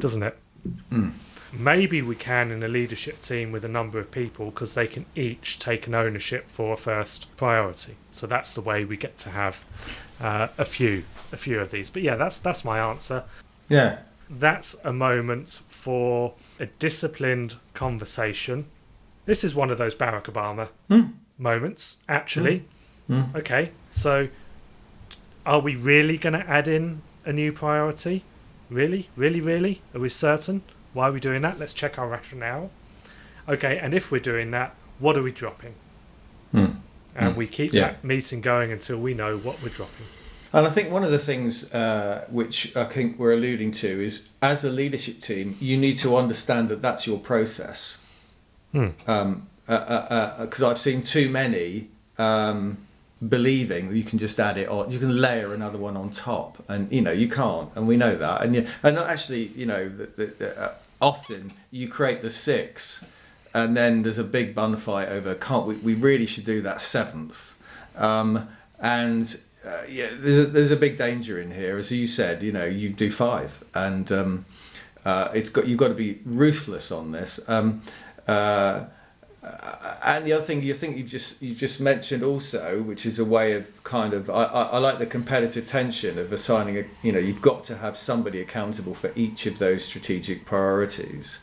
doesn't 0.00 0.24
it? 0.24 0.36
Hmm. 0.88 1.10
Maybe 1.52 2.00
we 2.00 2.14
can 2.14 2.50
in 2.50 2.62
a 2.62 2.68
leadership 2.68 3.20
team 3.20 3.50
with 3.50 3.64
a 3.64 3.68
number 3.68 3.98
of 3.98 4.10
people 4.10 4.46
because 4.50 4.74
they 4.74 4.86
can 4.86 5.04
each 5.16 5.58
take 5.58 5.86
an 5.86 5.94
ownership 5.94 6.48
for 6.48 6.74
a 6.74 6.76
first 6.76 7.26
priority. 7.36 7.96
So 8.12 8.26
that's 8.26 8.54
the 8.54 8.60
way 8.60 8.84
we 8.84 8.96
get 8.96 9.18
to 9.18 9.30
have 9.30 9.64
uh, 10.20 10.48
a 10.58 10.64
few, 10.64 11.04
a 11.32 11.36
few 11.36 11.58
of 11.58 11.70
these. 11.70 11.90
But 11.90 12.02
yeah, 12.02 12.14
that's 12.14 12.36
that's 12.38 12.64
my 12.64 12.78
answer. 12.78 13.24
Yeah, 13.68 13.98
That's 14.28 14.74
a 14.84 14.92
moment 14.92 15.60
for 15.68 16.34
a 16.60 16.66
disciplined 16.66 17.56
conversation. 17.74 18.66
This 19.26 19.42
is 19.44 19.54
one 19.54 19.70
of 19.70 19.78
those 19.78 19.94
Barack 19.94 20.24
Obama 20.24 20.68
Hmm. 20.88 21.12
moments, 21.38 21.98
actually. 22.08 22.64
Hmm. 23.06 23.22
Okay, 23.34 23.70
so 23.90 24.28
are 25.46 25.58
we 25.60 25.74
really 25.74 26.16
going 26.18 26.32
to 26.34 26.48
add 26.48 26.68
in 26.68 27.02
a 27.24 27.32
new 27.32 27.52
priority? 27.52 28.24
Really? 28.68 29.08
Really, 29.16 29.40
really? 29.40 29.82
Are 29.94 30.00
we 30.00 30.08
certain? 30.08 30.62
Why 30.92 31.08
are 31.08 31.12
we 31.12 31.20
doing 31.20 31.42
that? 31.42 31.58
Let's 31.58 31.72
check 31.74 31.98
our 31.98 32.08
rationale. 32.08 32.70
Okay, 33.48 33.78
and 33.78 33.94
if 33.94 34.10
we're 34.10 34.18
doing 34.20 34.50
that, 34.52 34.74
what 34.98 35.16
are 35.16 35.22
we 35.22 35.32
dropping? 35.32 35.74
Hmm. 36.52 36.66
And 37.16 37.32
Hmm. 37.32 37.38
we 37.38 37.46
keep 37.46 37.72
Yeah. 37.72 37.82
that 37.82 38.04
meeting 38.04 38.40
going 38.40 38.70
until 38.72 38.98
we 38.98 39.14
know 39.14 39.36
what 39.36 39.62
we're 39.62 39.68
dropping. 39.70 40.06
And 40.52 40.66
I 40.66 40.70
think 40.70 40.90
one 40.90 41.04
of 41.04 41.10
the 41.12 41.18
things 41.18 41.72
uh, 41.72 42.24
which 42.28 42.76
I 42.76 42.84
think 42.84 43.18
we're 43.18 43.32
alluding 43.32 43.70
to 43.72 43.88
is 44.04 44.24
as 44.42 44.64
a 44.64 44.70
leadership 44.70 45.20
team, 45.20 45.56
you 45.60 45.76
need 45.76 45.96
to 45.98 46.16
understand 46.16 46.68
that 46.70 46.80
that's 46.82 47.06
your 47.06 47.18
process. 47.18 47.98
Hmm. 48.72 48.88
Um, 49.06 49.46
because 49.66 50.62
I've 50.62 50.78
seen 50.80 51.02
too 51.02 51.28
many 51.28 51.88
um, 52.18 52.78
believing 53.26 53.94
you 53.94 54.04
can 54.04 54.18
just 54.18 54.40
add 54.40 54.56
it 54.56 54.68
on, 54.68 54.90
you 54.90 54.98
can 54.98 55.20
layer 55.20 55.52
another 55.52 55.78
one 55.78 55.96
on 55.96 56.10
top, 56.10 56.62
and 56.68 56.90
you 56.92 57.02
know 57.02 57.12
you 57.12 57.28
can't, 57.28 57.70
and 57.74 57.86
we 57.86 57.96
know 57.96 58.16
that. 58.16 58.42
And 58.42 58.54
you, 58.54 58.66
and 58.82 58.98
actually, 58.98 59.48
you 59.48 59.66
know, 59.66 59.88
the, 59.88 60.06
the, 60.06 60.26
the, 60.26 60.60
uh, 60.60 60.74
often 61.00 61.52
you 61.70 61.88
create 61.88 62.22
the 62.22 62.30
six, 62.30 63.04
and 63.52 63.76
then 63.76 64.02
there's 64.02 64.18
a 64.18 64.24
big 64.24 64.54
bun 64.54 64.76
fight 64.76 65.08
over 65.08 65.34
can't 65.34 65.66
we? 65.66 65.74
We 65.76 65.94
really 65.94 66.26
should 66.26 66.46
do 66.46 66.62
that 66.62 66.80
seventh, 66.80 67.54
um, 67.96 68.48
and 68.78 69.38
uh, 69.66 69.82
yeah, 69.88 70.10
there's 70.12 70.38
a, 70.38 70.46
there's 70.46 70.70
a 70.70 70.76
big 70.76 70.96
danger 70.96 71.38
in 71.38 71.50
here, 71.50 71.76
as 71.76 71.90
you 71.90 72.08
said. 72.08 72.42
You 72.42 72.52
know, 72.52 72.64
you 72.64 72.88
do 72.88 73.10
five, 73.10 73.62
and 73.74 74.10
um, 74.10 74.46
uh, 75.04 75.28
it's 75.34 75.50
got 75.50 75.66
you've 75.66 75.78
got 75.78 75.88
to 75.88 75.94
be 75.94 76.20
ruthless 76.24 76.90
on 76.90 77.12
this. 77.12 77.40
Um, 77.48 77.82
uh, 79.42 79.96
and 80.04 80.26
the 80.26 80.34
other 80.34 80.44
thing 80.44 80.62
you 80.62 80.74
think 80.74 80.98
you've 80.98 81.08
just 81.08 81.40
you've 81.40 81.56
just 81.56 81.80
mentioned 81.80 82.22
also, 82.22 82.82
which 82.82 83.06
is 83.06 83.18
a 83.18 83.24
way 83.24 83.54
of 83.54 83.82
kind 83.84 84.12
of 84.12 84.28
I, 84.28 84.44
I, 84.44 84.62
I 84.62 84.78
like 84.78 84.98
the 84.98 85.06
competitive 85.06 85.66
tension 85.66 86.18
of 86.18 86.30
assigning 86.30 86.76
a 86.76 86.84
you 87.02 87.10
know 87.10 87.18
you've 87.18 87.40
got 87.40 87.64
to 87.64 87.78
have 87.78 87.96
somebody 87.96 88.40
accountable 88.40 88.94
for 88.94 89.12
each 89.14 89.46
of 89.46 89.58
those 89.58 89.82
strategic 89.84 90.44
priorities, 90.44 91.38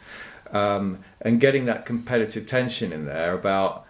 um, 0.51 0.99
and 1.21 1.39
getting 1.39 1.65
that 1.65 1.87
competitive 1.87 2.45
tension 2.45 2.93
in 2.93 3.05
there 3.05 3.33
about 3.33 3.86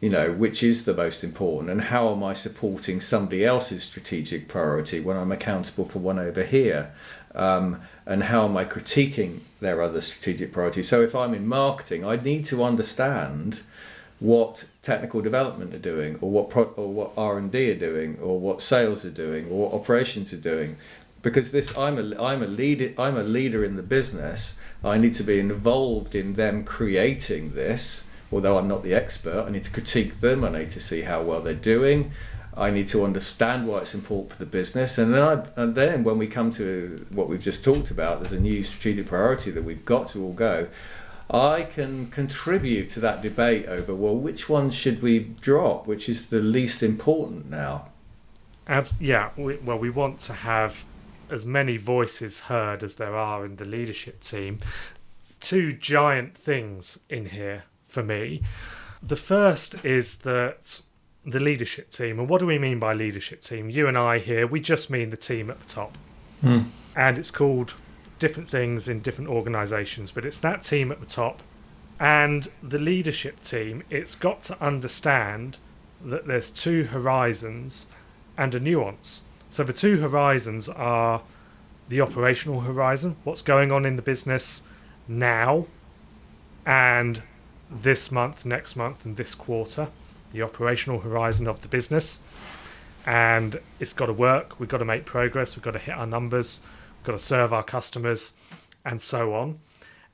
you 0.00 0.08
know 0.08 0.32
which 0.32 0.62
is 0.62 0.84
the 0.84 0.94
most 0.94 1.22
important 1.22 1.70
and 1.70 1.82
how 1.82 2.10
am 2.10 2.24
I 2.24 2.32
supporting 2.32 3.00
somebody 3.00 3.44
else's 3.44 3.82
strategic 3.82 4.48
priority 4.48 5.00
when 5.00 5.16
I'm 5.16 5.32
accountable 5.32 5.84
for 5.84 5.98
one 5.98 6.18
over 6.18 6.42
here, 6.42 6.92
um, 7.34 7.82
and 8.06 8.24
how 8.24 8.44
am 8.46 8.56
I 8.56 8.64
critiquing 8.64 9.40
their 9.60 9.82
other 9.82 10.00
strategic 10.00 10.52
priorities? 10.52 10.88
So 10.88 11.02
if 11.02 11.14
I'm 11.14 11.34
in 11.34 11.46
marketing, 11.46 12.04
I 12.04 12.16
need 12.16 12.46
to 12.46 12.64
understand 12.64 13.60
what 14.18 14.66
technical 14.82 15.22
development 15.22 15.74
are 15.74 15.78
doing, 15.78 16.18
or 16.20 16.30
what 16.30 16.50
pro- 16.50 16.74
or 16.76 16.92
what 16.92 17.12
R 17.16 17.38
and 17.38 17.50
D 17.50 17.70
are 17.70 17.78
doing, 17.78 18.18
or 18.20 18.38
what 18.38 18.60
sales 18.60 19.04
are 19.04 19.10
doing, 19.10 19.46
or 19.48 19.66
what 19.66 19.74
operations 19.74 20.32
are 20.32 20.36
doing, 20.36 20.76
because 21.22 21.50
this 21.50 21.76
I'm 21.76 21.98
a 21.98 22.22
I'm 22.22 22.42
a 22.42 22.46
leader 22.46 22.92
I'm 22.98 23.16
a 23.16 23.22
leader 23.22 23.64
in 23.64 23.76
the 23.76 23.82
business. 23.82 24.58
I 24.84 24.98
need 24.98 25.14
to 25.14 25.22
be 25.22 25.38
involved 25.38 26.14
in 26.14 26.34
them 26.34 26.64
creating 26.64 27.52
this. 27.54 28.04
Although 28.32 28.58
I'm 28.58 28.68
not 28.68 28.82
the 28.82 28.94
expert, 28.94 29.44
I 29.46 29.50
need 29.50 29.64
to 29.64 29.70
critique 29.70 30.20
them. 30.20 30.44
I 30.44 30.50
need 30.50 30.70
to 30.70 30.80
see 30.80 31.02
how 31.02 31.22
well 31.22 31.40
they're 31.40 31.54
doing. 31.54 32.12
I 32.56 32.70
need 32.70 32.88
to 32.88 33.04
understand 33.04 33.66
why 33.66 33.78
it's 33.78 33.94
important 33.94 34.32
for 34.32 34.38
the 34.38 34.46
business, 34.46 34.98
and 34.98 35.14
then 35.14 35.22
I, 35.22 35.46
and 35.56 35.74
then 35.74 36.02
when 36.02 36.18
we 36.18 36.26
come 36.26 36.50
to 36.52 37.06
what 37.10 37.28
we've 37.28 37.42
just 37.42 37.64
talked 37.64 37.90
about, 37.90 38.20
there's 38.20 38.32
a 38.32 38.40
new 38.40 38.62
strategic 38.62 39.06
priority 39.06 39.50
that 39.52 39.62
we've 39.62 39.84
got 39.84 40.08
to 40.10 40.22
all 40.22 40.32
go. 40.32 40.68
I 41.30 41.62
can 41.62 42.08
contribute 42.08 42.90
to 42.90 43.00
that 43.00 43.22
debate 43.22 43.66
over 43.66 43.94
well, 43.94 44.16
which 44.16 44.48
one 44.48 44.72
should 44.72 45.00
we 45.00 45.20
drop, 45.20 45.86
which 45.86 46.08
is 46.08 46.26
the 46.26 46.40
least 46.40 46.82
important 46.82 47.48
now. 47.48 47.90
Ab- 48.66 48.88
yeah, 48.98 49.30
we, 49.36 49.56
well, 49.58 49.78
we 49.78 49.90
want 49.90 50.18
to 50.20 50.32
have 50.32 50.84
as 51.30 51.46
many 51.46 51.76
voices 51.76 52.40
heard 52.40 52.82
as 52.82 52.96
there 52.96 53.14
are 53.14 53.44
in 53.44 53.56
the 53.56 53.64
leadership 53.64 54.20
team. 54.20 54.58
Two 55.38 55.72
giant 55.72 56.36
things 56.36 56.98
in 57.08 57.26
here 57.26 57.62
for 57.90 58.02
me. 58.02 58.42
The 59.02 59.16
first 59.16 59.84
is 59.84 60.18
that 60.18 60.82
the 61.24 61.38
leadership 61.38 61.90
team, 61.90 62.18
and 62.18 62.28
what 62.28 62.40
do 62.40 62.46
we 62.46 62.58
mean 62.58 62.78
by 62.78 62.94
leadership 62.94 63.42
team? 63.42 63.68
You 63.70 63.88
and 63.88 63.96
I 63.98 64.18
here, 64.18 64.46
we 64.46 64.60
just 64.60 64.90
mean 64.90 65.10
the 65.10 65.16
team 65.16 65.50
at 65.50 65.60
the 65.60 65.66
top. 65.66 65.96
Hmm. 66.40 66.62
And 66.96 67.18
it's 67.18 67.30
called 67.30 67.74
different 68.18 68.48
things 68.48 68.88
in 68.88 69.00
different 69.00 69.30
organizations, 69.30 70.10
but 70.10 70.24
it's 70.24 70.40
that 70.40 70.62
team 70.62 70.92
at 70.92 71.00
the 71.00 71.06
top. 71.06 71.42
And 71.98 72.48
the 72.62 72.78
leadership 72.78 73.42
team, 73.42 73.82
it's 73.90 74.14
got 74.14 74.42
to 74.42 74.62
understand 74.62 75.58
that 76.04 76.26
there's 76.26 76.50
two 76.50 76.84
horizons 76.84 77.86
and 78.38 78.54
a 78.54 78.60
nuance. 78.60 79.24
So 79.50 79.64
the 79.64 79.72
two 79.72 79.98
horizons 79.98 80.68
are 80.68 81.22
the 81.88 82.00
operational 82.00 82.60
horizon, 82.60 83.16
what's 83.24 83.42
going 83.42 83.72
on 83.72 83.84
in 83.84 83.96
the 83.96 84.02
business 84.02 84.62
now 85.08 85.66
and 86.64 87.22
this 87.70 88.10
month, 88.10 88.44
next 88.44 88.76
month, 88.76 89.04
and 89.04 89.16
this 89.16 89.34
quarter, 89.34 89.88
the 90.32 90.42
operational 90.42 91.00
horizon 91.00 91.46
of 91.46 91.62
the 91.62 91.68
business. 91.68 92.20
And 93.06 93.58
it's 93.78 93.92
got 93.92 94.06
to 94.06 94.12
work, 94.12 94.60
we've 94.60 94.68
got 94.68 94.78
to 94.78 94.84
make 94.84 95.06
progress, 95.06 95.56
we've 95.56 95.64
got 95.64 95.72
to 95.72 95.78
hit 95.78 95.96
our 95.96 96.06
numbers, 96.06 96.60
we've 96.98 97.06
got 97.06 97.12
to 97.12 97.18
serve 97.18 97.52
our 97.52 97.62
customers, 97.62 98.34
and 98.84 99.00
so 99.00 99.34
on. 99.34 99.58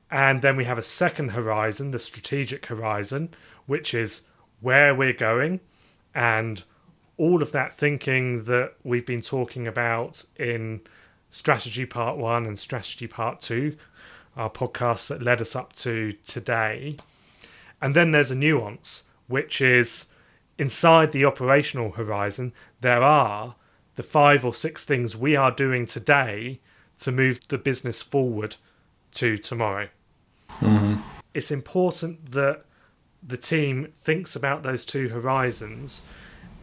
And 0.09 0.41
then 0.41 0.55
we 0.55 0.65
have 0.65 0.77
a 0.77 0.83
second 0.83 1.29
horizon, 1.29 1.91
the 1.91 1.99
strategic 1.99 2.67
horizon, 2.67 3.29
which 3.65 3.93
is 3.93 4.21
where 4.61 4.95
we're 4.95 5.13
going 5.13 5.59
and 6.15 6.63
all 7.17 7.41
of 7.41 7.51
that 7.51 7.73
thinking 7.73 8.43
that 8.45 8.73
we've 8.83 9.05
been 9.05 9.21
talking 9.21 9.67
about 9.67 10.23
in 10.37 10.81
strategy 11.29 11.85
part 11.85 12.17
one 12.17 12.45
and 12.45 12.57
strategy 12.57 13.07
part 13.07 13.41
two, 13.41 13.75
our 14.35 14.49
podcasts 14.49 15.07
that 15.09 15.21
led 15.21 15.41
us 15.41 15.55
up 15.55 15.73
to 15.73 16.13
today. 16.25 16.95
And 17.81 17.95
then 17.95 18.11
there's 18.11 18.31
a 18.31 18.35
nuance, 18.35 19.03
which 19.27 19.61
is 19.61 20.07
inside 20.57 21.11
the 21.11 21.25
operational 21.25 21.91
horizon, 21.91 22.53
there 22.81 23.03
are 23.03 23.55
the 23.95 24.03
five 24.03 24.45
or 24.45 24.53
six 24.53 24.85
things 24.85 25.15
we 25.15 25.35
are 25.35 25.51
doing 25.51 25.85
today 25.85 26.59
to 26.99 27.11
move 27.11 27.39
the 27.47 27.57
business 27.57 28.01
forward 28.01 28.55
to 29.11 29.37
tomorrow. 29.37 29.89
Mm-hmm. 30.61 31.01
It's 31.33 31.51
important 31.51 32.31
that 32.31 32.63
the 33.21 33.37
team 33.37 33.91
thinks 33.93 34.35
about 34.35 34.63
those 34.63 34.85
two 34.85 35.09
horizons 35.09 36.01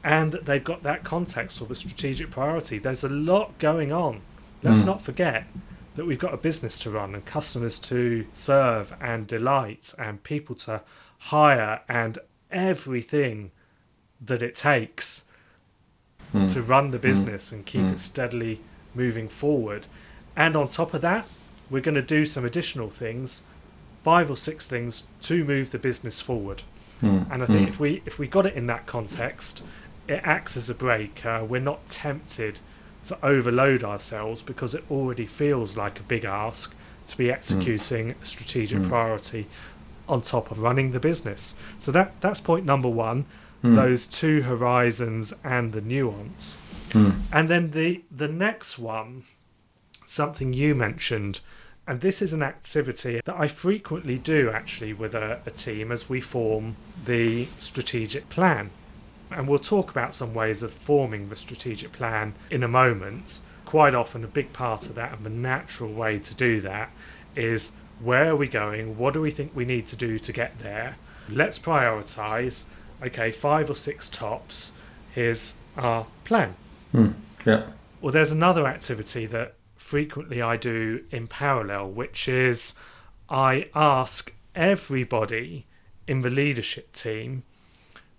and 0.02 0.32
that 0.32 0.46
they've 0.46 0.62
got 0.62 0.82
that 0.82 1.04
context 1.04 1.58
for 1.58 1.64
the 1.64 1.74
strategic 1.74 2.30
priority. 2.30 2.78
There's 2.78 3.04
a 3.04 3.08
lot 3.08 3.58
going 3.58 3.92
on. 3.92 4.20
Let's 4.62 4.82
Mm. 4.82 4.86
not 4.86 5.02
forget 5.02 5.44
that 5.94 6.04
we've 6.06 6.18
got 6.18 6.34
a 6.34 6.38
business 6.38 6.78
to 6.80 6.90
run 6.90 7.14
and 7.14 7.24
customers 7.24 7.78
to 7.78 8.26
serve 8.32 8.94
and 9.00 9.26
delight 9.26 9.94
and 9.98 10.22
people 10.22 10.56
to 10.56 10.82
hire 11.18 11.80
and 11.88 12.18
everything 12.50 13.50
that 14.20 14.42
it 14.42 14.54
takes 14.54 15.24
Mm. 16.32 16.52
to 16.52 16.62
run 16.62 16.90
the 16.90 16.98
business 16.98 17.52
and 17.52 17.64
keep 17.64 17.82
Mm. 17.82 17.92
it 17.92 18.00
steadily 18.00 18.60
moving 18.94 19.28
forward. 19.28 19.86
And 20.34 20.56
on 20.56 20.66
top 20.68 20.92
of 20.94 21.00
that, 21.02 21.26
we're 21.70 21.80
going 21.80 21.94
to 21.94 22.02
do 22.02 22.24
some 22.24 22.44
additional 22.44 22.90
things, 22.90 23.42
five 24.02 24.30
or 24.30 24.36
six 24.36 24.66
things 24.66 25.04
to 25.22 25.44
move 25.44 25.70
the 25.70 25.78
business 25.78 26.20
forward. 26.20 26.62
Mm. 27.02 27.26
And 27.30 27.42
I 27.42 27.46
think 27.46 27.66
Mm. 27.66 27.68
if 27.68 27.78
we 27.80 28.02
if 28.04 28.18
we 28.18 28.26
got 28.26 28.46
it 28.46 28.54
in 28.54 28.66
that 28.66 28.86
context, 28.86 29.62
it 30.08 30.20
acts 30.24 30.56
as 30.56 30.68
a 30.68 30.74
brake. 30.74 31.24
Uh, 31.24 31.44
we're 31.48 31.60
not 31.60 31.88
tempted 31.88 32.58
to 33.06 33.16
overload 33.24 33.84
ourselves 33.84 34.42
because 34.42 34.74
it 34.74 34.84
already 34.90 35.26
feels 35.26 35.76
like 35.76 36.00
a 36.00 36.02
big 36.02 36.24
ask 36.24 36.74
to 37.06 37.16
be 37.16 37.30
executing 37.30 38.14
a 38.20 38.24
strategic 38.24 38.80
Mm. 38.80 38.88
priority 38.88 39.46
on 40.08 40.22
top 40.22 40.50
of 40.50 40.58
running 40.58 40.90
the 40.90 41.00
business. 41.00 41.54
So 41.78 41.92
that 41.92 42.20
that's 42.20 42.40
point 42.40 42.64
number 42.64 42.88
one. 42.88 43.26
Mm. 43.62 43.76
Those 43.76 44.06
two 44.06 44.42
horizons 44.42 45.32
and 45.42 45.72
the 45.72 45.80
nuance. 45.80 46.58
Mm. 46.90 47.20
And 47.32 47.48
then 47.48 47.70
the 47.70 48.02
the 48.10 48.28
next 48.28 48.78
one, 48.78 49.24
something 50.04 50.52
you 50.52 50.74
mentioned, 50.74 51.40
and 51.86 52.00
this 52.00 52.22
is 52.22 52.32
an 52.32 52.42
activity 52.42 53.20
that 53.24 53.34
I 53.34 53.48
frequently 53.48 54.18
do 54.18 54.50
actually 54.50 54.92
with 54.92 55.14
a, 55.14 55.40
a 55.44 55.50
team 55.50 55.92
as 55.92 56.08
we 56.08 56.20
form 56.20 56.76
the 57.04 57.46
strategic 57.58 58.28
plan. 58.28 58.70
And 59.30 59.48
we'll 59.48 59.58
talk 59.58 59.90
about 59.90 60.14
some 60.14 60.32
ways 60.32 60.62
of 60.62 60.72
forming 60.72 61.28
the 61.28 61.36
strategic 61.36 61.92
plan 61.92 62.34
in 62.50 62.62
a 62.62 62.68
moment. 62.68 63.40
Quite 63.64 63.94
often, 63.94 64.22
a 64.24 64.28
big 64.28 64.52
part 64.52 64.86
of 64.86 64.94
that 64.94 65.16
and 65.16 65.26
the 65.26 65.30
natural 65.30 65.92
way 65.92 66.18
to 66.18 66.34
do 66.34 66.60
that 66.60 66.90
is 67.34 67.72
where 68.00 68.30
are 68.30 68.36
we 68.36 68.48
going? 68.48 68.98
What 68.98 69.14
do 69.14 69.20
we 69.20 69.30
think 69.30 69.52
we 69.54 69.64
need 69.64 69.86
to 69.88 69.96
do 69.96 70.18
to 70.18 70.32
get 70.32 70.58
there? 70.58 70.96
Let's 71.28 71.58
prioritize. 71.58 72.64
Okay, 73.02 73.30
five 73.32 73.70
or 73.70 73.74
six 73.74 74.08
tops. 74.08 74.72
Here's 75.14 75.54
our 75.76 76.06
plan. 76.24 76.54
Mm. 76.92 77.14
Yeah. 77.44 77.66
Well, 78.00 78.12
there's 78.12 78.32
another 78.32 78.66
activity 78.66 79.26
that 79.26 79.54
frequently 79.76 80.42
I 80.42 80.56
do 80.56 81.04
in 81.10 81.26
parallel, 81.26 81.90
which 81.90 82.28
is 82.28 82.74
I 83.28 83.68
ask 83.74 84.32
everybody 84.54 85.66
in 86.06 86.20
the 86.20 86.30
leadership 86.30 86.92
team 86.92 87.42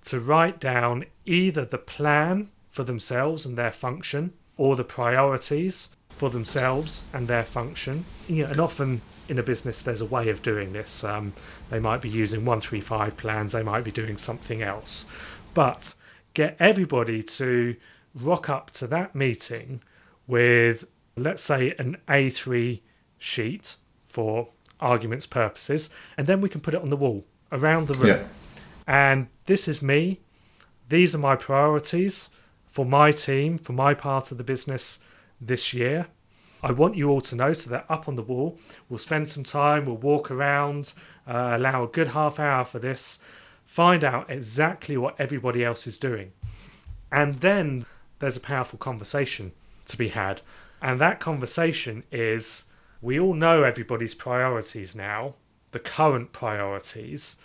to 0.04 0.20
write 0.20 0.60
down 0.60 1.06
either 1.26 1.66
the 1.66 1.78
plan 1.78 2.50
for 2.72 2.84
themselves 2.84 3.46
and 3.46 3.58
their 3.58 3.72
function 3.72 4.34
or 4.58 4.76
the 4.76 4.84
priorities 4.84 5.90
for 6.18 6.30
themselves 6.30 7.04
and 7.14 7.28
their 7.28 7.44
function. 7.44 8.06
You 8.28 8.44
know, 8.44 8.50
and 8.52 8.60
often 8.60 9.02
in 9.28 9.40
a 9.40 9.44
business, 9.44 9.82
there's 9.82 10.02
a 10.02 10.06
way 10.06 10.30
of 10.30 10.42
doing 10.42 10.74
this. 10.74 11.04
Um, 11.04 11.34
they 11.70 11.80
might 11.80 12.02
be 12.02 12.10
using 12.10 12.46
135 12.46 13.18
plans, 13.18 13.52
they 13.52 13.64
might 13.64 13.84
be 13.84 13.92
doing 13.92 14.18
something 14.18 14.62
else. 14.62 15.06
But 15.54 15.96
get 16.34 16.56
everybody 16.60 17.24
to 17.24 17.76
rock 18.14 18.50
up 18.50 18.72
to 18.72 18.88
that 18.88 19.16
meeting 19.16 19.82
with, 20.28 20.86
let's 21.16 21.44
say, 21.44 21.74
an 21.78 21.98
A3 22.08 22.82
sheet 23.18 23.76
for 24.08 24.50
arguments 24.80 25.26
purposes, 25.26 25.90
and 26.18 26.28
then 26.28 26.42
we 26.42 26.50
can 26.50 26.62
put 26.62 26.74
it 26.74 26.82
on 26.82 26.90
the 26.90 26.98
wall 26.98 27.26
around 27.52 27.88
the 27.88 27.94
room. 27.96 28.08
Yeah. 28.08 28.24
And 28.88 29.28
this 29.46 29.68
is 29.68 29.82
me. 29.82 30.20
These 30.90 31.16
are 31.16 31.20
my 31.20 31.36
priorities 31.36 32.30
for 32.70 32.86
my 32.86 33.12
team, 33.12 33.58
for 33.58 33.74
my 33.74 33.94
part 33.94 34.32
of 34.32 34.38
the 34.38 34.44
business 34.44 35.00
this 35.48 35.74
year. 35.74 36.08
I 36.64 36.72
want 36.72 36.96
you 36.96 37.10
all 37.10 37.22
to 37.22 37.36
know 37.36 37.54
so 37.54 37.70
that 37.70 37.86
up 37.90 38.08
on 38.08 38.16
the 38.16 38.24
wall, 38.24 38.58
we'll 38.90 38.98
spend 38.98 39.30
some 39.30 39.44
time, 39.44 39.86
we'll 39.86 39.98
walk 39.98 40.32
around, 40.32 40.94
uh, 41.28 41.52
allow 41.54 41.84
a 41.84 41.88
good 41.88 42.08
half 42.08 42.40
hour 42.40 42.66
for 42.66 42.80
this, 42.80 43.20
find 43.66 44.04
out 44.04 44.30
exactly 44.30 44.98
what 44.98 45.16
everybody 45.20 45.64
else 45.64 45.86
is 45.86 45.98
doing. 45.98 46.32
And 47.12 47.42
then 47.42 47.86
there's 48.20 48.38
a 48.38 48.42
powerful 48.42 48.80
conversation 48.80 49.52
to 49.86 49.98
be 49.98 50.10
had. 50.10 50.42
And 50.82 51.00
that 51.00 51.20
conversation 51.20 52.04
is 52.12 52.66
we 53.02 53.20
all 53.20 53.34
know 53.34 53.64
everybody's 53.64 54.16
priorities 54.16 54.96
now, 54.96 55.36
the 55.72 55.80
current 55.80 56.32
priorities. 56.32 57.38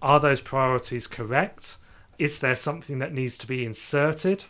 Are 0.00 0.20
those 0.20 0.40
priorities 0.40 1.06
correct? 1.06 1.76
Is 2.18 2.38
there 2.38 2.56
something 2.56 2.98
that 3.00 3.12
needs 3.12 3.36
to 3.38 3.46
be 3.46 3.64
inserted 3.64 4.44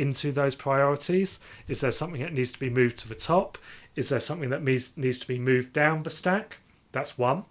into 0.00 0.32
those 0.32 0.54
priorities? 0.54 1.38
Is 1.68 1.82
there 1.82 1.92
something 1.92 2.22
that 2.22 2.32
needs 2.32 2.52
to 2.52 2.58
be 2.58 2.70
moved 2.70 2.96
to 2.98 3.08
the 3.08 3.14
top? 3.14 3.58
Is 3.94 4.08
there 4.08 4.20
something 4.20 4.50
that 4.50 4.62
needs, 4.62 4.96
needs 4.96 5.18
to 5.20 5.28
be 5.28 5.38
moved 5.38 5.72
down 5.72 6.02
the 6.02 6.10
stack? 6.10 6.58
That's 6.92 7.18
one. 7.18 7.44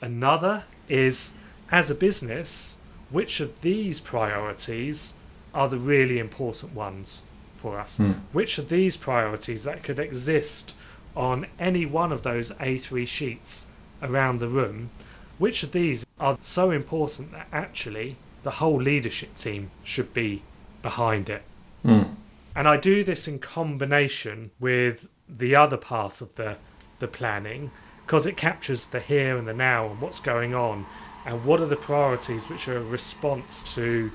Another 0.00 0.64
is 0.88 1.32
as 1.70 1.90
a 1.90 1.94
business, 1.94 2.76
which 3.10 3.40
of 3.40 3.60
these 3.60 3.98
priorities 3.98 5.14
are 5.52 5.68
the 5.68 5.78
really 5.78 6.18
important 6.18 6.74
ones 6.74 7.22
for 7.56 7.78
us? 7.78 7.98
Mm. 7.98 8.20
Which 8.32 8.58
of 8.58 8.68
these 8.68 8.96
priorities 8.96 9.64
that 9.64 9.82
could 9.82 9.98
exist 9.98 10.74
on 11.16 11.46
any 11.58 11.86
one 11.86 12.12
of 12.12 12.22
those 12.22 12.50
A3 12.52 13.06
sheets 13.06 13.66
around 14.02 14.38
the 14.38 14.48
room, 14.48 14.90
which 15.38 15.62
of 15.62 15.72
these 15.72 16.06
are 16.20 16.38
so 16.40 16.70
important 16.70 17.32
that 17.32 17.48
actually 17.52 18.16
the 18.42 18.52
whole 18.52 18.80
leadership 18.80 19.36
team 19.36 19.70
should 19.82 20.14
be 20.14 20.42
behind 20.82 21.28
it? 21.28 21.42
Mm. 21.86 22.14
And 22.54 22.68
I 22.68 22.76
do 22.76 23.04
this 23.04 23.28
in 23.28 23.38
combination 23.38 24.50
with 24.58 25.08
the 25.28 25.54
other 25.54 25.76
part 25.76 26.20
of 26.20 26.34
the 26.34 26.56
the 26.98 27.08
planning 27.08 27.70
because 28.04 28.26
it 28.26 28.36
captures 28.36 28.86
the 28.86 29.00
here 29.00 29.36
and 29.36 29.46
the 29.46 29.52
now 29.52 29.88
and 29.88 30.00
what's 30.00 30.20
going 30.20 30.54
on 30.54 30.86
and 31.24 31.44
what 31.44 31.60
are 31.60 31.66
the 31.66 31.76
priorities 31.76 32.48
which 32.48 32.68
are 32.68 32.78
a 32.78 32.82
response 32.82 33.62
to 33.74 34.10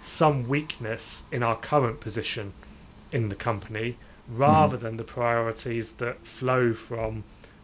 some 0.00 0.48
weakness 0.48 1.22
in 1.30 1.42
our 1.42 1.56
current 1.56 2.00
position 2.00 2.52
in 3.12 3.28
the 3.28 3.34
company 3.34 3.96
rather 4.28 4.76
than 4.76 4.96
the 4.96 5.04
priorities 5.04 5.92
that 5.94 6.26
flow 6.26 6.72
from 6.72 7.22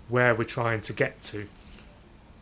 where 0.08 0.34
we're 0.34 0.44
trying 0.44 0.80
to 0.80 0.92
get 0.92 1.20
to. 1.22 1.48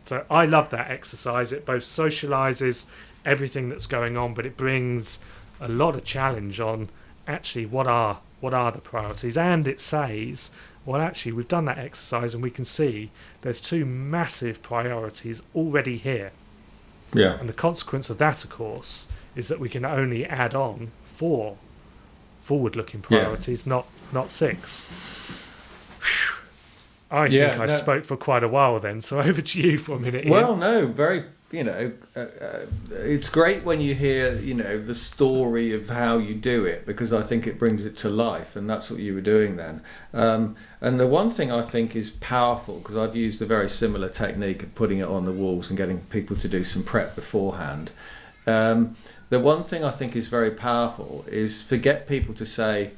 So 0.03 0.25
I 0.29 0.45
love 0.45 0.69
that 0.71 0.91
exercise. 0.91 1.51
It 1.51 1.65
both 1.65 1.83
socializes 1.83 2.85
everything 3.25 3.69
that's 3.69 3.85
going 3.85 4.17
on, 4.17 4.33
but 4.33 4.45
it 4.45 4.57
brings 4.57 5.19
a 5.61 5.69
lot 5.69 5.95
of 5.95 6.03
challenge 6.03 6.59
on 6.59 6.89
actually 7.29 7.65
what 7.65 7.87
are 7.87 8.19
what 8.41 8.53
are 8.53 8.71
the 8.71 8.79
priorities, 8.79 9.37
and 9.37 9.67
it 9.67 9.79
says, 9.81 10.49
well, 10.85 11.01
actually 11.01 11.33
we've 11.33 11.47
done 11.47 11.65
that 11.65 11.77
exercise 11.77 12.33
and 12.33 12.41
we 12.41 12.49
can 12.49 12.63
see 12.65 13.11
there's 13.41 13.59
two 13.61 13.85
massive 13.85 14.61
priorities 14.61 15.41
already 15.53 15.97
here, 15.97 16.31
Yeah. 17.13 17.37
and 17.39 17.47
the 17.49 17.53
consequence 17.53 18.09
of 18.09 18.17
that, 18.19 18.43
of 18.45 18.49
course, 18.49 19.07
is 19.35 19.47
that 19.49 19.59
we 19.59 19.67
can 19.69 19.83
only 19.85 20.25
add 20.25 20.55
on 20.55 20.91
four 21.03 21.57
forward-looking 22.43 23.03
Yeah. 23.09 23.19
priorities, 23.23 23.65
not 23.65 23.85
not 24.11 24.31
six. 24.31 24.87
Phew. 25.99 26.35
I 27.11 27.25
Yeah, 27.27 27.49
think 27.49 27.61
I 27.61 27.65
no- 27.65 27.73
spoke 27.77 28.05
for 28.05 28.15
quite 28.17 28.43
a 28.43 28.47
while 28.47 28.79
then, 28.79 29.01
so 29.01 29.19
over 29.29 29.41
to 29.41 29.61
you 29.61 29.77
for 29.77 29.95
a 29.97 29.99
minute. 29.99 30.23
Ian. 30.25 30.31
Well, 30.31 30.55
no, 30.55 30.87
very. 30.87 31.25
You 31.51 31.63
know, 31.63 31.91
uh, 32.15 32.19
uh, 32.19 32.65
it's 32.91 33.29
great 33.29 33.63
when 33.63 33.81
you 33.81 33.95
hear 33.95 34.35
you 34.35 34.53
know 34.53 34.77
the 34.77 34.93
story 34.93 35.73
of 35.73 35.89
how 35.89 36.19
you 36.19 36.35
do 36.35 36.65
it 36.65 36.85
because 36.85 37.11
I 37.11 37.23
think 37.23 37.47
it 37.47 37.57
brings 37.57 37.85
it 37.85 37.97
to 37.97 38.09
life, 38.09 38.55
and 38.55 38.69
that's 38.69 38.91
what 38.91 38.99
you 38.99 39.15
were 39.15 39.21
doing 39.21 39.55
then. 39.55 39.81
Um, 40.13 40.55
and 40.79 40.99
the 40.99 41.07
one 41.07 41.31
thing 41.31 41.51
I 41.51 41.63
think 41.63 41.95
is 41.95 42.11
powerful 42.11 42.77
because 42.79 42.95
I've 42.95 43.15
used 43.15 43.41
a 43.41 43.47
very 43.47 43.67
similar 43.67 44.09
technique 44.09 44.61
of 44.61 44.75
putting 44.75 44.99
it 44.99 45.07
on 45.07 45.25
the 45.25 45.31
walls 45.31 45.69
and 45.69 45.77
getting 45.77 46.01
people 46.01 46.35
to 46.37 46.47
do 46.47 46.63
some 46.63 46.83
prep 46.83 47.15
beforehand. 47.15 47.89
Um, 48.45 48.95
the 49.29 49.39
one 49.39 49.63
thing 49.63 49.83
I 49.83 49.91
think 49.91 50.15
is 50.15 50.27
very 50.27 50.51
powerful 50.51 51.25
is 51.27 51.63
forget 51.63 52.07
people 52.07 52.35
to 52.35 52.45
say, 52.45 52.91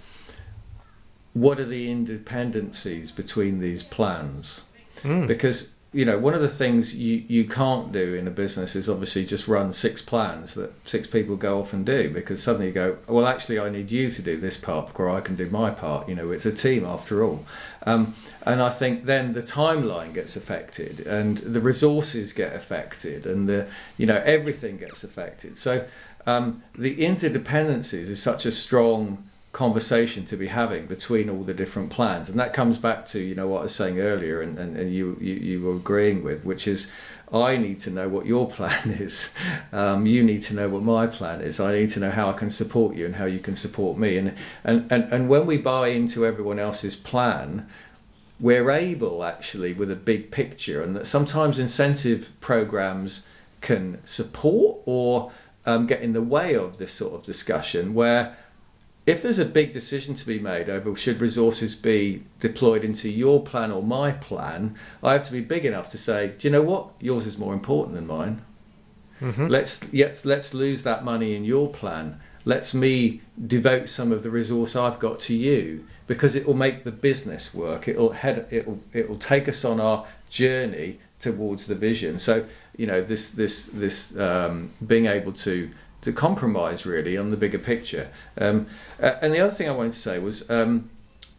what 1.34 1.58
are 1.60 1.66
the 1.66 1.90
independencies 1.90 3.12
between 3.12 3.60
these 3.60 3.84
plans? 3.84 4.66
Mm. 5.04 5.26
because 5.26 5.70
you 5.94 6.06
know 6.06 6.18
one 6.18 6.34
of 6.34 6.42
the 6.42 6.48
things 6.48 6.96
you 6.96 7.24
you 7.28 7.44
can't 7.44 7.92
do 7.92 8.14
in 8.14 8.26
a 8.26 8.32
business 8.32 8.76
is 8.78 8.88
obviously 8.88 9.26
just 9.26 9.48
run 9.48 9.74
six 9.74 10.02
plans 10.02 10.54
that 10.54 10.72
six 10.88 11.06
people 11.06 11.36
go 11.36 11.60
off 11.60 11.74
and 11.74 11.86
do 11.86 12.10
because 12.10 12.42
suddenly 12.42 12.68
you 12.68 12.74
go 12.74 12.98
well 13.08 13.28
actually 13.28 13.60
I 13.60 13.70
need 13.70 13.92
you 13.92 14.10
to 14.10 14.22
do 14.22 14.38
this 14.38 14.56
part 14.56 14.88
before 14.88 15.10
I 15.10 15.20
can 15.20 15.36
do 15.36 15.50
my 15.50 15.70
part. 15.70 16.08
You 16.08 16.16
know 16.16 16.32
it's 16.32 16.46
a 16.46 16.52
team 16.52 16.86
after 16.86 17.24
all. 17.24 17.46
Um, 17.86 18.16
and 18.44 18.62
I 18.62 18.70
think 18.70 19.04
then 19.06 19.34
the 19.34 19.44
timeline 19.44 20.14
gets 20.14 20.36
affected 20.36 21.02
and 21.02 21.38
the 21.40 21.60
resources 21.60 22.32
get 22.32 22.56
affected 22.56 23.26
and 23.26 23.50
the 23.50 23.68
you 23.98 24.06
know 24.06 24.22
everything 24.26 24.78
gets 24.78 25.04
affected. 25.04 25.58
So 25.58 25.86
um, 26.26 26.64
the 26.78 26.98
interdependencies 26.98 28.08
is 28.08 28.22
such 28.22 28.46
a 28.46 28.52
strong 28.52 29.30
conversation 29.52 30.26
to 30.26 30.38
be 30.38 30.48
having 30.48 30.86
between 30.86 31.30
all 31.30 31.44
the 31.44 31.54
different 31.54 31.90
plans. 31.90 32.30
And 32.30 32.40
that 32.40 32.54
comes 32.54 32.78
back 32.78 33.06
to 33.08 33.20
you 33.20 33.36
know 33.36 33.48
what 33.48 33.60
I 33.60 33.64
was 33.64 33.76
saying 33.76 34.00
earlier 34.00 34.42
and, 34.42 34.58
and, 34.58 34.78
and 34.78 34.94
you, 34.94 35.18
you 35.20 35.34
you 35.34 35.62
were 35.62 35.76
agreeing 35.76 36.24
with 36.24 36.46
which 36.46 36.68
is 36.68 36.90
I 37.34 37.58
need 37.58 37.80
to 37.82 37.90
know 37.90 38.08
what 38.08 38.26
your 38.26 38.50
plan 38.58 38.92
is. 38.92 39.34
Um, 39.72 40.06
you 40.06 40.24
need 40.24 40.44
to 40.44 40.54
know 40.54 40.70
what 40.70 40.84
my 40.84 41.08
plan 41.08 41.42
is. 41.42 41.60
I 41.60 41.74
need 41.74 41.90
to 41.92 42.00
know 42.00 42.12
how 42.12 42.30
I 42.30 42.34
can 42.34 42.50
support 42.50 42.96
you 42.96 43.06
and 43.06 43.16
how 43.16 43.26
you 43.26 43.40
can 43.40 43.56
support 43.56 43.98
me. 43.98 44.18
And 44.18 44.36
and, 44.64 44.92
and, 44.92 45.04
and 45.12 45.30
when 45.30 45.46
we 45.46 45.58
buy 45.58 45.90
into 45.90 46.26
everyone 46.26 46.60
else's 46.60 46.96
plan 46.96 47.68
we're 48.40 48.72
able 48.72 49.24
actually 49.24 49.72
with 49.72 49.92
a 49.92 49.96
big 49.96 50.32
picture. 50.32 50.82
And 50.82 50.96
that 50.96 51.06
sometimes 51.06 51.60
incentive 51.60 52.32
programs 52.42 53.24
can 53.62 54.02
support 54.04 54.82
or 54.86 55.32
um, 55.64 55.86
get 55.86 56.02
in 56.02 56.14
the 56.14 56.24
way 56.24 56.56
of 56.56 56.80
this 56.80 56.92
sort 56.92 57.14
of 57.14 57.24
discussion 57.24 57.94
where 57.94 58.36
if 59.06 59.22
there's 59.22 59.40
a 59.40 59.46
big 59.46 59.72
decision 59.72 60.14
to 60.16 60.26
be 60.26 60.40
made 60.40 60.70
over 60.70 60.96
should 60.96 61.20
resources 61.20 61.74
be 61.76 62.24
deployed 62.40 62.84
into 62.84 63.10
your 63.10 63.42
plan 63.42 63.72
or 63.72 63.82
my 63.82 64.12
plan, 64.12 64.76
I 65.04 65.14
have 65.14 65.26
to 65.26 65.32
be 65.32 65.42
big 65.42 65.66
enough 65.66 65.90
to 65.92 65.98
say, 65.98 66.34
do 66.38 66.48
you 66.48 66.52
know 66.52 66.62
what? 66.62 66.90
Yours 67.00 67.26
is 67.26 67.38
more 67.38 67.54
important 67.54 67.96
than 67.96 68.06
mine. 68.08 68.42
Mhm. 69.20 69.50
Let's 69.50 69.80
yes, 69.92 70.26
let's 70.26 70.54
lose 70.54 70.84
that 70.84 71.04
money 71.04 71.36
in 71.36 71.46
your 71.46 71.70
plan. 71.70 72.20
Let's 72.44 72.74
me 72.74 73.22
devote 73.48 73.88
some 73.88 74.12
of 74.12 74.24
the 74.24 74.32
resource 74.32 74.76
I've 74.76 75.00
got 75.00 75.20
to 75.22 75.36
you 75.36 75.86
because 76.08 76.36
it 76.36 76.48
will 76.48 76.56
make 76.56 76.84
the 76.84 76.92
business 76.92 77.54
work. 77.54 77.88
It'll 77.88 78.12
head 78.14 78.48
it'll 78.50 78.80
it'll 78.94 79.20
take 79.20 79.48
us 79.48 79.64
on 79.64 79.80
our 79.80 80.06
journey 80.30 81.00
towards 81.20 81.68
the 81.68 81.76
vision. 81.76 82.18
So 82.18 82.46
you 82.76 82.88
know 82.88 83.02
this 83.02 83.30
this 83.30 83.66
this 83.66 84.16
um, 84.18 84.72
being 84.86 85.06
able 85.06 85.34
to 85.34 85.70
to 86.02 86.12
compromise 86.12 86.86
really 86.86 87.18
on 87.18 87.32
the 87.32 87.38
bigger 87.38 87.60
picture. 87.60 88.10
Um, 88.38 88.68
uh, 89.02 89.16
and 89.22 89.34
the 89.34 89.40
other 89.40 89.54
thing 89.54 89.70
I 89.70 89.72
wanted 89.72 89.94
to 89.94 90.00
say 90.00 90.20
was 90.20 90.50
um, 90.50 90.90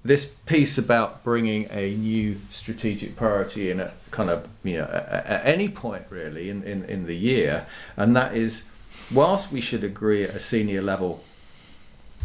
this 0.05 0.27
piece 0.47 0.79
about 0.79 1.23
bringing 1.25 1.69
a 1.71 1.95
new 1.95 2.41
strategic 2.51 3.17
priority 3.17 3.71
in 3.71 3.81
at 3.81 3.95
kind 4.11 4.31
of 4.31 4.49
you 4.63 4.79
know 4.79 4.85
at, 4.85 5.27
at 5.27 5.47
any 5.47 5.69
point 5.69 6.05
really 6.11 6.51
in, 6.51 6.63
in, 6.65 6.85
in 6.85 7.07
the 7.07 7.17
year, 7.17 7.67
and 7.97 8.17
that 8.17 8.37
is 8.37 8.65
whilst 9.11 9.53
we 9.53 9.61
should 9.61 9.85
agree 9.85 10.25
at 10.25 10.31
a 10.31 10.41
senior 10.41 10.83
level. 10.83 11.25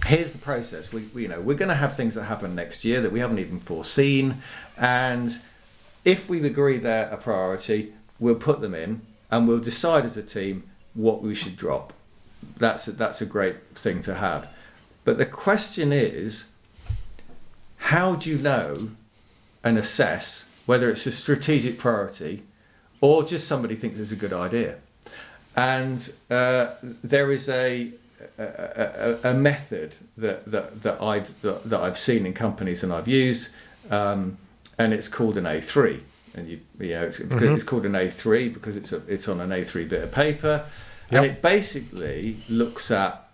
Here's 0.05 0.31
the 0.31 0.37
process. 0.37 0.93
We, 0.93 1.03
we 1.13 1.23
you 1.23 1.27
know 1.27 1.41
we're 1.41 1.57
going 1.57 1.69
to 1.69 1.75
have 1.75 1.95
things 1.95 2.15
that 2.15 2.25
happen 2.25 2.55
next 2.55 2.85
year 2.85 3.01
that 3.01 3.11
we 3.11 3.19
haven't 3.19 3.39
even 3.39 3.59
foreseen, 3.59 4.41
and 4.77 5.39
if 6.05 6.29
we 6.29 6.43
agree 6.45 6.77
they're 6.77 7.09
a 7.09 7.17
priority, 7.17 7.93
we'll 8.19 8.35
put 8.35 8.61
them 8.61 8.73
in 8.73 9.01
and 9.29 9.47
we'll 9.47 9.59
decide 9.59 10.05
as 10.05 10.15
a 10.15 10.23
team 10.23 10.63
what 10.93 11.21
we 11.21 11.35
should 11.35 11.57
drop. 11.57 11.93
That's 12.57 12.87
a, 12.87 12.91
that's 12.91 13.21
a 13.21 13.25
great 13.25 13.55
thing 13.75 14.01
to 14.03 14.15
have. 14.15 14.47
But 15.03 15.17
the 15.17 15.25
question 15.25 15.91
is, 15.91 16.45
how 17.77 18.15
do 18.15 18.29
you 18.29 18.37
know 18.37 18.89
and 19.63 19.77
assess 19.77 20.45
whether 20.65 20.89
it's 20.89 21.05
a 21.05 21.11
strategic 21.11 21.77
priority 21.77 22.43
or 22.99 23.23
just 23.23 23.47
somebody 23.47 23.75
thinks 23.75 23.99
it's 23.99 24.11
a 24.11 24.15
good 24.15 24.33
idea? 24.33 24.75
And 25.55 26.11
uh, 26.29 26.71
there 27.03 27.31
is 27.31 27.49
a, 27.49 27.91
a, 28.37 29.17
a, 29.23 29.29
a 29.31 29.33
method 29.33 29.95
that, 30.17 30.45
that, 30.51 30.81
that, 30.83 31.01
I've, 31.01 31.39
that, 31.41 31.63
that 31.65 31.79
I've 31.79 31.97
seen 31.97 32.25
in 32.25 32.33
companies 32.33 32.83
and 32.83 32.91
I've 32.93 33.07
used, 33.07 33.49
um, 33.89 34.37
and 34.77 34.93
it's 34.93 35.07
called 35.07 35.37
an 35.37 35.45
A3. 35.45 36.01
And 36.35 36.47
you, 36.47 36.59
you 36.79 36.89
know, 36.89 37.03
it's, 37.05 37.19
Mhm. 37.19 37.55
it's 37.55 37.63
called 37.63 37.85
an 37.85 37.93
A3 37.93 38.53
because 38.53 38.75
it's, 38.75 38.91
a, 38.91 39.01
it's 39.07 39.27
on 39.27 39.41
an 39.41 39.49
A3 39.49 39.89
bit 39.89 40.03
of 40.03 40.11
paper. 40.11 40.65
Yep. 41.11 41.23
And 41.23 41.31
it 41.31 41.41
basically 41.41 42.37
looks 42.49 42.91
at 42.91 43.29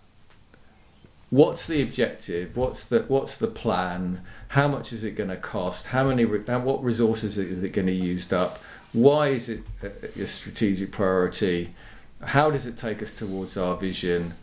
what's 1.30 1.66
the 1.66 1.82
objective, 1.82 2.56
what's 2.56 2.86
the 2.86 3.00
what's 3.08 3.38
the 3.38 3.48
plan, 3.48 4.22
how 4.50 4.68
much 4.68 4.94
is 4.94 5.04
it 5.04 5.12
going 5.12 5.30
to 5.30 5.38
cost, 5.38 5.88
how 5.88 6.08
many 6.08 6.24
what 6.26 6.84
resources 6.84 7.38
is 7.38 7.64
it 7.64 7.70
going 7.70 7.88
to 7.88 7.94
use 7.94 8.32
up, 8.32 8.60
why 8.94 9.30
is 9.30 9.50
it 9.50 9.64
a, 9.82 10.22
a 10.22 10.28
strategic 10.28 10.92
priority, 10.92 11.74
how 12.22 12.52
does 12.52 12.68
it 12.68 12.78
take 12.78 13.02
us 13.02 13.16
towards 13.16 13.58
our 13.58 13.76
vision, 13.76 14.36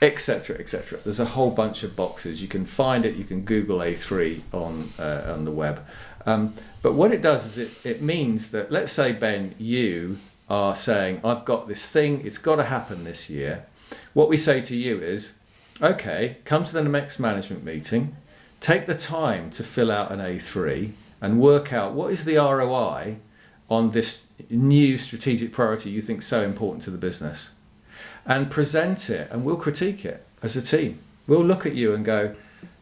etc. 0.00 0.56
etc. 0.58 1.00
There's 1.02 1.20
a 1.20 1.24
whole 1.24 1.50
bunch 1.50 1.82
of 1.82 1.96
boxes. 1.96 2.40
You 2.40 2.48
can 2.48 2.64
find 2.64 3.04
it. 3.04 3.16
You 3.16 3.24
can 3.24 3.42
Google 3.42 3.78
A3 3.78 4.42
on 4.52 4.92
uh, 4.98 5.32
on 5.34 5.44
the 5.44 5.50
web. 5.50 5.84
Um, 6.26 6.54
but 6.82 6.94
what 6.94 7.12
it 7.12 7.22
does 7.22 7.44
is 7.44 7.58
it, 7.58 7.86
it 7.86 8.02
means 8.02 8.50
that 8.50 8.70
let's 8.70 8.92
say 8.92 9.12
Ben, 9.12 9.54
you 9.58 10.18
are 10.48 10.74
saying 10.74 11.20
I've 11.24 11.44
got 11.44 11.68
this 11.68 11.88
thing. 11.88 12.24
It's 12.26 12.38
got 12.38 12.56
to 12.56 12.64
happen 12.64 13.04
this 13.04 13.30
year. 13.30 13.66
What 14.12 14.28
we 14.28 14.36
say 14.36 14.60
to 14.62 14.76
you 14.76 15.00
is, 15.00 15.34
okay, 15.80 16.38
come 16.44 16.64
to 16.64 16.72
the 16.72 16.82
next 16.82 17.18
management 17.18 17.64
meeting. 17.64 18.16
Take 18.60 18.86
the 18.86 18.94
time 18.94 19.50
to 19.50 19.62
fill 19.62 19.90
out 19.90 20.10
an 20.10 20.20
A3 20.20 20.92
and 21.20 21.40
work 21.40 21.72
out 21.72 21.92
what 21.92 22.12
is 22.12 22.24
the 22.24 22.36
ROI 22.36 23.16
on 23.70 23.90
this 23.90 24.26
new 24.50 24.98
strategic 24.98 25.52
priority 25.52 25.90
you 25.90 26.02
think 26.02 26.22
so 26.22 26.42
important 26.42 26.82
to 26.82 26.90
the 26.90 26.98
business 26.98 27.50
and 28.26 28.50
present 28.50 29.08
it 29.08 29.30
and 29.30 29.44
we'll 29.44 29.56
critique 29.56 30.04
it 30.04 30.26
as 30.42 30.56
a 30.56 30.62
team. 30.62 30.98
We'll 31.26 31.44
look 31.44 31.64
at 31.64 31.74
you 31.74 31.94
and 31.94 32.04
go, 32.04 32.34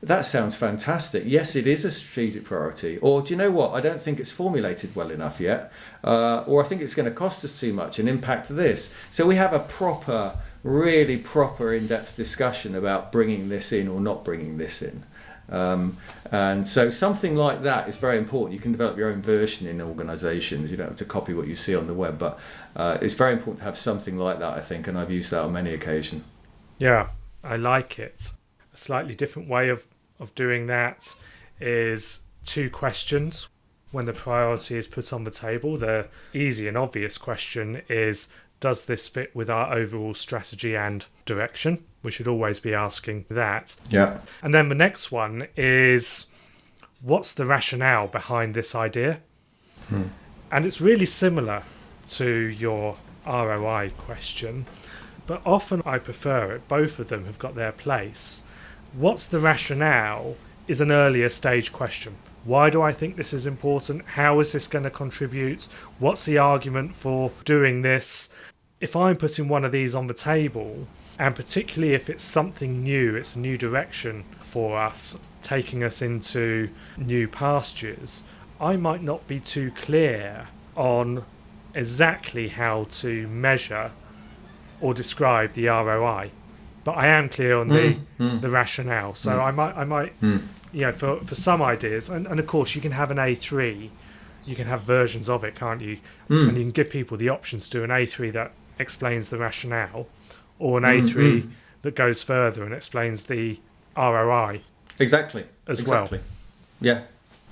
that 0.02 0.22
sounds 0.22 0.56
fantastic. 0.56 1.24
Yes, 1.26 1.54
it 1.54 1.66
is 1.66 1.84
a 1.84 1.90
strategic 1.90 2.44
priority. 2.44 2.98
Or 2.98 3.22
do 3.22 3.30
you 3.30 3.36
know 3.36 3.50
what? 3.50 3.72
I 3.72 3.80
don't 3.80 4.00
think 4.00 4.18
it's 4.18 4.30
formulated 4.30 4.94
well 4.96 5.10
enough 5.10 5.40
yet. 5.40 5.72
Uh, 6.02 6.44
or 6.46 6.64
I 6.64 6.66
think 6.66 6.82
it's 6.82 6.94
going 6.94 7.08
to 7.08 7.14
cost 7.14 7.44
us 7.44 7.58
too 7.58 7.72
much 7.72 7.98
and 7.98 8.08
impact 8.08 8.48
this. 8.48 8.92
So 9.10 9.26
we 9.26 9.36
have 9.36 9.52
a 9.52 9.60
proper, 9.60 10.38
really 10.62 11.16
proper 11.16 11.72
in 11.72 11.86
depth 11.86 12.16
discussion 12.16 12.74
about 12.74 13.12
bringing 13.12 13.48
this 13.48 13.72
in 13.72 13.88
or 13.88 14.00
not 14.00 14.24
bringing 14.24 14.58
this 14.58 14.82
in. 14.82 15.04
Um, 15.48 15.98
and 16.30 16.66
so 16.66 16.88
something 16.88 17.36
like 17.36 17.62
that 17.62 17.88
is 17.88 17.96
very 17.96 18.18
important. 18.18 18.54
You 18.54 18.60
can 18.60 18.72
develop 18.72 18.96
your 18.96 19.10
own 19.10 19.22
version 19.22 19.66
in 19.66 19.80
organisations. 19.80 20.70
You 20.70 20.76
don't 20.76 20.88
have 20.88 20.96
to 20.96 21.04
copy 21.04 21.34
what 21.34 21.46
you 21.46 21.54
see 21.54 21.76
on 21.76 21.86
the 21.86 21.94
web, 21.94 22.18
but 22.18 22.38
uh, 22.74 22.98
it's 23.02 23.14
very 23.14 23.34
important 23.34 23.58
to 23.58 23.64
have 23.64 23.76
something 23.76 24.16
like 24.16 24.38
that. 24.38 24.54
I 24.54 24.60
think, 24.60 24.88
and 24.88 24.98
I've 24.98 25.10
used 25.10 25.30
that 25.30 25.42
on 25.42 25.52
many 25.52 25.74
occasions. 25.74 26.24
Yeah, 26.78 27.10
I 27.44 27.56
like 27.56 27.98
it. 27.98 28.32
A 28.74 28.76
slightly 28.76 29.14
different 29.14 29.48
way 29.48 29.68
of, 29.68 29.86
of 30.18 30.34
doing 30.34 30.66
that 30.66 31.14
is 31.60 32.20
two 32.44 32.70
questions 32.70 33.48
when 33.90 34.06
the 34.06 34.12
priority 34.12 34.76
is 34.76 34.88
put 34.88 35.12
on 35.12 35.24
the 35.24 35.30
table. 35.30 35.76
The 35.76 36.08
easy 36.32 36.66
and 36.66 36.76
obvious 36.76 37.18
question 37.18 37.82
is 37.88 38.28
does 38.60 38.84
this 38.84 39.08
fit 39.08 39.34
with 39.34 39.50
our 39.50 39.74
overall 39.74 40.14
strategy 40.14 40.76
and 40.76 41.04
direction? 41.24 41.84
We 42.04 42.12
should 42.12 42.28
always 42.28 42.60
be 42.60 42.72
asking 42.72 43.26
that. 43.28 43.74
Yeah. 43.90 44.18
And 44.40 44.54
then 44.54 44.68
the 44.68 44.74
next 44.76 45.10
one 45.10 45.48
is 45.56 46.26
what's 47.00 47.32
the 47.32 47.44
rationale 47.44 48.06
behind 48.06 48.54
this 48.54 48.74
idea? 48.74 49.20
Hmm. 49.88 50.04
And 50.50 50.64
it's 50.64 50.80
really 50.80 51.06
similar 51.06 51.64
to 52.10 52.26
your 52.26 52.96
ROI 53.26 53.92
question, 53.98 54.66
but 55.26 55.42
often 55.44 55.82
I 55.84 55.98
prefer 55.98 56.52
it. 56.52 56.68
Both 56.68 56.98
of 56.98 57.08
them 57.08 57.24
have 57.26 57.38
got 57.40 57.54
their 57.54 57.72
place. 57.72 58.44
What's 58.94 59.26
the 59.26 59.40
rationale 59.40 60.36
is 60.68 60.82
an 60.82 60.92
earlier 60.92 61.30
stage 61.30 61.72
question. 61.72 62.14
Why 62.44 62.68
do 62.68 62.82
I 62.82 62.92
think 62.92 63.16
this 63.16 63.32
is 63.32 63.46
important? 63.46 64.04
How 64.04 64.38
is 64.38 64.52
this 64.52 64.66
going 64.66 64.84
to 64.84 64.90
contribute? 64.90 65.66
What's 65.98 66.26
the 66.26 66.36
argument 66.36 66.94
for 66.94 67.32
doing 67.46 67.80
this? 67.80 68.28
If 68.80 68.94
I'm 68.94 69.16
putting 69.16 69.48
one 69.48 69.64
of 69.64 69.72
these 69.72 69.94
on 69.94 70.08
the 70.08 70.14
table, 70.14 70.86
and 71.18 71.34
particularly 71.34 71.94
if 71.94 72.10
it's 72.10 72.22
something 72.22 72.82
new, 72.82 73.16
it's 73.16 73.34
a 73.34 73.38
new 73.38 73.56
direction 73.56 74.24
for 74.40 74.78
us, 74.78 75.16
taking 75.40 75.82
us 75.82 76.02
into 76.02 76.68
new 76.98 77.28
pastures, 77.28 78.22
I 78.60 78.76
might 78.76 79.02
not 79.02 79.26
be 79.26 79.40
too 79.40 79.70
clear 79.70 80.48
on 80.76 81.24
exactly 81.74 82.48
how 82.48 82.84
to 82.90 83.26
measure 83.28 83.90
or 84.82 84.92
describe 84.92 85.54
the 85.54 85.68
ROI. 85.68 86.30
But 86.84 86.92
I 86.92 87.06
am 87.06 87.28
clear 87.28 87.56
on 87.58 87.68
the, 87.68 87.74
Mm, 87.94 88.00
mm. 88.18 88.40
the 88.40 88.50
rationale. 88.50 89.14
So 89.14 89.30
Mm. 89.30 89.44
I 89.44 89.50
might 89.52 89.76
I 89.76 89.84
might 89.84 90.20
Mm. 90.20 90.42
you 90.72 90.80
know, 90.82 90.92
for, 90.92 91.20
for 91.20 91.34
some 91.34 91.60
ideas, 91.62 92.08
and, 92.08 92.26
and 92.26 92.40
of 92.40 92.46
course, 92.46 92.74
you 92.74 92.80
can 92.80 92.92
have 92.92 93.10
an 93.10 93.18
A3, 93.18 93.90
you 94.46 94.56
can 94.56 94.66
have 94.66 94.80
versions 94.82 95.28
of 95.28 95.44
it, 95.44 95.54
can't 95.54 95.80
you? 95.80 95.98
Mm. 96.30 96.48
And 96.48 96.56
you 96.56 96.62
can 96.64 96.70
give 96.72 96.90
people 96.90 97.16
the 97.16 97.28
options 97.28 97.68
to 97.68 97.78
do 97.78 97.84
an 97.84 97.90
A3 97.90 98.32
that 98.32 98.52
explains 98.78 99.28
the 99.30 99.36
rationale, 99.38 100.08
or 100.58 100.78
an 100.78 100.84
A3 100.84 101.14
mm. 101.42 101.50
that 101.82 101.94
goes 101.94 102.22
further 102.22 102.64
and 102.64 102.72
explains 102.74 103.24
the 103.24 103.60
ROI 103.96 104.62
Exactly. 104.98 105.44
as 105.68 105.84
well. 105.84 106.04
exactly. 106.04 106.20
Yeah. 106.80 107.02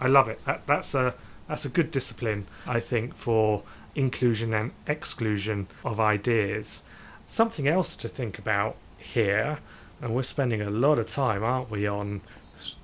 I 0.00 0.06
love 0.08 0.28
it. 0.28 0.42
That, 0.46 0.66
that's 0.66 0.94
a 0.94 1.14
that's 1.46 1.64
a 1.64 1.68
good 1.68 1.90
discipline, 1.90 2.46
I 2.66 2.80
think, 2.80 3.14
for 3.14 3.62
inclusion 3.94 4.54
and 4.54 4.70
exclusion 4.86 5.66
of 5.84 5.98
ideas. 6.00 6.84
Something 7.26 7.66
else 7.68 7.96
to 7.96 8.08
think 8.08 8.38
about 8.38 8.76
here, 9.00 9.58
and 10.00 10.14
we're 10.14 10.22
spending 10.22 10.60
a 10.62 10.70
lot 10.70 10.98
of 10.98 11.06
time, 11.06 11.44
aren't 11.44 11.70
we, 11.70 11.86
on 11.86 12.20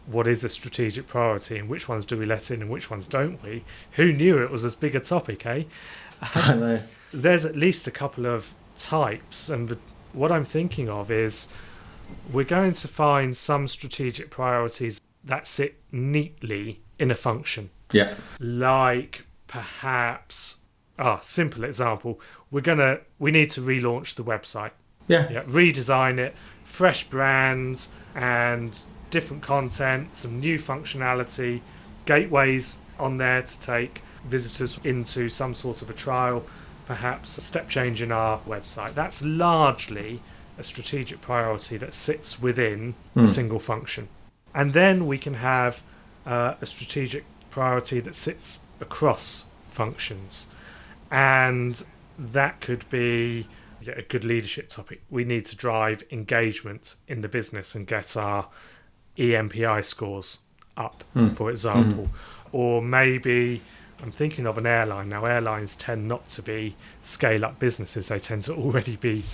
what 0.06 0.26
is 0.26 0.42
a 0.42 0.48
strategic 0.48 1.06
priority 1.06 1.58
and 1.58 1.68
which 1.68 1.86
ones 1.88 2.06
do 2.06 2.16
we 2.16 2.24
let 2.24 2.50
in 2.50 2.62
and 2.62 2.70
which 2.70 2.90
ones 2.90 3.06
don't 3.06 3.42
we? 3.42 3.62
Who 3.92 4.12
knew 4.12 4.38
it 4.42 4.50
was 4.50 4.64
as 4.64 4.74
big 4.74 4.94
a 4.94 5.00
topic, 5.00 5.44
eh? 5.44 5.64
I 6.34 6.54
know. 6.54 6.80
there's 7.12 7.44
at 7.44 7.56
least 7.56 7.86
a 7.86 7.90
couple 7.90 8.24
of 8.26 8.54
types, 8.76 9.48
and 9.50 9.68
the, 9.68 9.78
what 10.12 10.32
I'm 10.32 10.44
thinking 10.44 10.88
of 10.88 11.10
is 11.10 11.46
we're 12.32 12.44
going 12.44 12.72
to 12.72 12.88
find 12.88 13.36
some 13.36 13.68
strategic 13.68 14.30
priorities 14.30 15.00
that 15.24 15.46
sit 15.46 15.76
neatly 15.92 16.80
in 16.98 17.10
a 17.10 17.16
function, 17.16 17.68
Yeah. 17.92 18.14
like 18.38 19.24
perhaps, 19.46 20.58
ah, 20.98 21.18
simple 21.20 21.64
example, 21.64 22.20
we're 22.50 22.60
gonna 22.62 23.00
we 23.18 23.30
need 23.30 23.50
to 23.50 23.60
relaunch 23.60 24.14
the 24.14 24.24
website, 24.24 24.70
Yeah. 25.08 25.28
yeah, 25.30 25.42
redesign 25.44 26.18
it, 26.18 26.34
fresh 26.64 27.04
brands 27.04 27.88
and 28.14 28.78
different 29.10 29.42
content, 29.42 30.12
some 30.12 30.40
new 30.40 30.58
functionality, 30.58 31.60
gateways 32.06 32.78
on 32.98 33.18
there 33.18 33.42
to 33.42 33.60
take 33.60 34.02
visitors 34.24 34.80
into 34.82 35.28
some 35.28 35.54
sort 35.54 35.82
of 35.82 35.90
a 35.90 35.92
trial, 35.92 36.44
perhaps 36.86 37.38
a 37.38 37.40
step 37.40 37.68
change 37.68 38.02
in 38.02 38.10
our 38.10 38.38
website. 38.40 38.94
That's 38.94 39.22
largely 39.22 40.20
a 40.58 40.64
strategic 40.64 41.20
priority 41.20 41.76
that 41.76 41.94
sits 41.94 42.40
within 42.40 42.94
a 43.14 43.20
Mm. 43.20 43.28
single 43.28 43.58
function. 43.58 44.08
And 44.54 44.72
then 44.72 45.06
we 45.06 45.18
can 45.18 45.34
have 45.34 45.82
uh, 46.24 46.54
a 46.60 46.66
strategic 46.66 47.24
priority 47.50 48.00
that 48.00 48.16
sits 48.16 48.58
across 48.80 49.44
functions. 49.70 50.48
And 51.10 51.84
that 52.18 52.60
could 52.60 52.88
be 52.90 53.46
a 53.88 54.02
good 54.02 54.24
leadership 54.24 54.68
topic. 54.68 55.02
We 55.10 55.24
need 55.24 55.44
to 55.46 55.56
drive 55.56 56.02
engagement 56.10 56.96
in 57.08 57.20
the 57.20 57.28
business 57.28 57.74
and 57.74 57.86
get 57.86 58.16
our 58.16 58.48
EMPI 59.16 59.84
scores 59.84 60.40
up, 60.76 61.04
Hmm. 61.14 61.28
for 61.30 61.50
example. 61.50 62.10
Or 62.52 62.82
maybe 62.82 63.60
I'm 64.02 64.10
thinking 64.10 64.46
of 64.46 64.58
an 64.58 64.66
airline 64.66 65.08
now. 65.08 65.24
Airlines 65.24 65.74
tend 65.76 66.06
not 66.06 66.28
to 66.30 66.42
be 66.42 66.74
scale 67.02 67.44
up 67.44 67.58
businesses; 67.58 68.08
they 68.08 68.18
tend 68.18 68.42
to 68.44 68.54
already 68.54 68.96
be 68.96 69.24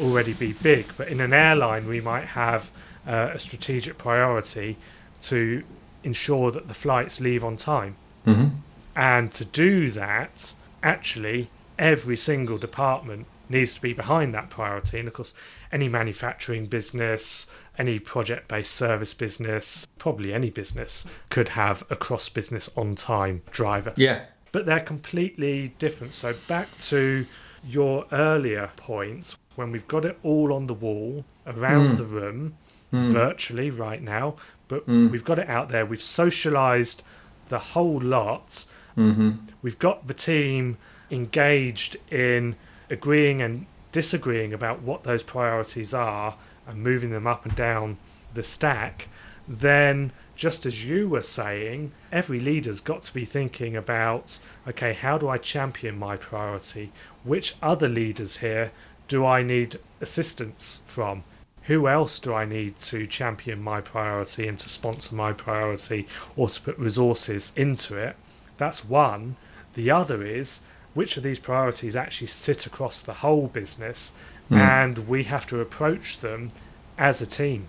already 0.00 0.32
be 0.32 0.52
big. 0.52 0.86
But 0.96 1.08
in 1.08 1.20
an 1.20 1.32
airline, 1.32 1.86
we 1.88 2.00
might 2.00 2.26
have 2.26 2.70
uh, 3.06 3.30
a 3.34 3.38
strategic 3.38 3.96
priority 3.98 4.76
to 5.22 5.62
ensure 6.04 6.50
that 6.50 6.68
the 6.68 6.74
flights 6.74 7.20
leave 7.20 7.44
on 7.44 7.56
time. 7.56 7.96
hmm 8.24 8.48
And 8.94 9.30
to 9.32 9.44
do 9.44 9.90
that, 9.90 10.52
actually, 10.82 11.50
every 11.78 12.16
single 12.16 12.58
department 12.58 13.26
needs 13.48 13.74
to 13.74 13.80
be 13.80 13.92
behind 13.92 14.34
that 14.34 14.50
priority. 14.50 14.98
And 14.98 15.08
of 15.08 15.14
course, 15.14 15.34
any 15.72 15.88
manufacturing 15.88 16.66
business, 16.66 17.46
any 17.78 17.98
project 17.98 18.48
based 18.48 18.72
service 18.74 19.14
business, 19.14 19.86
probably 19.98 20.32
any 20.32 20.50
business 20.50 21.04
could 21.30 21.50
have 21.50 21.84
a 21.90 21.96
cross 21.96 22.28
business 22.28 22.70
on 22.76 22.94
time 22.94 23.42
driver. 23.50 23.92
Yeah. 23.96 24.22
But 24.52 24.66
they're 24.66 24.80
completely 24.80 25.74
different. 25.78 26.14
So, 26.14 26.34
back 26.46 26.68
to 26.78 27.26
your 27.64 28.06
earlier 28.12 28.70
point, 28.76 29.36
when 29.56 29.72
we've 29.72 29.88
got 29.88 30.04
it 30.04 30.18
all 30.22 30.52
on 30.52 30.66
the 30.66 30.74
wall 30.74 31.24
around 31.46 31.90
Mm. 31.92 31.96
the 31.96 32.04
room, 32.04 32.54
Mm. 32.92 33.12
virtually 33.12 33.70
right 33.70 34.02
now, 34.02 34.36
but 34.68 34.86
Mm. 34.88 35.10
we've 35.10 35.24
got 35.24 35.38
it 35.38 35.48
out 35.48 35.68
there, 35.68 35.84
we've 35.84 36.00
socialized 36.02 37.02
the 37.48 37.58
whole 37.58 37.98
lot 38.00 38.66
hmm 38.94 39.30
we've 39.62 39.78
got 39.78 40.06
the 40.08 40.12
team 40.14 40.76
engaged 41.10 41.96
in 42.10 42.56
agreeing 42.90 43.40
and 43.42 43.66
disagreeing 43.92 44.52
about 44.52 44.82
what 44.82 45.02
those 45.02 45.22
priorities 45.22 45.94
are 45.94 46.36
and 46.66 46.82
moving 46.82 47.10
them 47.10 47.26
up 47.26 47.44
and 47.44 47.56
down 47.56 47.96
the 48.34 48.42
stack, 48.42 49.08
then 49.46 50.12
just 50.36 50.66
as 50.66 50.84
you 50.84 51.08
were 51.08 51.22
saying, 51.22 51.90
every 52.12 52.38
leader's 52.38 52.80
got 52.80 53.02
to 53.02 53.14
be 53.14 53.24
thinking 53.24 53.74
about 53.74 54.38
okay, 54.66 54.92
how 54.92 55.18
do 55.18 55.28
I 55.28 55.38
champion 55.38 55.98
my 55.98 56.16
priority? 56.16 56.92
Which 57.24 57.56
other 57.62 57.88
leaders 57.88 58.36
here 58.36 58.70
do 59.08 59.24
I 59.24 59.42
need 59.42 59.80
assistance 60.00 60.82
from? 60.86 61.24
Who 61.64 61.88
else 61.88 62.18
do 62.18 62.32
I 62.32 62.44
need 62.44 62.78
to 62.80 63.06
champion 63.06 63.62
my 63.62 63.80
priority 63.80 64.46
and 64.46 64.58
to 64.58 64.68
sponsor 64.68 65.14
my 65.14 65.32
priority 65.32 66.06
or 66.36 66.48
to 66.48 66.60
put 66.60 66.78
resources 66.78 67.52
into 67.56 67.96
it? 67.96 68.16
That's 68.58 68.84
one. 68.84 69.36
The 69.74 69.90
other 69.90 70.24
is 70.24 70.60
which 70.98 71.16
of 71.16 71.22
these 71.22 71.38
priorities 71.38 71.94
actually 71.94 72.26
sit 72.26 72.66
across 72.66 72.96
the 73.04 73.14
whole 73.24 73.46
business 73.46 74.12
Mm. 74.50 74.56
and 74.56 74.98
we 75.08 75.24
have 75.24 75.46
to 75.46 75.60
approach 75.60 76.18
them 76.20 76.48
as 76.96 77.20
a 77.22 77.26
team. 77.26 77.66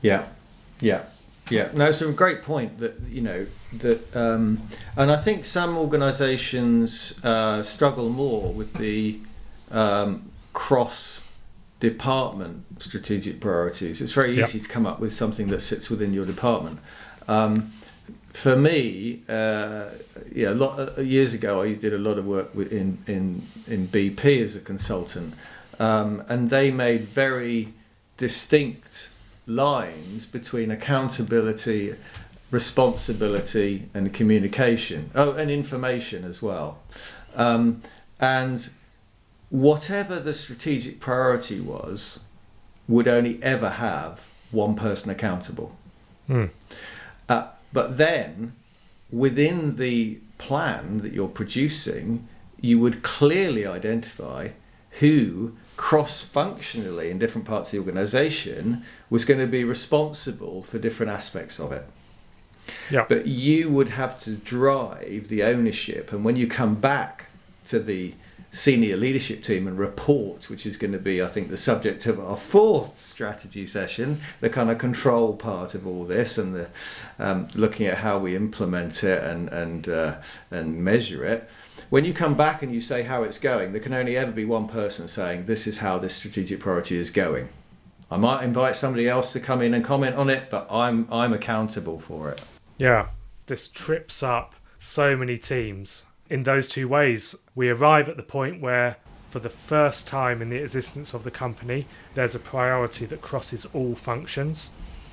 Yeah, 0.00 0.24
yeah, 0.80 1.02
yeah. 1.50 1.68
No, 1.74 1.86
it's 1.88 2.00
a 2.00 2.12
great 2.12 2.42
point 2.42 2.78
that 2.78 2.94
you 3.16 3.22
know 3.22 3.46
that, 3.84 4.00
um, 4.16 4.62
and 4.96 5.10
I 5.10 5.16
think 5.16 5.44
some 5.44 5.76
organisations 5.76 7.18
uh, 7.24 7.62
struggle 7.64 8.08
more 8.08 8.52
with 8.52 8.72
the 8.74 9.18
um, 9.72 10.30
cross 10.52 11.20
department 11.80 12.64
strategic 12.78 13.40
priorities. 13.40 14.00
It's 14.00 14.12
very 14.12 14.36
Yep. 14.36 14.48
easy 14.48 14.60
to 14.60 14.68
come 14.68 14.86
up 14.86 14.98
with 15.00 15.12
something 15.12 15.48
that 15.48 15.60
sits 15.60 15.90
within 15.90 16.12
your 16.14 16.24
department. 16.24 16.78
Um, 17.28 17.72
for 18.36 18.54
me, 18.54 19.22
uh, 19.30 19.86
yeah, 20.30 20.50
a 20.50 20.54
lot 20.54 20.98
uh, 20.98 21.00
years 21.00 21.32
ago, 21.32 21.62
I 21.62 21.72
did 21.72 21.94
a 21.94 21.98
lot 21.98 22.18
of 22.18 22.26
work 22.26 22.54
with, 22.54 22.70
in 22.70 22.98
in 23.06 23.46
in 23.66 23.88
BP 23.88 24.42
as 24.42 24.54
a 24.54 24.60
consultant, 24.60 25.34
um, 25.78 26.22
and 26.28 26.50
they 26.50 26.70
made 26.70 27.08
very 27.08 27.72
distinct 28.18 29.08
lines 29.46 30.26
between 30.26 30.70
accountability, 30.70 31.94
responsibility, 32.50 33.88
and 33.94 34.12
communication. 34.12 35.10
Oh, 35.14 35.32
and 35.32 35.50
information 35.50 36.24
as 36.24 36.42
well. 36.42 36.78
Um, 37.34 37.80
and 38.20 38.68
whatever 39.48 40.20
the 40.20 40.34
strategic 40.34 41.00
priority 41.00 41.60
was, 41.60 42.20
would 42.86 43.08
only 43.08 43.42
ever 43.42 43.70
have 43.70 44.26
one 44.50 44.74
person 44.74 45.10
accountable. 45.10 45.74
Hmm. 46.26 46.46
Uh, 47.28 47.48
but 47.76 47.98
then, 47.98 48.54
within 49.12 49.76
the 49.76 50.18
plan 50.38 51.00
that 51.02 51.12
you're 51.12 51.28
producing, 51.28 52.26
you 52.58 52.78
would 52.78 53.02
clearly 53.02 53.66
identify 53.66 54.48
who 55.00 55.54
cross 55.76 56.22
functionally 56.22 57.10
in 57.10 57.18
different 57.18 57.46
parts 57.46 57.68
of 57.68 57.72
the 57.72 57.78
organization 57.78 58.82
was 59.10 59.26
going 59.26 59.40
to 59.40 59.46
be 59.46 59.62
responsible 59.62 60.62
for 60.62 60.78
different 60.78 61.12
aspects 61.12 61.60
of 61.60 61.70
it. 61.70 61.86
Yeah. 62.90 63.04
But 63.06 63.26
you 63.26 63.68
would 63.68 63.90
have 63.90 64.18
to 64.20 64.30
drive 64.30 65.28
the 65.28 65.42
ownership, 65.42 66.12
and 66.12 66.24
when 66.24 66.36
you 66.36 66.46
come 66.46 66.76
back 66.76 67.26
to 67.66 67.78
the 67.78 68.14
senior 68.56 68.96
leadership 68.96 69.42
team 69.42 69.68
and 69.68 69.78
report, 69.78 70.48
which 70.48 70.64
is 70.64 70.78
going 70.78 70.92
to 70.92 70.98
be, 70.98 71.22
I 71.22 71.26
think, 71.26 71.50
the 71.50 71.58
subject 71.58 72.06
of 72.06 72.18
our 72.18 72.36
fourth 72.36 72.96
strategy 72.96 73.66
session, 73.66 74.20
the 74.40 74.48
kind 74.48 74.70
of 74.70 74.78
control 74.78 75.34
part 75.34 75.74
of 75.74 75.86
all 75.86 76.04
this, 76.04 76.38
and 76.38 76.54
the 76.54 76.68
um, 77.18 77.48
looking 77.54 77.86
at 77.86 77.98
how 77.98 78.18
we 78.18 78.34
implement 78.34 79.04
it 79.04 79.22
and 79.22 79.48
and 79.50 79.88
uh, 79.88 80.16
and 80.50 80.82
measure 80.82 81.24
it. 81.24 81.48
When 81.90 82.04
you 82.04 82.14
come 82.14 82.34
back 82.34 82.62
and 82.62 82.72
you 82.72 82.80
say 82.80 83.02
how 83.02 83.22
it's 83.22 83.38
going, 83.38 83.72
there 83.72 83.80
can 83.80 83.92
only 83.92 84.16
ever 84.16 84.32
be 84.32 84.44
one 84.44 84.68
person 84.68 85.06
saying 85.06 85.44
this 85.44 85.66
is 85.66 85.78
how 85.78 85.98
this 85.98 86.16
strategic 86.16 86.58
priority 86.58 86.96
is 86.96 87.10
going. 87.10 87.48
I 88.10 88.16
might 88.16 88.42
invite 88.42 88.74
somebody 88.74 89.08
else 89.08 89.32
to 89.34 89.40
come 89.40 89.60
in 89.60 89.74
and 89.74 89.84
comment 89.84 90.16
on 90.16 90.30
it, 90.30 90.50
but 90.50 90.66
I'm 90.70 91.06
I'm 91.12 91.34
accountable 91.34 92.00
for 92.00 92.30
it. 92.30 92.40
Yeah, 92.78 93.08
this 93.46 93.68
trips 93.68 94.22
up 94.22 94.54
so 94.78 95.14
many 95.14 95.36
teams. 95.36 96.06
In 96.28 96.42
those 96.42 96.66
two 96.68 96.88
ways, 96.88 97.34
we 97.54 97.68
arrive 97.70 98.08
at 98.08 98.16
the 98.16 98.22
point 98.22 98.60
where, 98.60 98.96
for 99.30 99.38
the 99.38 99.48
first 99.48 100.06
time 100.06 100.42
in 100.42 100.48
the 100.48 100.56
existence 100.56 101.14
of 101.14 101.24
the 101.24 101.30
company, 101.30 101.86
there's 102.14 102.34
a 102.34 102.38
priority 102.40 103.06
that 103.06 103.22
crosses 103.22 103.66
all 103.72 103.94
functions, 103.94 104.70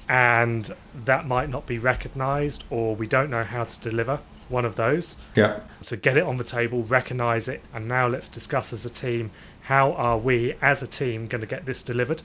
and 0.09 0.73
that 1.05 1.27
might 1.27 1.49
not 1.49 1.65
be 1.67 1.77
recognized, 1.77 2.63
or 2.69 2.95
we 2.95 3.07
don't 3.07 3.29
know 3.29 3.43
how 3.43 3.63
to 3.63 3.79
deliver 3.79 4.19
one 4.49 4.65
of 4.65 4.75
those. 4.75 5.15
Yeah. 5.35 5.59
So 5.81 5.95
get 5.95 6.17
it 6.17 6.23
on 6.23 6.37
the 6.37 6.43
table, 6.43 6.83
recognize 6.83 7.47
it, 7.47 7.61
and 7.73 7.87
now 7.87 8.07
let's 8.07 8.27
discuss 8.27 8.73
as 8.73 8.85
a 8.85 8.89
team 8.89 9.31
how 9.61 9.93
are 9.93 10.17
we 10.17 10.55
as 10.61 10.83
a 10.83 10.87
team 10.87 11.27
going 11.27 11.41
to 11.41 11.47
get 11.47 11.65
this 11.65 11.81
delivered? 11.81 12.21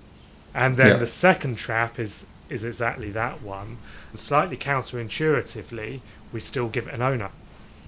And 0.54 0.76
then 0.76 0.88
Yeah. 0.88 0.96
the 0.96 1.06
second 1.06 1.56
trap 1.56 1.98
is 1.98 2.26
is 2.50 2.64
exactly 2.64 3.10
that 3.10 3.42
one. 3.42 3.76
And 4.10 4.18
Slightly 4.18 4.56
counterintuitively, 4.56 6.00
we 6.32 6.40
still 6.40 6.68
give 6.68 6.88
it 6.88 6.94
an 6.94 7.02
owner. 7.02 7.30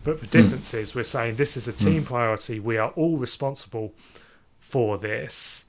But 0.03 0.21
the 0.21 0.27
hmm. 0.27 0.33
difference 0.33 0.75
is 0.75 0.95
we're 0.95 1.05
saying 1.05 1.37
this 1.37 1.57
is 1.57 1.69
a 1.69 1.73
hmm. 1.73 1.85
team 1.85 2.05
priority. 2.05 2.61
We 2.61 2.77
are 2.79 2.91
all 2.91 3.17
responsible 3.17 3.93
for 4.59 4.99
this. 4.99 5.67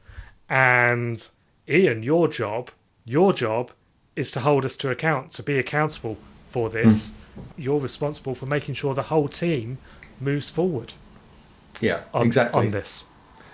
And 0.50 1.28
Ian, 1.68 2.04
your 2.04 2.28
job, 2.28 2.72
your 3.06 3.34
job 3.34 3.72
is 4.16 4.32
to 4.32 4.42
hold 4.42 4.66
us 4.66 4.76
to 4.78 4.90
account, 4.90 5.32
to 5.32 5.44
be 5.44 5.58
accountable 5.58 6.18
for 6.50 6.70
hmm. 6.70 6.76
this. 6.76 7.14
You're 7.58 7.80
responsible 7.80 8.36
for 8.36 8.46
making 8.46 8.76
sure 8.76 8.94
the 8.94 9.04
whole 9.04 9.30
team 9.30 9.78
moves 10.20 10.50
forward 10.50 10.94
Yeah. 11.80 12.02
on, 12.14 12.28
exactly. 12.28 12.66
on 12.68 12.72
this. 12.72 13.06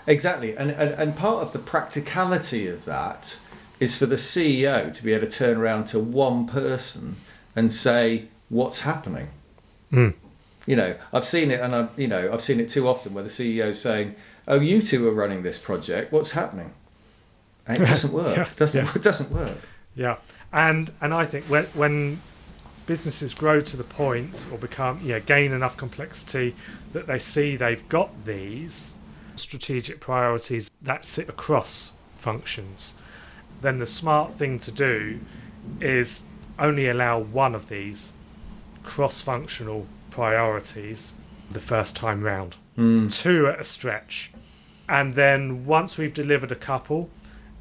Exactly, 0.07 0.55
and, 0.55 0.71
and 0.71 0.91
and 0.91 1.15
part 1.17 1.43
of 1.43 1.51
the 1.51 1.59
practicality 1.59 2.65
of 2.69 2.85
that 2.85 3.37
is 3.77 3.97
for 3.97 4.05
the 4.05 4.15
CEO 4.15 4.93
to 4.93 5.03
be 5.03 5.11
able 5.11 5.27
to 5.27 5.31
turn 5.31 5.57
around 5.57 5.85
to 5.87 5.99
one 5.99 6.47
person 6.47 7.17
and 7.57 7.73
say 7.73 8.29
what's 8.47 8.79
happening. 8.79 9.27
Mm. 9.91 10.13
You 10.67 10.75
know, 10.75 10.95
I've 11.11 11.25
seen 11.25 11.49
it, 11.49 11.59
and 11.59 11.73
I, 11.73 11.87
you 11.97 12.07
know, 12.07 12.31
I've 12.31 12.41
seen 12.41 12.59
it 12.59 12.69
too 12.69 12.87
often 12.87 13.15
where 13.15 13.23
the 13.23 13.29
CEO 13.29 13.69
is 13.69 13.81
saying, 13.81 14.15
"Oh, 14.47 14.59
you 14.59 14.81
two 14.81 15.07
are 15.07 15.13
running 15.13 15.41
this 15.41 15.57
project. 15.57 16.11
What's 16.11 16.31
happening?" 16.31 16.73
And 17.65 17.81
it 17.81 17.85
doesn't 17.85 18.13
work. 18.23 18.37
Yeah, 18.37 18.49
doesn't 18.55 18.85
yeah. 18.85 18.91
it 18.93 19.01
doesn't 19.01 19.31
work. 19.31 19.57
Yeah, 19.95 20.17
and 20.53 20.91
and 21.01 21.13
I 21.13 21.25
think 21.25 21.45
when 21.45 21.65
when 21.67 22.21
businesses 22.85 23.33
grow 23.33 23.59
to 23.61 23.75
the 23.75 23.83
point 23.83 24.45
or 24.51 24.57
become 24.57 25.01
yeah 25.03 25.19
gain 25.19 25.51
enough 25.51 25.75
complexity 25.75 26.55
that 26.93 27.07
they 27.07 27.19
see 27.19 27.55
they've 27.55 27.87
got 27.89 28.25
these 28.25 28.95
strategic 29.35 29.99
priorities 29.99 30.69
that 30.81 31.05
sit 31.05 31.29
across 31.29 31.93
functions, 32.17 32.95
then 33.61 33.79
the 33.79 33.87
smart 33.87 34.33
thing 34.33 34.59
to 34.59 34.71
do 34.71 35.19
is 35.79 36.23
only 36.59 36.87
allow 36.87 37.19
one 37.19 37.53
of 37.53 37.69
these 37.69 38.13
cross-functional 38.83 39.85
priorities 40.21 41.13
the 41.51 41.59
first 41.59 41.95
time 41.95 42.23
round 42.23 42.57
Mm. 42.75 43.11
two 43.13 43.47
at 43.47 43.59
a 43.59 43.63
stretch. 43.63 44.31
And 44.89 45.13
then 45.15 45.65
once 45.65 45.97
we've 45.99 46.13
delivered 46.13 46.51
a 46.51 46.55
couple 46.71 47.09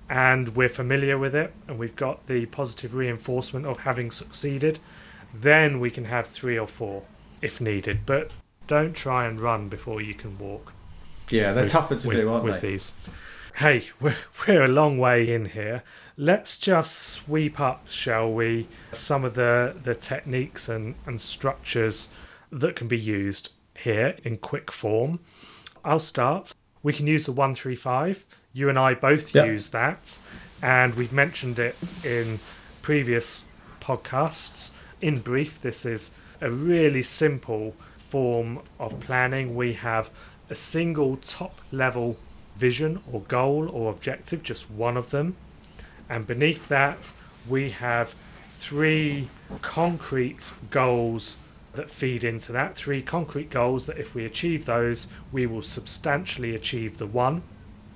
and 0.09 0.49
we're 0.57 0.69
familiar 0.83 1.17
with 1.19 1.35
it 1.35 1.53
and 1.69 1.79
we've 1.79 1.97
got 1.97 2.27
the 2.29 2.47
positive 2.47 2.95
reinforcement 2.95 3.67
of 3.67 3.79
having 3.81 4.11
succeeded, 4.11 4.79
then 5.35 5.79
we 5.79 5.91
can 5.91 6.05
have 6.07 6.27
three 6.27 6.59
or 6.59 6.67
four 6.67 7.03
if 7.43 7.61
needed. 7.61 8.01
But 8.07 8.31
don't 8.67 8.95
try 8.95 9.27
and 9.27 9.39
run 9.41 9.69
before 9.69 10.01
you 10.01 10.15
can 10.15 10.39
walk 10.39 10.73
Yeah, 11.31 11.53
they're 11.53 11.65
with- 11.65 11.73
tougher 11.73 11.97
to 11.97 12.09
with, 12.09 12.17
do, 12.19 12.33
aren't 12.33 12.45
with 12.45 12.61
they? 12.63 12.71
these. 12.73 12.93
Hey, 13.57 13.85
we're, 14.01 14.17
we're 14.47 14.65
a 14.65 14.69
long 14.69 14.97
way 14.99 15.31
in 15.35 15.47
here. 15.47 15.83
Let's 16.19 16.57
just 16.57 16.93
sweep 16.97 17.59
up, 17.61 17.89
shall 17.91 18.31
we, 18.33 18.67
some 18.93 19.25
of 19.25 19.35
the, 19.35 19.75
the 19.83 19.95
techniques 19.95 20.69
and, 20.71 20.95
and 21.07 21.21
structures 21.21 22.09
that 22.51 22.77
can 22.77 22.89
be 22.89 22.99
used 22.99 23.51
here 23.75 24.17
in 24.25 24.39
quick 24.39 24.71
form. 24.71 25.21
I'll 25.85 25.99
start. 25.99 26.55
We 26.83 26.93
can 26.93 27.07
use 27.07 27.27
the 27.27 27.33
135. 27.33 28.25
You 28.53 28.69
and 28.69 28.79
I 28.79 28.95
both 28.95 29.35
Yeah. 29.35 29.45
use 29.45 29.71
that, 29.71 30.19
and 30.63 30.95
we've 30.95 31.13
mentioned 31.13 31.59
it 31.59 31.77
in 32.05 32.41
previous 32.83 33.45
podcasts. 33.81 34.71
In 35.01 35.21
brief, 35.21 35.61
this 35.61 35.85
is 35.85 36.11
a 36.41 36.51
really 36.51 37.03
simple 37.03 37.75
form 37.99 38.61
of 38.79 38.99
planning. 39.01 39.55
We 39.55 39.75
have 39.75 40.11
a 40.49 40.55
single 40.55 41.17
top 41.17 41.61
level 41.71 42.17
vision 42.57 43.03
or 43.11 43.21
goal 43.23 43.69
or 43.71 43.91
objective, 43.91 44.43
just 44.43 44.71
one 44.71 44.97
of 44.97 45.11
them. 45.11 45.37
And 46.09 46.27
beneath 46.27 46.69
that, 46.69 47.13
we 47.49 47.71
have 47.71 48.15
three 48.45 49.29
concrete 49.61 50.53
goals 50.71 51.37
that 51.77 51.91
feed 51.91 52.25
into 52.25 52.53
that. 52.53 52.77
Three 52.77 53.03
concrete 53.03 53.51
goals 53.51 53.87
that, 53.87 53.99
if 53.99 54.15
we 54.15 54.25
achieve 54.25 54.67
those, 54.67 55.07
we 55.33 55.47
will 55.47 55.63
substantially 55.63 56.55
achieve 56.55 56.99
the 56.99 57.07
one. 57.07 57.43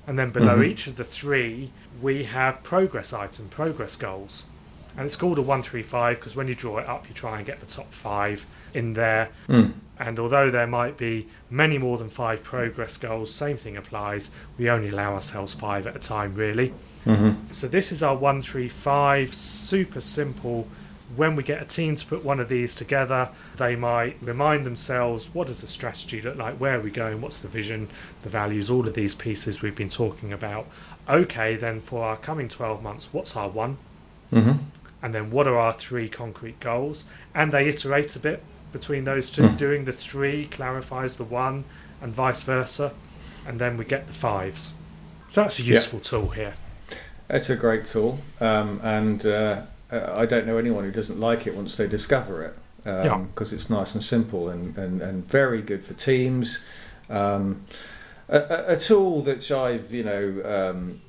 And 0.07 0.19
then 0.19 0.31
below 0.31 0.59
Mhm. 0.59 0.67
each 0.67 0.87
of 0.87 0.97
the 0.97 1.05
three, 1.05 1.71
we 2.01 2.25
have 2.25 2.63
progress 2.63 3.13
item, 3.13 3.49
progress 3.49 3.97
goals. 3.97 4.45
And 4.97 5.07
it's 5.07 5.17
called 5.17 5.39
a 5.39 5.43
135 5.43 6.19
because 6.19 6.35
when 6.35 6.49
you 6.49 6.55
draw 6.55 6.79
it 6.79 6.89
up, 6.89 7.09
you 7.09 7.15
try 7.15 7.37
and 7.39 7.47
get 7.47 7.61
the 7.61 7.67
top 7.67 7.93
five 7.95 8.47
in 8.75 8.95
there. 8.95 9.29
Mm. 9.49 9.73
And 9.99 10.19
although 10.19 10.51
there 10.51 10.67
might 10.67 10.97
be 10.97 11.29
many 11.51 11.79
more 11.79 11.97
than 11.99 12.09
five 12.11 12.43
progress 12.43 12.97
goals, 12.97 13.33
same 13.33 13.57
thing 13.57 13.77
applies. 13.77 14.31
We 14.59 14.69
only 14.69 14.89
allow 14.89 15.15
ourselves 15.15 15.55
five 15.55 15.87
at 15.87 15.95
a 15.95 16.01
time, 16.01 16.35
really. 16.35 16.73
hmm 17.05 17.31
So 17.51 17.69
this 17.69 17.93
is 17.93 18.03
our 18.03 18.17
135, 18.17 19.33
super 19.35 20.01
simple. 20.01 20.67
When 21.17 21.35
we 21.37 21.43
get 21.43 21.61
a 21.61 21.65
team 21.65 21.97
to 21.97 22.07
put 22.07 22.25
one 22.25 22.39
of 22.41 22.49
these 22.49 22.75
together, 22.75 23.31
they 23.57 23.75
might 23.77 24.17
remind 24.23 24.65
themselves 24.65 25.35
what 25.35 25.49
does 25.49 25.61
the 25.61 25.67
strategy 25.67 26.21
look 26.23 26.37
like, 26.37 26.55
where 26.57 26.79
are 26.79 26.81
we 26.81 26.91
going, 26.91 27.21
what's 27.21 27.39
the 27.39 27.49
vision, 27.49 27.89
the 28.23 28.29
values, 28.29 28.71
all 28.71 28.87
of 28.87 28.95
these 28.95 29.15
pieces 29.15 29.61
we've 29.63 29.75
been 29.75 29.89
talking 29.89 30.33
about. 30.33 30.67
Okay, 31.09 31.57
then 31.57 31.81
for 31.81 32.05
our 32.05 32.17
coming 32.17 32.49
12 32.49 32.83
months, 32.83 33.09
what's 33.13 33.37
our 33.37 33.49
one? 33.49 33.77
hmm 34.31 34.53
And 35.03 35.13
then 35.15 35.31
what 35.31 35.49
are 35.49 35.59
our 35.59 35.73
three 35.73 36.09
concrete 36.09 36.61
goals? 36.61 37.07
And 37.35 37.51
they 37.53 37.69
iterate 37.69 38.15
a 38.15 38.19
bit 38.21 38.43
between 38.73 39.05
those 39.05 39.31
two. 39.31 39.43
Mm. 39.43 39.57
Doing 39.57 39.85
the 39.85 39.93
three 39.93 40.45
clarifies 40.47 41.17
the 41.17 41.25
one, 41.25 41.65
and 42.01 42.13
vice 42.15 42.43
versa. 42.43 42.93
And 43.47 43.59
then 43.61 43.77
we 43.77 43.85
get 43.85 44.07
the 44.07 44.13
fives. 44.13 44.75
So 45.29 45.43
that's 45.43 45.59
a 45.59 45.63
Yeah. 45.63 45.75
useful 45.75 46.01
tool 46.01 46.29
here. 46.29 46.55
It's 47.29 47.49
a 47.51 47.57
great 47.57 47.87
tool, 47.87 48.21
um, 48.41 48.81
and 48.83 49.25
uh, 49.25 49.63
uh, 49.93 50.13
I 50.15 50.27
don't 50.27 50.47
know 50.47 50.59
anyone 50.59 50.85
who 50.85 50.91
doesn't 50.93 51.19
like 51.21 51.47
it 51.47 51.55
once 51.55 51.77
they 51.77 51.87
discover 51.89 52.43
it 52.45 52.57
Yeah. 52.85 53.19
because 53.19 53.53
it's 53.53 53.69
nice 53.71 53.95
and 53.95 54.03
simple 54.03 54.49
and, 54.49 54.77
and, 54.79 55.03
and 55.03 55.29
very 55.29 55.63
good 55.63 55.85
for 55.85 55.95
teams. 55.95 56.65
Um, 57.09 57.65
a, 58.29 58.39
a, 58.39 58.65
a 58.75 58.77
tool 58.77 59.23
that 59.23 59.51
I've 59.51 59.93
you 59.93 60.05
know 60.05 60.43
um, 60.71 61.01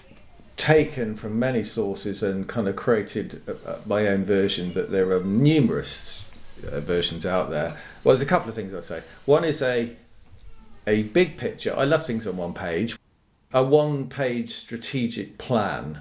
taken 0.58 1.16
from 1.16 1.38
many 1.40 1.64
sources 1.64 2.24
and 2.24 2.48
kind 2.48 2.68
of 2.68 2.76
created 2.76 3.42
uh, 3.48 3.70
uh, 3.70 3.78
my 3.86 4.08
own 4.08 4.24
version, 4.26 4.72
but 4.74 4.92
there 4.92 5.12
are 5.12 5.24
numerous 5.24 6.24
uh, 6.68 6.80
versions 6.80 7.26
out 7.26 7.50
there. 7.50 7.78
Well, 8.04 8.16
there's 8.16 8.22
a 8.26 8.30
couple 8.30 8.50
of 8.50 8.56
things 8.56 8.74
I'd 8.74 8.84
say. 8.84 9.04
One 9.26 9.44
is 9.44 9.62
a 9.62 9.96
a 10.88 11.04
big 11.04 11.38
picture. 11.38 11.76
I 11.78 11.84
love 11.84 12.06
things 12.06 12.26
on 12.26 12.38
one 12.38 12.54
page. 12.54 12.98
A 13.54 13.64
one-page 13.64 14.52
strategic 14.54 15.38
plan 15.38 16.00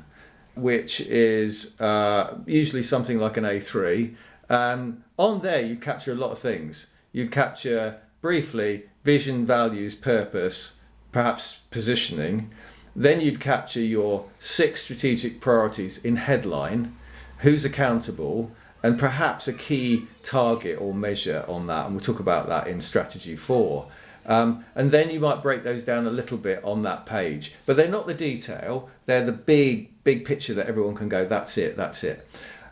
which 0.60 1.00
is 1.00 1.80
uh, 1.80 2.38
usually 2.46 2.82
something 2.82 3.18
like 3.18 3.36
an 3.36 3.44
A3. 3.44 4.14
Um, 4.48 5.04
on 5.18 5.40
there, 5.40 5.62
you 5.62 5.76
capture 5.76 6.12
a 6.12 6.16
lot 6.16 6.32
of 6.32 6.38
things. 6.38 6.86
You 7.12 7.28
capture 7.28 8.00
briefly 8.20 8.84
vision, 9.04 9.46
values, 9.46 9.94
purpose, 9.94 10.72
perhaps 11.12 11.60
positioning. 11.70 12.50
Then 12.94 13.20
you'd 13.20 13.40
capture 13.40 13.80
your 13.80 14.26
six 14.38 14.82
strategic 14.82 15.40
priorities 15.40 15.98
in 16.04 16.16
headline, 16.16 16.96
who's 17.38 17.64
accountable, 17.64 18.52
and 18.82 18.98
perhaps 18.98 19.46
a 19.46 19.52
key 19.52 20.06
target 20.22 20.80
or 20.80 20.94
measure 20.94 21.44
on 21.48 21.66
that. 21.68 21.86
And 21.86 21.94
we'll 21.94 22.04
talk 22.04 22.20
about 22.20 22.48
that 22.48 22.66
in 22.66 22.80
strategy 22.80 23.36
four. 23.36 23.88
Um, 24.26 24.64
and 24.74 24.90
then 24.90 25.10
you 25.10 25.20
might 25.20 25.42
break 25.42 25.64
those 25.64 25.82
down 25.82 26.06
a 26.06 26.10
little 26.10 26.38
bit 26.38 26.62
on 26.62 26.82
that 26.82 27.06
page, 27.06 27.54
but 27.66 27.76
they're 27.76 27.88
not 27.88 28.06
the 28.06 28.14
detail. 28.14 28.90
They're 29.06 29.24
the 29.24 29.32
big, 29.32 29.90
big 30.04 30.24
picture 30.24 30.54
that 30.54 30.66
everyone 30.66 30.94
can 30.94 31.08
go. 31.08 31.24
That's 31.24 31.56
it. 31.58 31.76
That's 31.76 32.04
it. 32.04 32.28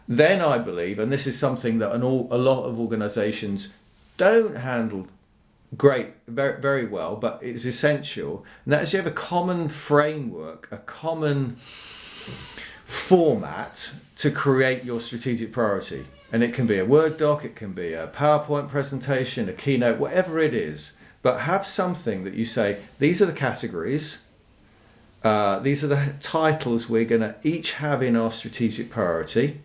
Then 0.07 0.41
I 0.41 0.59
believe, 0.59 0.99
and 0.99 1.13
this 1.13 1.27
is 1.27 1.39
something 1.39 1.79
that 1.79 1.93
an 1.93 2.03
all, 2.03 2.29
a 2.31 2.39
lot 2.39 2.65
of 2.65 2.79
organisations 2.81 3.75
don't 4.17 4.57
handle 4.57 5.07
great, 5.77 6.09
very, 6.27 6.61
very 6.61 6.87
well, 6.87 7.17
but 7.17 7.39
it's 7.43 7.65
essential. 7.65 8.45
And 8.65 8.73
that 8.73 8.83
is 8.83 8.93
you 8.93 8.99
have 8.99 9.07
a 9.07 9.11
common 9.11 9.69
framework, 9.69 10.69
a 10.71 10.79
common 10.79 11.57
format 12.85 13.93
to 14.17 14.31
create 14.31 14.85
your 14.85 15.01
strategic 15.01 15.53
priority. 15.53 16.07
And 16.33 16.43
it 16.43 16.53
can 16.53 16.67
be 16.67 16.79
a 16.79 16.85
Word 16.85 17.19
doc, 17.19 17.45
it 17.45 17.57
can 17.57 17.73
be 17.73 17.93
a 17.93 18.09
PowerPoint 18.09 18.69
presentation, 18.69 19.49
a 19.49 19.53
keynote, 19.53 19.99
whatever 19.99 20.39
it 20.39 20.55
is. 20.55 20.93
But 21.23 21.41
have 21.41 21.67
something 21.67 22.25
that 22.25 22.35
you 22.35 22.45
say, 22.45 22.79
these 22.99 23.21
are 23.21 23.27
the 23.27 23.33
categories, 23.33 24.23
uh, 25.25 25.59
these 25.59 25.83
are 25.83 25.89
the 25.89 26.15
titles 26.21 26.89
we're 26.89 27.05
going 27.05 27.23
to 27.23 27.35
each 27.43 27.73
have 27.75 28.03
in 28.03 28.17
our 28.17 28.31
strategic 28.31 28.91
priority. 28.91 29.61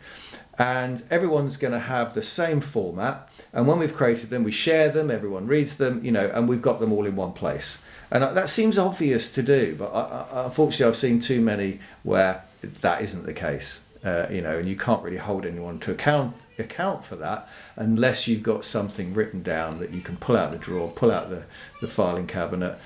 And 0.58 1.04
everyone's 1.10 1.58
going 1.58 1.74
to 1.74 1.80
have 1.80 2.14
the 2.14 2.22
same 2.22 2.62
format. 2.62 3.30
And 3.52 3.68
when 3.68 3.80
we've 3.80 3.96
created 3.96 4.30
them, 4.30 4.44
we 4.44 4.52
share 4.52 4.90
them, 4.90 5.10
everyone 5.10 5.48
reads 5.48 5.78
them, 5.78 6.04
you 6.04 6.12
know, 6.12 6.32
and 6.34 6.48
we've 6.48 6.62
got 6.62 6.80
them 6.80 6.92
all 6.92 7.06
in 7.06 7.16
one 7.16 7.34
place. 7.34 7.80
And 8.12 8.24
uh, 8.24 8.34
that 8.34 8.50
seems 8.50 8.78
obvious 8.78 9.32
to 9.34 9.42
do, 9.42 9.76
but 9.76 9.92
I, 9.92 10.42
I, 10.42 10.46
unfortunately, 10.46 10.86
I've 10.86 10.96
seen 10.96 11.20
too 11.20 11.42
many 11.42 11.80
where 12.04 12.44
that 12.62 13.02
isn't 13.02 13.26
the 13.26 13.34
case. 13.34 13.82
Uh, 14.04 14.28
you 14.30 14.42
know, 14.42 14.58
and 14.58 14.68
you 14.68 14.76
can't 14.76 15.02
really 15.02 15.18
hold 15.18 15.46
anyone 15.46 15.80
to 15.80 15.92
account 15.92 16.36
account 16.60 17.04
for 17.06 17.16
that 17.16 17.48
unless 17.78 18.28
you've 18.28 18.44
got 18.44 18.66
something 18.66 19.14
written 19.14 19.42
down 19.42 19.80
that 19.80 19.92
you 19.92 20.02
can 20.02 20.18
pull 20.18 20.36
out 20.36 20.52
the 20.52 20.58
drawer, 20.58 20.92
pull 20.94 21.10
out 21.10 21.30
the, 21.30 21.44
the 21.82 21.88
filing 21.88 22.28
cabinet, 22.28 22.78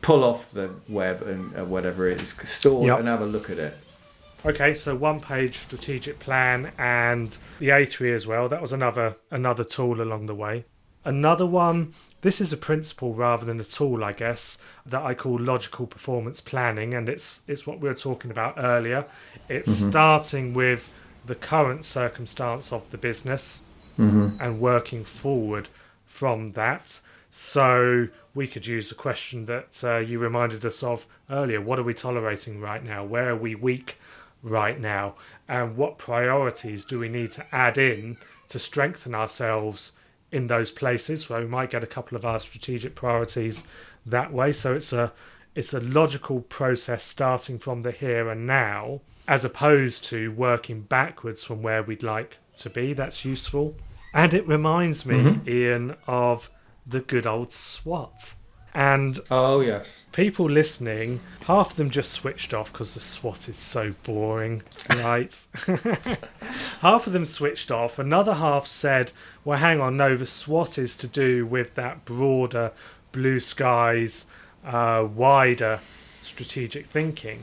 pull 0.00 0.22
off 0.24 0.50
the 0.52 0.70
web 0.88 1.22
and 1.22 1.58
uh, 1.58 1.64
whatever 1.64 2.08
it 2.08 2.20
is 2.22 2.34
stored, 2.44 2.86
yep. 2.86 3.00
and 3.00 3.08
have 3.08 3.20
a 3.20 3.26
look 3.26 3.50
at 3.50 3.58
it. 3.58 3.76
Okay, 4.44 4.72
so 4.72 4.94
one 4.94 5.20
page 5.20 5.58
strategic 5.58 6.18
plan 6.18 6.72
and 6.78 7.36
the 7.58 7.68
A3 7.68 8.14
as 8.14 8.26
well. 8.26 8.48
That 8.48 8.62
was 8.62 8.72
another 8.72 9.16
another 9.30 9.64
tool 9.64 10.00
along 10.00 10.26
the 10.26 10.34
way. 10.34 10.64
Another 11.04 11.46
one, 11.46 11.94
this 12.22 12.40
is 12.40 12.52
a 12.52 12.56
principle 12.56 13.14
rather 13.14 13.44
than 13.44 13.60
a 13.60 13.64
tool, 13.64 14.04
I 14.04 14.12
guess, 14.12 14.58
that 14.86 15.02
I 15.02 15.14
call 15.14 15.38
logical 15.38 15.86
performance 15.86 16.40
planning, 16.40 16.94
and 16.94 17.08
it's 17.08 17.42
it's 17.46 17.66
what 17.66 17.80
we 17.80 17.88
were 17.88 17.94
talking 17.94 18.30
about 18.30 18.54
earlier. 18.58 19.06
It's 19.48 19.80
mm-hmm. 19.80 19.90
starting 19.90 20.54
with 20.54 20.90
the 21.24 21.34
current 21.34 21.84
circumstance 21.84 22.72
of 22.72 22.90
the 22.90 22.98
business 22.98 23.62
mm-hmm. 23.98 24.40
and 24.40 24.60
working 24.60 25.04
forward 25.04 25.68
from 26.06 26.48
that. 26.48 27.00
So 27.30 28.08
we 28.34 28.46
could 28.46 28.66
use 28.66 28.88
the 28.88 28.94
question 28.94 29.46
that 29.46 29.82
uh, 29.84 29.98
you 29.98 30.18
reminded 30.18 30.64
us 30.64 30.82
of 30.82 31.06
earlier. 31.30 31.60
What 31.60 31.78
are 31.78 31.84
we 31.84 31.94
tolerating 31.94 32.60
right 32.60 32.82
now? 32.82 33.04
Where 33.04 33.30
are 33.30 33.36
we 33.36 33.54
weak 33.54 33.96
right 34.42 34.80
now? 34.80 35.14
And 35.48 35.76
what 35.76 35.98
priorities 35.98 36.84
do 36.84 36.98
we 36.98 37.08
need 37.08 37.30
to 37.32 37.46
add 37.54 37.78
in 37.78 38.16
to 38.48 38.58
strengthen 38.58 39.14
ourselves 39.14 39.92
in 40.32 40.46
those 40.46 40.70
places 40.70 41.28
where 41.28 41.40
we 41.40 41.46
might 41.46 41.70
get 41.70 41.82
a 41.82 41.88
couple 41.88 42.16
of 42.16 42.24
our 42.24 42.40
strategic 42.40 42.94
priorities 42.94 43.62
that 44.06 44.32
way? 44.32 44.52
So 44.52 44.74
it's 44.74 44.92
a 44.92 45.12
it's 45.54 45.74
a 45.74 45.80
logical 45.80 46.40
process 46.42 47.02
starting 47.04 47.58
from 47.58 47.82
the 47.82 47.90
here 47.90 48.28
and 48.28 48.46
now, 48.46 49.00
as 49.26 49.44
opposed 49.44 50.04
to 50.04 50.30
working 50.32 50.82
backwards 50.82 51.42
from 51.42 51.62
where 51.62 51.82
we'd 51.82 52.02
like 52.02 52.38
to 52.58 52.70
be. 52.70 52.92
That's 52.92 53.24
useful. 53.24 53.74
And 54.12 54.34
it 54.34 54.46
reminds 54.46 55.06
me, 55.06 55.16
mm-hmm. 55.16 55.48
Ian, 55.48 55.96
of 56.06 56.50
the 56.86 57.00
good 57.00 57.26
old 57.26 57.52
SWOT. 57.52 58.34
And 58.72 59.18
oh 59.30 59.60
yes, 59.60 60.04
people 60.12 60.48
listening, 60.48 61.20
half 61.46 61.72
of 61.72 61.76
them 61.76 61.90
just 61.90 62.12
switched 62.12 62.54
off 62.54 62.72
because 62.72 62.94
the 62.94 63.00
SWOT 63.00 63.48
is 63.48 63.56
so 63.56 63.94
boring, 64.04 64.62
right? 64.90 65.46
half 66.80 67.06
of 67.06 67.12
them 67.12 67.24
switched 67.24 67.72
off. 67.72 67.98
Another 67.98 68.34
half 68.34 68.66
said, 68.66 69.10
"Well, 69.44 69.58
hang 69.58 69.80
on, 69.80 69.96
no, 69.96 70.16
the 70.16 70.26
SWOT 70.26 70.78
is 70.78 70.96
to 70.98 71.08
do 71.08 71.44
with 71.44 71.74
that 71.74 72.04
broader 72.04 72.70
blue 73.10 73.40
skies, 73.40 74.26
uh, 74.64 75.06
wider 75.12 75.80
strategic 76.22 76.86
thinking." 76.86 77.42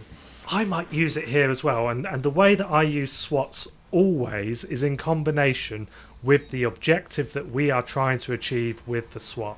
I 0.49 0.63
might 0.63 0.93
use 0.93 1.17
it 1.17 1.27
here 1.27 1.49
as 1.49 1.61
well, 1.61 1.89
and 1.89 2.05
and 2.07 2.23
the 2.23 2.29
way 2.29 2.55
that 2.55 2.67
I 2.67 2.83
use 2.83 3.11
SWATs 3.11 3.67
always 3.91 4.63
is 4.63 4.81
in 4.81 4.95
combination 4.95 5.89
with 6.23 6.51
the 6.51 6.63
objective 6.63 7.33
that 7.33 7.51
we 7.51 7.69
are 7.69 7.81
trying 7.81 8.19
to 8.19 8.33
achieve 8.33 8.81
with 8.87 9.11
the 9.11 9.19
SWOT. 9.19 9.57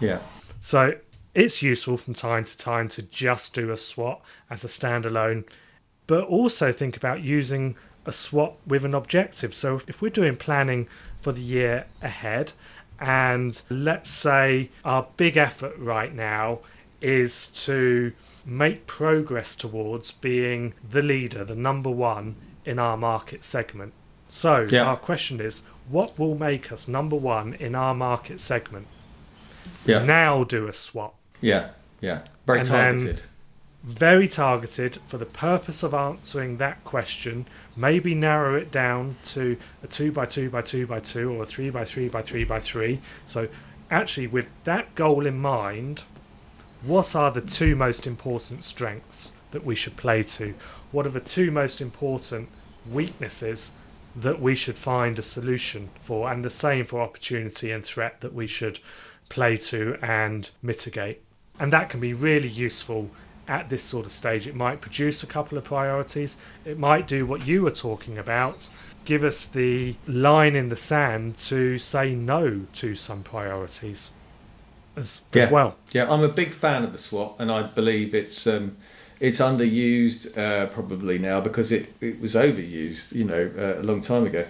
Yeah. 0.00 0.20
So 0.64 0.94
it's 1.34 1.60
useful 1.60 1.98
from 1.98 2.14
time 2.14 2.44
to 2.44 2.56
time 2.56 2.88
to 2.88 3.02
just 3.02 3.52
do 3.52 3.70
a 3.70 3.76
SWOT 3.76 4.22
as 4.48 4.64
a 4.64 4.68
standalone, 4.68 5.44
but 6.06 6.24
also 6.24 6.72
think 6.72 6.96
about 6.96 7.22
using 7.22 7.76
a 8.06 8.12
SWOT 8.12 8.56
with 8.66 8.82
an 8.82 8.94
objective. 8.94 9.52
So 9.52 9.82
if 9.86 10.00
we're 10.00 10.08
doing 10.08 10.36
planning 10.36 10.88
for 11.20 11.32
the 11.32 11.42
year 11.42 11.84
ahead, 12.00 12.52
and 12.98 13.60
let's 13.68 14.08
say 14.08 14.70
our 14.86 15.06
big 15.18 15.36
effort 15.36 15.76
right 15.76 16.14
now 16.14 16.60
is 17.02 17.48
to 17.66 18.14
make 18.46 18.86
progress 18.86 19.54
towards 19.54 20.12
being 20.12 20.72
the 20.82 21.02
leader, 21.02 21.44
the 21.44 21.54
number 21.54 21.90
one 21.90 22.36
in 22.64 22.78
our 22.78 22.96
market 22.96 23.44
segment. 23.44 23.92
So, 24.28 24.66
yeah. 24.70 24.84
our 24.84 24.96
question 24.96 25.42
is 25.42 25.60
what 25.90 26.18
will 26.18 26.38
make 26.38 26.72
us 26.72 26.88
number 26.88 27.16
one 27.16 27.52
in 27.52 27.74
our 27.74 27.94
market 27.94 28.40
segment? 28.40 28.86
Yeah. 29.86 30.04
Now 30.04 30.44
do 30.44 30.68
a 30.68 30.72
SWOT. 30.72 31.14
Yeah, 31.40 31.70
yeah. 32.00 32.20
Very 32.46 32.60
and 32.60 32.68
targeted. 32.68 33.22
Very 33.82 34.28
targeted 34.28 34.98
for 35.06 35.18
the 35.18 35.26
purpose 35.26 35.82
of 35.82 35.92
answering 35.92 36.56
that 36.56 36.82
question. 36.84 37.46
Maybe 37.76 38.14
narrow 38.14 38.54
it 38.54 38.70
down 38.70 39.16
to 39.24 39.58
a 39.82 39.86
two 39.86 40.10
by 40.10 40.24
two 40.24 40.48
by 40.48 40.62
two 40.62 40.86
by 40.86 41.00
two 41.00 41.32
or 41.32 41.42
a 41.42 41.46
three 41.46 41.68
by 41.68 41.84
three 41.84 42.08
by 42.08 42.22
three 42.22 42.44
by 42.44 42.60
three. 42.60 43.00
So, 43.26 43.48
actually, 43.90 44.26
with 44.26 44.48
that 44.64 44.94
goal 44.94 45.26
in 45.26 45.38
mind, 45.38 46.04
what 46.82 47.14
are 47.14 47.30
the 47.30 47.40
two 47.40 47.76
most 47.76 48.06
important 48.06 48.64
strengths 48.64 49.32
that 49.50 49.64
we 49.64 49.74
should 49.74 49.96
play 49.96 50.22
to? 50.22 50.54
What 50.92 51.06
are 51.06 51.10
the 51.10 51.20
two 51.20 51.50
most 51.50 51.80
important 51.80 52.48
weaknesses 52.90 53.72
that 54.16 54.40
we 54.40 54.54
should 54.54 54.78
find 54.78 55.18
a 55.18 55.22
solution 55.22 55.90
for? 56.00 56.30
And 56.30 56.44
the 56.44 56.50
same 56.50 56.84
for 56.84 57.00
opportunity 57.00 57.70
and 57.70 57.84
threat 57.84 58.20
that 58.20 58.34
we 58.34 58.46
should 58.46 58.78
play 59.28 59.56
to 59.56 59.96
and 60.02 60.50
mitigate. 60.62 61.22
And 61.58 61.72
that 61.72 61.88
can 61.88 62.00
be 62.00 62.12
really 62.12 62.48
useful 62.48 63.10
at 63.46 63.68
this 63.68 63.82
sort 63.82 64.06
of 64.06 64.12
stage. 64.12 64.46
It 64.46 64.54
might 64.54 64.80
produce 64.80 65.22
a 65.22 65.26
couple 65.26 65.58
of 65.58 65.64
priorities, 65.64 66.36
it 66.64 66.78
might 66.78 67.06
do 67.06 67.26
what 67.26 67.46
you 67.46 67.62
were 67.62 67.70
talking 67.70 68.18
about. 68.18 68.68
Give 69.04 69.22
us 69.22 69.44
the 69.44 69.96
line 70.06 70.56
in 70.56 70.70
the 70.70 70.76
sand 70.76 71.36
to 71.38 71.76
say 71.76 72.14
no 72.14 72.66
to 72.74 72.94
some 72.94 73.22
priorities 73.22 74.12
as, 74.96 75.22
yeah. 75.32 75.42
as 75.42 75.50
well. 75.50 75.76
Yeah, 75.92 76.10
I'm 76.10 76.22
a 76.22 76.28
big 76.28 76.52
fan 76.52 76.84
of 76.84 76.92
the 76.92 76.98
SWOT, 76.98 77.36
and 77.38 77.50
I 77.50 77.64
believe 77.64 78.14
it's 78.14 78.46
um, 78.46 78.76
it's 79.20 79.40
underused 79.40 80.36
uh, 80.36 80.66
probably 80.66 81.18
now 81.18 81.40
because 81.40 81.70
it, 81.70 81.94
it 82.00 82.20
was 82.20 82.34
overused, 82.34 83.12
you 83.12 83.24
know, 83.24 83.50
uh, 83.56 83.80
a 83.80 83.84
long 83.84 84.00
time 84.00 84.24
ago. 84.24 84.46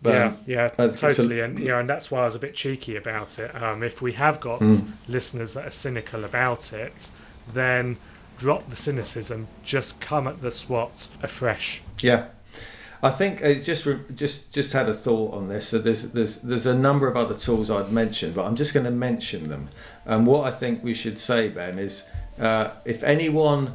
But, 0.00 0.14
yeah, 0.14 0.32
yeah, 0.46 0.70
uh, 0.78 0.88
totally, 0.88 1.40
and 1.40 1.58
yeah, 1.58 1.80
and 1.80 1.90
that's 1.90 2.10
why 2.10 2.20
I 2.20 2.24
was 2.26 2.36
a 2.36 2.38
bit 2.38 2.54
cheeky 2.54 2.94
about 2.94 3.38
it. 3.38 3.52
Um, 3.60 3.82
if 3.82 4.00
we 4.00 4.12
have 4.12 4.38
got 4.38 4.60
mm. 4.60 4.88
listeners 5.08 5.54
that 5.54 5.66
are 5.66 5.72
cynical 5.72 6.24
about 6.24 6.72
it, 6.72 7.10
then 7.52 7.96
drop 8.36 8.70
the 8.70 8.76
cynicism. 8.76 9.48
Just 9.64 10.00
come 10.00 10.28
at 10.28 10.40
the 10.40 10.52
SWOT 10.52 11.08
afresh. 11.20 11.82
Yeah, 11.98 12.26
I 13.02 13.10
think 13.10 13.44
uh, 13.44 13.54
just 13.54 13.86
just 14.14 14.52
just 14.52 14.72
had 14.72 14.88
a 14.88 14.94
thought 14.94 15.34
on 15.34 15.48
this. 15.48 15.68
So 15.68 15.78
there's 15.78 16.02
there's 16.12 16.36
there's 16.42 16.66
a 16.66 16.74
number 16.74 17.08
of 17.08 17.16
other 17.16 17.34
tools 17.34 17.70
I'd 17.70 17.90
mentioned, 17.90 18.36
but 18.36 18.44
I'm 18.44 18.56
just 18.56 18.72
going 18.74 18.84
to 18.84 18.92
mention 18.92 19.48
them. 19.48 19.68
And 20.04 20.26
what 20.26 20.44
I 20.46 20.52
think 20.52 20.84
we 20.84 20.94
should 20.94 21.18
say, 21.18 21.48
Ben, 21.48 21.78
is 21.78 22.04
uh, 22.38 22.70
if 22.84 23.02
anyone 23.02 23.74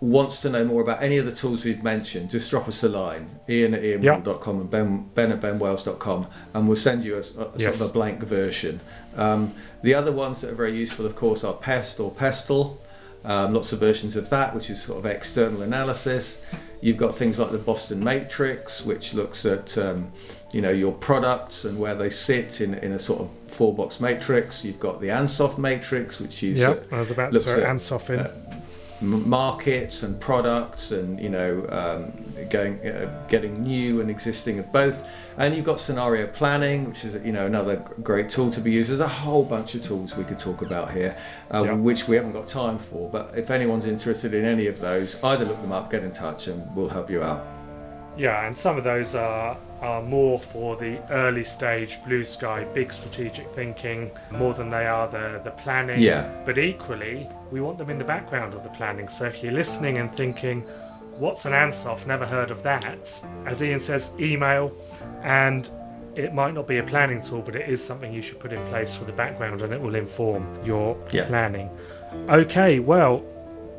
wants 0.00 0.42
to 0.42 0.50
know 0.50 0.64
more 0.64 0.82
about 0.82 1.02
any 1.02 1.16
of 1.16 1.26
the 1.26 1.32
tools 1.32 1.64
we've 1.64 1.82
mentioned, 1.82 2.30
just 2.30 2.50
drop 2.50 2.68
us 2.68 2.82
a 2.82 2.88
line, 2.88 3.40
ian 3.48 3.74
at 3.74 3.82
ianwall.com 3.82 4.60
and 4.60 4.70
ben, 4.70 5.10
ben 5.14 5.32
at 5.32 5.40
benwells.com, 5.40 6.26
and 6.54 6.66
we'll 6.66 6.76
send 6.76 7.04
you 7.04 7.14
a, 7.14 7.18
a 7.18 7.50
yes. 7.56 7.62
sort 7.62 7.80
of 7.80 7.82
a 7.82 7.92
blank 7.92 8.20
version. 8.20 8.80
Um, 9.16 9.54
the 9.82 9.94
other 9.94 10.12
ones 10.12 10.40
that 10.42 10.50
are 10.50 10.54
very 10.54 10.76
useful, 10.76 11.06
of 11.06 11.16
course, 11.16 11.44
are 11.44 11.54
PEST 11.54 12.00
or 12.00 12.10
PESTLE. 12.10 12.78
Um, 13.24 13.54
lots 13.54 13.72
of 13.72 13.80
versions 13.80 14.14
of 14.14 14.30
that, 14.30 14.54
which 14.54 14.70
is 14.70 14.80
sort 14.80 14.98
of 14.98 15.06
external 15.06 15.62
analysis. 15.62 16.40
You've 16.80 16.96
got 16.96 17.12
things 17.12 17.40
like 17.40 17.50
the 17.50 17.58
Boston 17.58 18.04
Matrix, 18.04 18.84
which 18.84 19.14
looks 19.14 19.44
at 19.44 19.76
um, 19.78 20.12
you 20.52 20.60
know 20.60 20.70
your 20.70 20.92
products 20.92 21.64
and 21.64 21.78
where 21.78 21.96
they 21.96 22.10
sit 22.10 22.60
in, 22.60 22.74
in 22.74 22.92
a 22.92 22.98
sort 23.00 23.22
of 23.22 23.30
four 23.48 23.74
box 23.74 23.98
matrix. 23.98 24.64
You've 24.64 24.78
got 24.78 25.00
the 25.00 25.08
Ansoff 25.08 25.58
Matrix, 25.58 26.20
which 26.20 26.40
uses 26.40 26.62
yep, 26.62 26.92
I 26.92 27.00
was 27.00 27.10
about 27.10 27.32
to 27.32 27.40
throw 27.40 27.64
Ansoff 27.64 28.10
in. 28.10 28.20
Uh, 28.20 28.55
markets 29.00 30.02
and 30.02 30.18
products 30.20 30.90
and 30.90 31.20
you 31.20 31.28
know 31.28 31.66
um, 31.68 32.12
going 32.48 32.78
uh, 32.86 33.10
getting 33.28 33.62
new 33.62 34.00
and 34.00 34.10
existing 34.10 34.58
of 34.58 34.72
both 34.72 35.06
and 35.38 35.54
you've 35.54 35.66
got 35.66 35.78
scenario 35.78 36.26
planning 36.26 36.86
which 36.86 37.04
is 37.04 37.14
you 37.24 37.32
know 37.32 37.46
another 37.46 37.76
great 38.02 38.30
tool 38.30 38.50
to 38.50 38.60
be 38.60 38.72
used 38.72 38.88
there's 38.88 39.00
a 39.00 39.08
whole 39.08 39.44
bunch 39.44 39.74
of 39.74 39.82
tools 39.82 40.16
we 40.16 40.24
could 40.24 40.38
talk 40.38 40.62
about 40.62 40.92
here 40.92 41.16
uh, 41.52 41.62
yeah. 41.64 41.72
which 41.72 42.08
we 42.08 42.16
haven't 42.16 42.32
got 42.32 42.48
time 42.48 42.78
for 42.78 43.10
but 43.10 43.36
if 43.36 43.50
anyone's 43.50 43.86
interested 43.86 44.32
in 44.32 44.44
any 44.44 44.66
of 44.66 44.80
those 44.80 45.22
either 45.24 45.44
look 45.44 45.60
them 45.60 45.72
up 45.72 45.90
get 45.90 46.02
in 46.02 46.12
touch 46.12 46.48
and 46.48 46.74
we'll 46.74 46.88
help 46.88 47.10
you 47.10 47.22
out 47.22 47.46
Yeah, 48.16 48.46
and 48.46 48.56
some 48.56 48.78
of 48.78 48.84
those 48.84 49.14
are 49.14 49.56
are 49.82 50.02
more 50.02 50.40
for 50.40 50.74
the 50.76 50.98
early 51.12 51.44
stage 51.44 52.02
blue 52.04 52.24
sky, 52.24 52.64
big 52.72 52.90
strategic 52.90 53.46
thinking, 53.50 54.10
more 54.30 54.54
than 54.54 54.70
they 54.70 54.86
are 54.86 55.06
the 55.08 55.40
the 55.44 55.50
planning. 55.50 56.00
Yeah. 56.00 56.30
But 56.44 56.58
equally, 56.58 57.28
we 57.50 57.60
want 57.60 57.78
them 57.78 57.90
in 57.90 57.98
the 57.98 58.04
background 58.04 58.54
of 58.54 58.62
the 58.62 58.70
planning. 58.70 59.08
So 59.08 59.24
if 59.26 59.42
you're 59.42 59.52
listening 59.52 59.98
and 59.98 60.10
thinking, 60.10 60.62
"What's 61.18 61.44
an 61.44 61.52
Ansoff? 61.52 62.06
Never 62.06 62.26
heard 62.26 62.50
of 62.50 62.62
that," 62.62 63.24
as 63.46 63.62
Ian 63.62 63.80
says, 63.80 64.10
email, 64.20 64.72
and 65.22 65.68
it 66.14 66.32
might 66.32 66.54
not 66.54 66.66
be 66.66 66.78
a 66.78 66.82
planning 66.82 67.20
tool, 67.20 67.42
but 67.42 67.56
it 67.56 67.68
is 67.68 67.84
something 67.84 68.12
you 68.12 68.22
should 68.22 68.40
put 68.40 68.52
in 68.52 68.64
place 68.66 68.94
for 68.96 69.04
the 69.04 69.12
background, 69.12 69.62
and 69.62 69.72
it 69.72 69.80
will 69.80 69.94
inform 69.94 70.46
your 70.64 70.96
Yeah. 71.10 71.26
planning. 71.26 71.70
Okay, 72.28 72.78
well. 72.78 73.22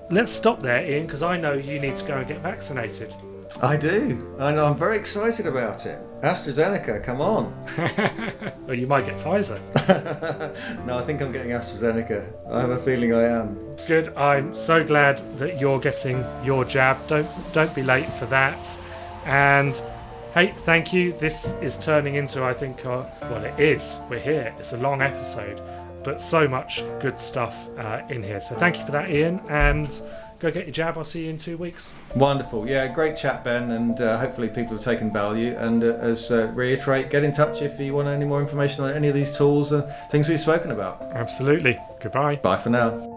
Let's 0.09 0.31
stop 0.31 0.61
there, 0.61 0.85
Ian, 0.89 1.05
because 1.05 1.21
I 1.21 1.35
know 1.35 1.51
you 1.51 1.81
need 1.81 1.97
to 1.97 2.05
go 2.05 2.13
and 2.13 2.25
get 2.25 2.39
vaccinated. 2.39 3.13
I 3.61 3.77
do. 3.77 4.35
and. 4.39 4.59
I'm 4.59 4.75
very 4.75 4.97
excited 4.97 5.47
about 5.47 5.85
it. 5.85 5.99
AstraZeneca, 6.21 7.03
come 7.03 7.21
on. 7.21 7.53
Or 8.67 8.73
you 8.73 8.85
might 8.85 9.05
get 9.05 9.17
Pfizer. 9.17 9.61
no, 10.85 10.97
I 10.97 11.01
think 11.01 11.21
I'm 11.21 11.31
getting 11.31 11.51
AstraZeneca. 11.51 12.51
I 12.51 12.59
have 12.59 12.71
a 12.71 12.77
feeling 12.79 13.13
I 13.13 13.23
am. 13.23 13.57
Good. 13.87 14.09
I'm 14.17 14.53
so 14.53 14.83
glad 14.83 15.19
that 15.39 15.57
you're 15.61 15.79
getting 15.79 16.25
your 16.43 16.65
jab. 16.65 16.97
Don't 17.07 17.29
don't 17.53 17.73
be 17.73 17.81
late 17.83 18.11
for 18.15 18.25
that. 18.25 18.77
And 19.23 19.81
hey, 20.33 20.53
thank 20.65 20.91
you. 20.91 21.13
This 21.13 21.53
is 21.61 21.77
turning 21.77 22.15
into 22.15 22.43
I 22.43 22.53
think 22.53 22.85
uh, 22.85 23.05
well 23.21 23.45
it 23.45 23.57
is. 23.57 24.01
We're 24.09 24.19
here. 24.19 24.53
It's 24.59 24.73
a 24.73 24.77
long 24.77 25.01
episode, 25.01 25.61
but 26.03 26.19
so 26.19 26.45
much 26.45 26.83
good 26.99 27.17
stuff 27.17 27.69
uh, 27.77 28.01
in 28.09 28.21
here. 28.21 28.41
So 28.41 28.53
thank 28.55 28.77
you 28.79 28.85
for 28.85 28.91
that, 28.91 29.09
Ian. 29.09 29.39
And 29.47 30.01
go 30.39 30.51
get 30.51 30.65
your 30.65 30.73
jab. 30.73 30.97
I'll 30.97 31.03
see 31.03 31.23
you 31.25 31.29
in 31.29 31.37
two 31.37 31.57
weeks. 31.57 31.93
Wonderful. 32.15 32.67
Yeah, 32.67 32.87
great 32.93 33.17
chat, 33.17 33.43
Ben, 33.43 33.71
and 33.71 33.99
uh, 33.99 34.17
hopefully 34.17 34.47
people 34.49 34.73
have 34.73 34.83
taken 34.83 35.11
value. 35.11 35.55
And 35.57 35.83
uh, 35.83 35.93
as 35.95 36.31
uh, 36.31 36.51
reiterate, 36.53 37.09
get 37.09 37.23
in 37.23 37.31
touch 37.31 37.61
if 37.61 37.79
you 37.79 37.93
want 37.93 38.07
any 38.07 38.25
more 38.25 38.41
information 38.41 38.83
on 38.83 38.91
any 38.91 39.07
of 39.07 39.15
these 39.15 39.35
tools 39.37 39.71
and 39.71 39.83
things 40.11 40.27
we've 40.27 40.39
spoken 40.39 40.71
about. 40.71 41.01
Absolutely. 41.13 41.77
Goodbye. 41.99 42.35
Bye 42.37 42.57
for 42.57 42.69
now. 42.69 43.16